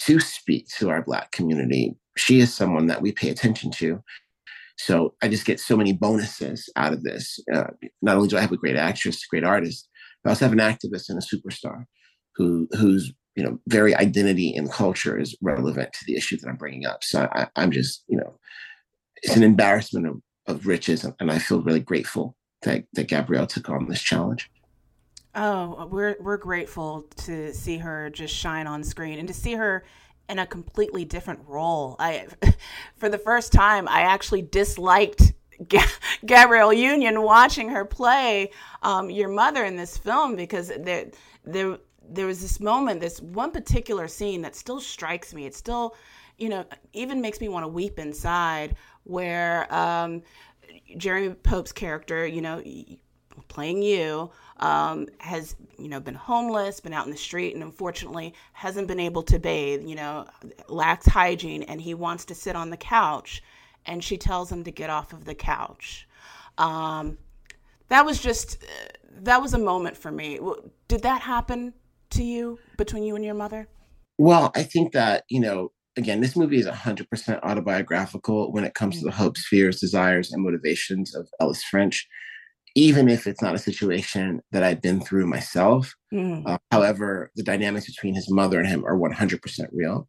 to 0.00 0.20
speak 0.20 0.68
to 0.78 0.90
our 0.90 1.02
Black 1.02 1.30
community. 1.32 1.96
She 2.16 2.40
is 2.40 2.54
someone 2.54 2.86
that 2.86 3.02
we 3.02 3.12
pay 3.12 3.28
attention 3.28 3.70
to. 3.72 4.02
So 4.78 5.14
I 5.22 5.28
just 5.28 5.44
get 5.44 5.60
so 5.60 5.76
many 5.76 5.92
bonuses 5.92 6.70
out 6.76 6.94
of 6.94 7.02
this. 7.02 7.38
Uh, 7.52 7.64
not 8.00 8.16
only 8.16 8.28
do 8.28 8.38
I 8.38 8.40
have 8.40 8.52
a 8.52 8.56
great 8.56 8.76
actress, 8.76 9.26
great 9.26 9.44
artist, 9.44 9.88
but 10.22 10.30
I 10.30 10.32
also 10.32 10.46
have 10.46 10.52
an 10.52 10.58
activist 10.58 11.10
and 11.10 11.18
a 11.18 11.36
superstar 11.36 11.84
who 12.36 12.66
whose 12.72 13.12
you 13.36 13.44
know 13.44 13.58
very 13.68 13.94
identity 13.94 14.54
and 14.56 14.72
culture 14.72 15.18
is 15.18 15.36
relevant 15.42 15.92
to 15.92 16.04
the 16.06 16.16
issue 16.16 16.38
that 16.38 16.48
I'm 16.48 16.56
bringing 16.56 16.86
up. 16.86 17.04
So 17.04 17.28
I, 17.32 17.48
I'm 17.56 17.70
just 17.70 18.04
you 18.08 18.16
know, 18.16 18.38
it's 19.22 19.36
an 19.36 19.42
embarrassment 19.42 20.06
of 20.06 20.22
of 20.50 20.66
riches, 20.66 21.04
and 21.04 21.30
I 21.30 21.38
feel 21.38 21.62
really 21.62 21.80
grateful 21.80 22.36
that 22.62 22.84
that 22.94 23.08
Gabrielle 23.08 23.46
took 23.46 23.68
on 23.68 23.86
this 23.86 24.02
challenge. 24.02 24.50
Oh, 25.34 25.86
we're 25.90 26.16
we're 26.20 26.36
grateful 26.36 27.06
to 27.18 27.54
see 27.54 27.78
her 27.78 28.10
just 28.10 28.34
shine 28.34 28.66
on 28.66 28.82
screen 28.82 29.18
and 29.18 29.28
to 29.28 29.34
see 29.34 29.54
her 29.54 29.84
in 30.28 30.38
a 30.38 30.46
completely 30.46 31.04
different 31.04 31.40
role. 31.46 31.96
I, 31.98 32.26
for 32.96 33.08
the 33.08 33.18
first 33.18 33.52
time, 33.52 33.88
I 33.88 34.02
actually 34.02 34.42
disliked 34.42 35.32
Gabrielle 36.26 36.72
Union 36.72 37.22
watching 37.22 37.68
her 37.68 37.84
play 37.84 38.50
um, 38.82 39.10
your 39.10 39.28
mother 39.28 39.64
in 39.64 39.76
this 39.76 39.96
film 39.96 40.36
because 40.36 40.72
there 40.78 41.10
there 41.44 41.78
there 42.08 42.26
was 42.26 42.40
this 42.40 42.60
moment, 42.60 43.00
this 43.00 43.20
one 43.20 43.52
particular 43.52 44.08
scene 44.08 44.42
that 44.42 44.56
still 44.56 44.80
strikes 44.80 45.32
me. 45.32 45.46
It 45.46 45.54
still, 45.54 45.94
you 46.38 46.48
know, 46.48 46.64
even 46.92 47.20
makes 47.20 47.40
me 47.40 47.48
want 47.48 47.64
to 47.64 47.68
weep 47.68 47.98
inside 47.98 48.74
where 49.04 49.72
um, 49.72 50.22
Jeremy 50.96 51.34
Pope's 51.34 51.72
character, 51.72 52.26
you 52.26 52.40
know, 52.40 52.62
playing 53.48 53.82
you, 53.82 54.30
um, 54.58 55.08
has 55.18 55.56
you 55.78 55.88
know 55.88 56.00
been 56.00 56.14
homeless, 56.14 56.80
been 56.80 56.92
out 56.92 57.06
in 57.06 57.10
the 57.10 57.18
street, 57.18 57.54
and 57.54 57.62
unfortunately 57.62 58.34
hasn't 58.52 58.88
been 58.88 59.00
able 59.00 59.22
to 59.24 59.38
bathe. 59.38 59.82
You 59.86 59.96
know, 59.96 60.26
lacks 60.68 61.06
hygiene, 61.06 61.62
and 61.64 61.80
he 61.80 61.94
wants 61.94 62.24
to 62.26 62.34
sit 62.34 62.56
on 62.56 62.70
the 62.70 62.76
couch, 62.76 63.42
and 63.86 64.02
she 64.02 64.16
tells 64.16 64.50
him 64.50 64.64
to 64.64 64.70
get 64.70 64.90
off 64.90 65.12
of 65.12 65.24
the 65.24 65.34
couch. 65.34 66.06
Um, 66.58 67.18
that 67.88 68.04
was 68.04 68.20
just 68.20 68.58
that 69.22 69.40
was 69.40 69.54
a 69.54 69.58
moment 69.58 69.96
for 69.96 70.12
me. 70.12 70.38
Did 70.88 71.02
that 71.02 71.22
happen 71.22 71.74
to 72.10 72.22
you 72.22 72.58
between 72.76 73.02
you 73.02 73.16
and 73.16 73.24
your 73.24 73.34
mother? 73.34 73.68
Well, 74.18 74.52
I 74.54 74.62
think 74.62 74.92
that 74.92 75.24
you 75.28 75.40
know 75.40 75.72
again, 75.96 76.20
this 76.20 76.36
movie 76.36 76.58
is 76.58 76.66
100% 76.66 77.40
autobiographical 77.42 78.52
when 78.52 78.64
it 78.64 78.74
comes 78.74 78.98
to 78.98 79.04
the 79.04 79.10
hopes, 79.10 79.46
fears, 79.46 79.80
desires, 79.80 80.32
and 80.32 80.42
motivations 80.42 81.14
of 81.14 81.28
Ellis 81.40 81.62
French 81.64 82.06
even 82.74 83.08
if 83.08 83.26
it's 83.26 83.42
not 83.42 83.54
a 83.54 83.58
situation 83.58 84.40
that 84.52 84.62
I've 84.62 84.82
been 84.82 85.00
through 85.00 85.26
myself. 85.26 85.94
Mm. 86.12 86.46
Uh, 86.46 86.58
however, 86.70 87.30
the 87.34 87.42
dynamics 87.42 87.86
between 87.86 88.14
his 88.14 88.30
mother 88.30 88.58
and 88.58 88.68
him 88.68 88.84
are 88.84 88.96
100% 88.96 89.40
real. 89.72 90.08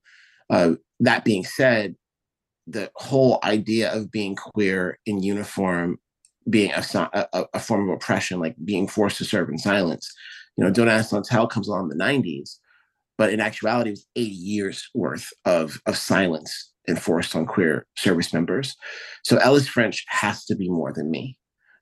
Uh, 0.49 0.75
that 0.99 1.25
being 1.25 1.43
said, 1.43 1.95
the 2.67 2.91
whole 2.95 3.39
idea 3.43 3.91
of 3.91 4.11
being 4.11 4.35
queer 4.35 4.99
in 5.05 5.23
uniform 5.23 5.97
being 6.49 6.71
a, 6.71 6.83
a, 7.33 7.45
a, 7.53 7.59
form 7.59 7.87
of 7.87 7.95
oppression, 7.95 8.39
like 8.39 8.55
being 8.65 8.87
forced 8.87 9.17
to 9.19 9.23
serve 9.23 9.49
in 9.49 9.59
silence. 9.59 10.11
You 10.57 10.63
know, 10.63 10.71
Don't 10.71 10.89
Ask, 10.89 11.11
Don't 11.11 11.25
Tell 11.25 11.47
comes 11.47 11.67
along 11.67 11.91
in 11.91 11.97
the 11.97 12.03
90s, 12.03 12.57
but 13.21 13.31
in 13.31 13.39
actuality, 13.39 13.91
it 13.91 13.93
was 13.93 14.07
80 14.15 14.29
years 14.31 14.89
worth 14.95 15.29
of, 15.45 15.79
of 15.85 15.95
silence 15.95 16.71
enforced 16.87 17.35
on 17.35 17.45
queer 17.45 17.85
service 17.95 18.33
members. 18.33 18.75
So 19.23 19.37
Ellis 19.37 19.67
French 19.67 20.03
has 20.07 20.45
to 20.45 20.55
be 20.55 20.67
more 20.67 20.91
than 20.91 21.11
me 21.11 21.37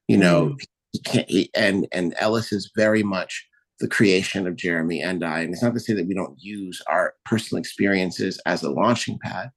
you 0.09 0.17
know 0.17 0.47
mm. 0.47 0.59
he 0.91 0.99
can't 0.99 1.29
he, 1.29 1.49
and 1.55 1.87
and 1.93 2.13
ellis 2.19 2.51
is 2.51 2.69
very 2.75 3.03
much 3.03 3.47
the 3.79 3.87
creation 3.87 4.45
of 4.45 4.57
jeremy 4.57 5.01
and 5.01 5.23
i 5.23 5.39
and 5.39 5.53
it's 5.53 5.63
not 5.63 5.73
to 5.73 5.79
say 5.79 5.93
that 5.93 6.07
we 6.07 6.13
don't 6.13 6.35
use 6.37 6.81
our 6.89 7.13
personal 7.23 7.59
experiences 7.59 8.41
as 8.45 8.61
a 8.63 8.69
launching 8.69 9.17
pad 9.23 9.49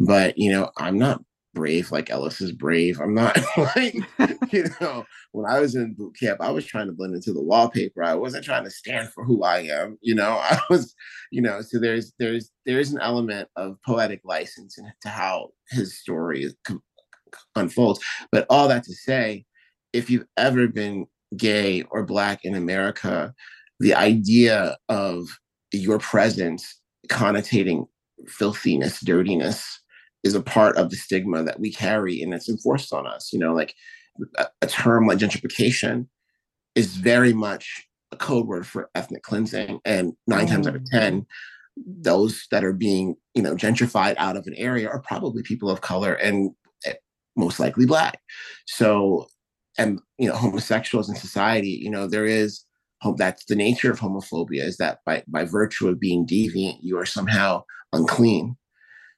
but 0.00 0.36
you 0.36 0.50
know 0.50 0.70
i'm 0.78 0.98
not 0.98 1.22
brave 1.54 1.90
like 1.90 2.10
ellis 2.10 2.40
is 2.40 2.52
brave. 2.52 3.00
I'm 3.00 3.14
not 3.14 3.38
like 3.56 3.94
you 4.52 4.64
know 4.80 5.04
when 5.32 5.50
i 5.50 5.60
was 5.60 5.74
in 5.74 5.94
boot 5.94 6.16
camp 6.18 6.40
i 6.40 6.50
was 6.50 6.64
trying 6.64 6.86
to 6.86 6.92
blend 6.92 7.14
into 7.14 7.32
the 7.32 7.42
wallpaper. 7.42 8.02
I 8.02 8.14
wasn't 8.14 8.44
trying 8.44 8.64
to 8.64 8.70
stand 8.70 9.10
for 9.10 9.24
who 9.24 9.42
i 9.42 9.60
am 9.60 9.98
you 10.00 10.14
know? 10.14 10.30
I 10.42 10.60
was 10.68 10.94
you 11.30 11.42
know 11.42 11.60
so 11.62 11.78
there's 11.78 12.12
there's 12.18 12.50
there's 12.66 12.92
an 12.92 13.00
element 13.00 13.48
of 13.56 13.76
poetic 13.86 14.20
license 14.24 14.78
into 14.78 14.92
how 15.08 15.50
his 15.70 15.98
story 15.98 16.52
unfolds. 17.56 18.00
But 18.32 18.46
all 18.50 18.68
that 18.68 18.84
to 18.84 18.94
say 18.94 19.44
if 19.92 20.10
you've 20.10 20.26
ever 20.36 20.68
been 20.68 21.06
gay 21.36 21.82
or 21.90 22.04
black 22.04 22.44
in 22.44 22.54
America, 22.54 23.34
the 23.80 23.94
idea 23.94 24.76
of 24.88 25.28
your 25.72 25.98
presence 25.98 26.80
connotating 27.08 27.86
filthiness, 28.28 29.00
dirtiness 29.00 29.79
is 30.22 30.34
a 30.34 30.42
part 30.42 30.76
of 30.76 30.90
the 30.90 30.96
stigma 30.96 31.42
that 31.42 31.60
we 31.60 31.72
carry 31.72 32.22
and 32.22 32.34
it's 32.34 32.48
enforced 32.48 32.92
on 32.92 33.06
us. 33.06 33.32
You 33.32 33.38
know, 33.38 33.54
like 33.54 33.74
a, 34.38 34.46
a 34.62 34.66
term 34.66 35.06
like 35.06 35.18
gentrification 35.18 36.06
is 36.74 36.96
very 36.96 37.32
much 37.32 37.86
a 38.12 38.16
code 38.16 38.46
word 38.46 38.66
for 38.66 38.90
ethnic 38.94 39.22
cleansing. 39.22 39.80
And 39.84 40.12
nine 40.26 40.46
mm. 40.46 40.50
times 40.50 40.66
out 40.66 40.76
of 40.76 40.82
mm. 40.82 40.90
10, 40.90 41.26
those 41.86 42.46
that 42.50 42.64
are 42.64 42.72
being, 42.72 43.16
you 43.34 43.42
know, 43.42 43.54
gentrified 43.54 44.14
out 44.18 44.36
of 44.36 44.46
an 44.46 44.54
area 44.54 44.88
are 44.88 45.00
probably 45.00 45.42
people 45.42 45.70
of 45.70 45.80
color 45.80 46.14
and 46.14 46.50
eh, 46.86 46.94
most 47.36 47.58
likely 47.60 47.86
black. 47.86 48.20
So 48.66 49.26
and 49.78 50.00
you 50.18 50.28
know 50.28 50.34
homosexuals 50.34 51.08
in 51.08 51.16
society 51.16 51.70
you 51.82 51.90
know 51.90 52.06
there 52.06 52.26
is 52.26 52.64
that's 53.16 53.46
the 53.46 53.56
nature 53.56 53.90
of 53.90 53.98
homophobia 53.98 54.62
is 54.62 54.76
that 54.76 54.98
by 55.06 55.22
by 55.26 55.44
virtue 55.44 55.88
of 55.88 55.98
being 55.98 56.26
deviant 56.26 56.76
you 56.82 56.98
are 56.98 57.06
somehow 57.06 57.62
unclean 57.92 58.56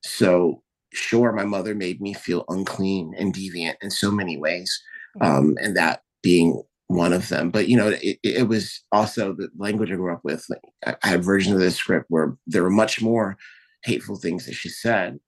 so 0.04 0.61
sure 0.92 1.32
my 1.32 1.44
mother 1.44 1.74
made 1.74 2.00
me 2.00 2.12
feel 2.12 2.44
unclean 2.48 3.14
and 3.18 3.34
deviant 3.34 3.74
in 3.82 3.90
so 3.90 4.10
many 4.10 4.36
ways 4.36 4.82
mm-hmm. 5.16 5.30
um, 5.30 5.56
and 5.60 5.76
that 5.76 6.02
being 6.22 6.62
one 6.88 7.12
of 7.12 7.28
them 7.28 7.50
but 7.50 7.68
you 7.68 7.76
know 7.76 7.88
it, 8.02 8.18
it 8.22 8.48
was 8.48 8.82
also 8.92 9.32
the 9.32 9.48
language 9.56 9.90
i 9.90 9.94
grew 9.94 10.12
up 10.12 10.20
with 10.24 10.44
like, 10.50 10.96
i 11.02 11.08
had 11.08 11.24
versions 11.24 11.54
of 11.54 11.60
the 11.60 11.70
script 11.70 12.06
where 12.08 12.36
there 12.46 12.62
were 12.62 12.70
much 12.70 13.00
more 13.00 13.36
hateful 13.84 14.16
things 14.16 14.44
that 14.46 14.54
she 14.54 14.68
said 14.68 15.18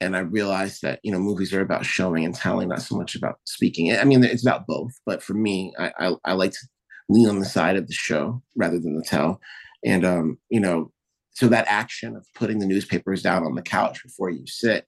and 0.00 0.16
I 0.16 0.20
realized 0.20 0.82
that 0.82 0.98
you 1.02 1.12
know 1.12 1.18
movies 1.18 1.52
are 1.52 1.60
about 1.60 1.84
showing 1.84 2.24
and 2.24 2.34
telling, 2.34 2.68
not 2.68 2.82
so 2.82 2.96
much 2.96 3.14
about 3.14 3.38
speaking. 3.44 3.92
I 3.92 4.04
mean, 4.04 4.24
it's 4.24 4.42
about 4.42 4.66
both, 4.66 4.92
but 5.04 5.22
for 5.22 5.34
me, 5.34 5.72
I, 5.78 5.92
I, 5.98 6.12
I 6.24 6.32
like 6.32 6.52
to 6.52 6.68
lean 7.08 7.28
on 7.28 7.38
the 7.38 7.44
side 7.44 7.76
of 7.76 7.86
the 7.86 7.92
show 7.92 8.42
rather 8.56 8.78
than 8.78 8.96
the 8.96 9.04
tell, 9.04 9.40
and 9.84 10.04
um, 10.04 10.38
you 10.48 10.60
know, 10.60 10.90
so 11.32 11.48
that 11.48 11.66
action 11.68 12.16
of 12.16 12.26
putting 12.34 12.58
the 12.58 12.66
newspapers 12.66 13.22
down 13.22 13.44
on 13.44 13.54
the 13.54 13.62
couch 13.62 14.02
before 14.02 14.30
you 14.30 14.46
sit, 14.46 14.86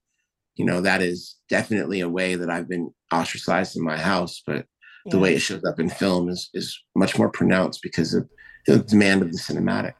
you 0.55 0.65
know, 0.65 0.81
that 0.81 1.01
is 1.01 1.37
definitely 1.49 2.01
a 2.01 2.09
way 2.09 2.35
that 2.35 2.49
I've 2.49 2.69
been 2.69 2.93
ostracized 3.11 3.75
in 3.75 3.83
my 3.83 3.97
house, 3.97 4.41
but 4.45 4.65
yeah. 5.05 5.11
the 5.11 5.19
way 5.19 5.35
it 5.35 5.39
shows 5.39 5.63
up 5.63 5.79
in 5.79 5.89
film 5.89 6.29
is 6.29 6.49
is 6.53 6.79
much 6.95 7.17
more 7.17 7.29
pronounced 7.29 7.81
because 7.81 8.13
of 8.13 8.27
the 8.67 8.79
demand 8.79 9.21
of 9.21 9.31
the 9.31 9.37
cinematic. 9.37 9.93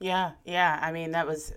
Yeah, 0.00 0.32
yeah. 0.44 0.78
I 0.82 0.92
mean, 0.92 1.12
that 1.12 1.26
was 1.26 1.52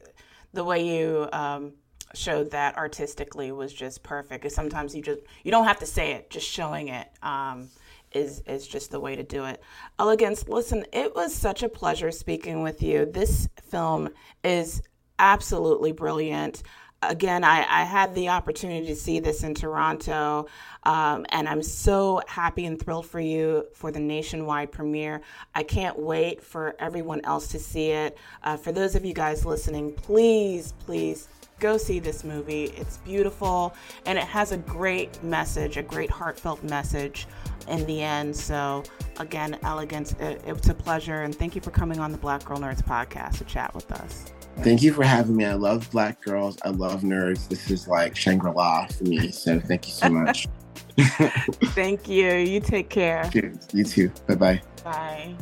the 0.54 0.64
way 0.64 0.86
you. 0.86 1.28
Um 1.32 1.74
showed 2.16 2.52
that 2.52 2.78
artistically 2.78 3.52
was 3.52 3.74
just 3.74 4.04
perfect. 4.04 4.42
Because 4.42 4.56
sometimes 4.56 4.96
you 4.96 5.02
just 5.02 5.22
you 5.44 5.52
don't 5.52 5.66
have 5.66 5.80
to 5.80 5.86
say 5.86 6.14
it, 6.14 6.30
just 6.30 6.48
showing 6.48 6.88
it 6.88 7.08
um, 7.22 7.70
is 8.12 8.42
is 8.48 8.68
just 8.68 8.92
the 8.92 9.00
way 9.00 9.16
to 9.16 9.24
do 9.24 9.46
it. 9.46 9.62
Elegance, 10.00 10.48
listen, 10.48 10.86
it 10.94 11.14
was 11.16 11.36
such 11.36 11.64
a 11.64 11.70
pleasure 11.70 12.12
speaking 12.12 12.64
with 12.64 12.82
you. 12.82 13.06
This 13.06 13.48
film 13.70 14.10
is 14.44 14.82
absolutely 15.20 15.92
brilliant. 15.92 16.64
Again, 17.02 17.44
I, 17.44 17.66
I 17.70 17.84
had 17.84 18.16
the 18.16 18.30
opportunity 18.30 18.88
to 18.88 18.96
see 18.96 19.20
this 19.20 19.44
in 19.44 19.54
Toronto, 19.54 20.48
um, 20.84 21.26
and 21.30 21.48
I'm 21.48 21.62
so 21.62 22.22
happy 22.28 22.66
and 22.66 22.82
thrilled 22.82 23.06
for 23.06 23.20
you 23.20 23.68
for 23.74 23.92
the 23.92 24.00
nationwide 24.00 24.72
premiere. 24.72 25.22
I 25.54 25.64
can't 25.64 26.00
wait 26.00 26.42
for 26.42 26.76
everyone 26.80 27.22
else 27.24 27.48
to 27.50 27.60
see 27.60 27.92
it. 27.92 28.18
Uh, 28.44 28.58
for 28.58 28.72
those 28.72 28.96
of 28.96 29.06
you 29.06 29.14
guys 29.14 29.46
listening, 29.46 29.94
please, 29.94 30.74
please 30.80 31.28
go 31.60 31.78
see 31.78 32.00
this 32.00 32.24
movie. 32.24 32.66
It's 32.76 32.98
beautiful 32.98 33.74
and 34.06 34.18
it 34.18 34.26
has 34.26 34.52
a 34.52 34.58
great 34.58 35.22
message, 35.24 35.78
a 35.78 35.84
great 35.84 36.10
heartfelt 36.10 36.64
message 36.64 37.28
in 37.68 37.86
the 37.86 38.02
end. 38.02 38.36
So, 38.36 38.84
again, 39.20 39.58
Elegance, 39.64 40.14
it, 40.14 40.42
it's 40.46 40.70
a 40.70 40.74
pleasure. 40.74 41.24
And 41.24 41.36
thank 41.36 41.56
you 41.56 41.62
for 41.62 41.72
coming 41.72 42.00
on 42.00 42.12
the 42.12 42.18
Black 42.18 42.44
Girl 42.46 42.58
Nerds 42.58 42.84
podcast 42.84 43.38
to 43.40 43.46
chat 43.46 43.74
with 43.74 43.92
us. 43.92 44.32
Thank 44.60 44.82
you 44.82 44.94
for 44.94 45.04
having 45.04 45.36
me. 45.36 45.46
I 45.46 45.54
love 45.54 45.90
black 45.92 46.22
girls. 46.22 46.58
I 46.64 46.70
love 46.70 47.02
nerds. 47.02 47.48
This 47.50 47.70
is 47.70 47.88
like 47.88 48.16
Shangri 48.16 48.52
La 48.52 48.88
for 48.88 49.04
me. 49.04 49.32
So, 49.32 49.60
thank 49.60 49.88
you 49.88 49.94
so 49.94 50.10
much. 50.10 50.48
thank 50.98 52.08
you. 52.08 52.34
You 52.34 52.60
take 52.62 52.90
care. 52.90 53.30
You 53.74 53.84
too. 53.84 54.12
Bye 54.28 54.36
bye. 54.36 54.62
Bye. 54.84 55.36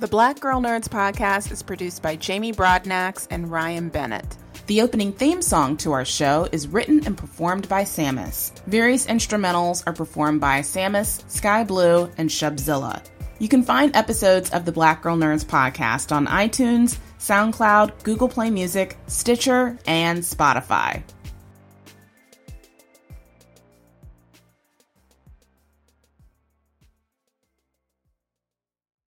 The 0.00 0.08
Black 0.08 0.40
Girl 0.40 0.60
Nerds 0.60 0.88
podcast 0.88 1.50
is 1.50 1.62
produced 1.62 2.02
by 2.02 2.16
Jamie 2.16 2.52
Broadnax 2.52 3.26
and 3.30 3.50
Ryan 3.50 3.88
Bennett. 3.88 4.36
The 4.66 4.82
opening 4.82 5.12
theme 5.12 5.40
song 5.40 5.76
to 5.78 5.92
our 5.92 6.04
show 6.04 6.48
is 6.50 6.68
written 6.68 7.06
and 7.06 7.16
performed 7.16 7.68
by 7.68 7.84
Sammus. 7.84 8.50
Various 8.66 9.06
instrumentals 9.06 9.82
are 9.86 9.92
performed 9.92 10.40
by 10.40 10.60
Sammus, 10.60 11.22
Sky 11.30 11.64
Blue, 11.64 12.10
and 12.18 12.28
Shubzilla. 12.28 13.02
You 13.38 13.48
can 13.48 13.62
find 13.62 13.94
episodes 13.96 14.50
of 14.50 14.64
the 14.64 14.72
Black 14.72 15.02
Girl 15.02 15.16
Nerds 15.16 15.44
podcast 15.44 16.14
on 16.14 16.26
iTunes, 16.26 16.98
SoundCloud, 17.18 18.04
Google 18.04 18.28
Play 18.28 18.50
Music, 18.50 18.96
Stitcher, 19.08 19.76
and 19.86 20.20
Spotify. 20.20 21.02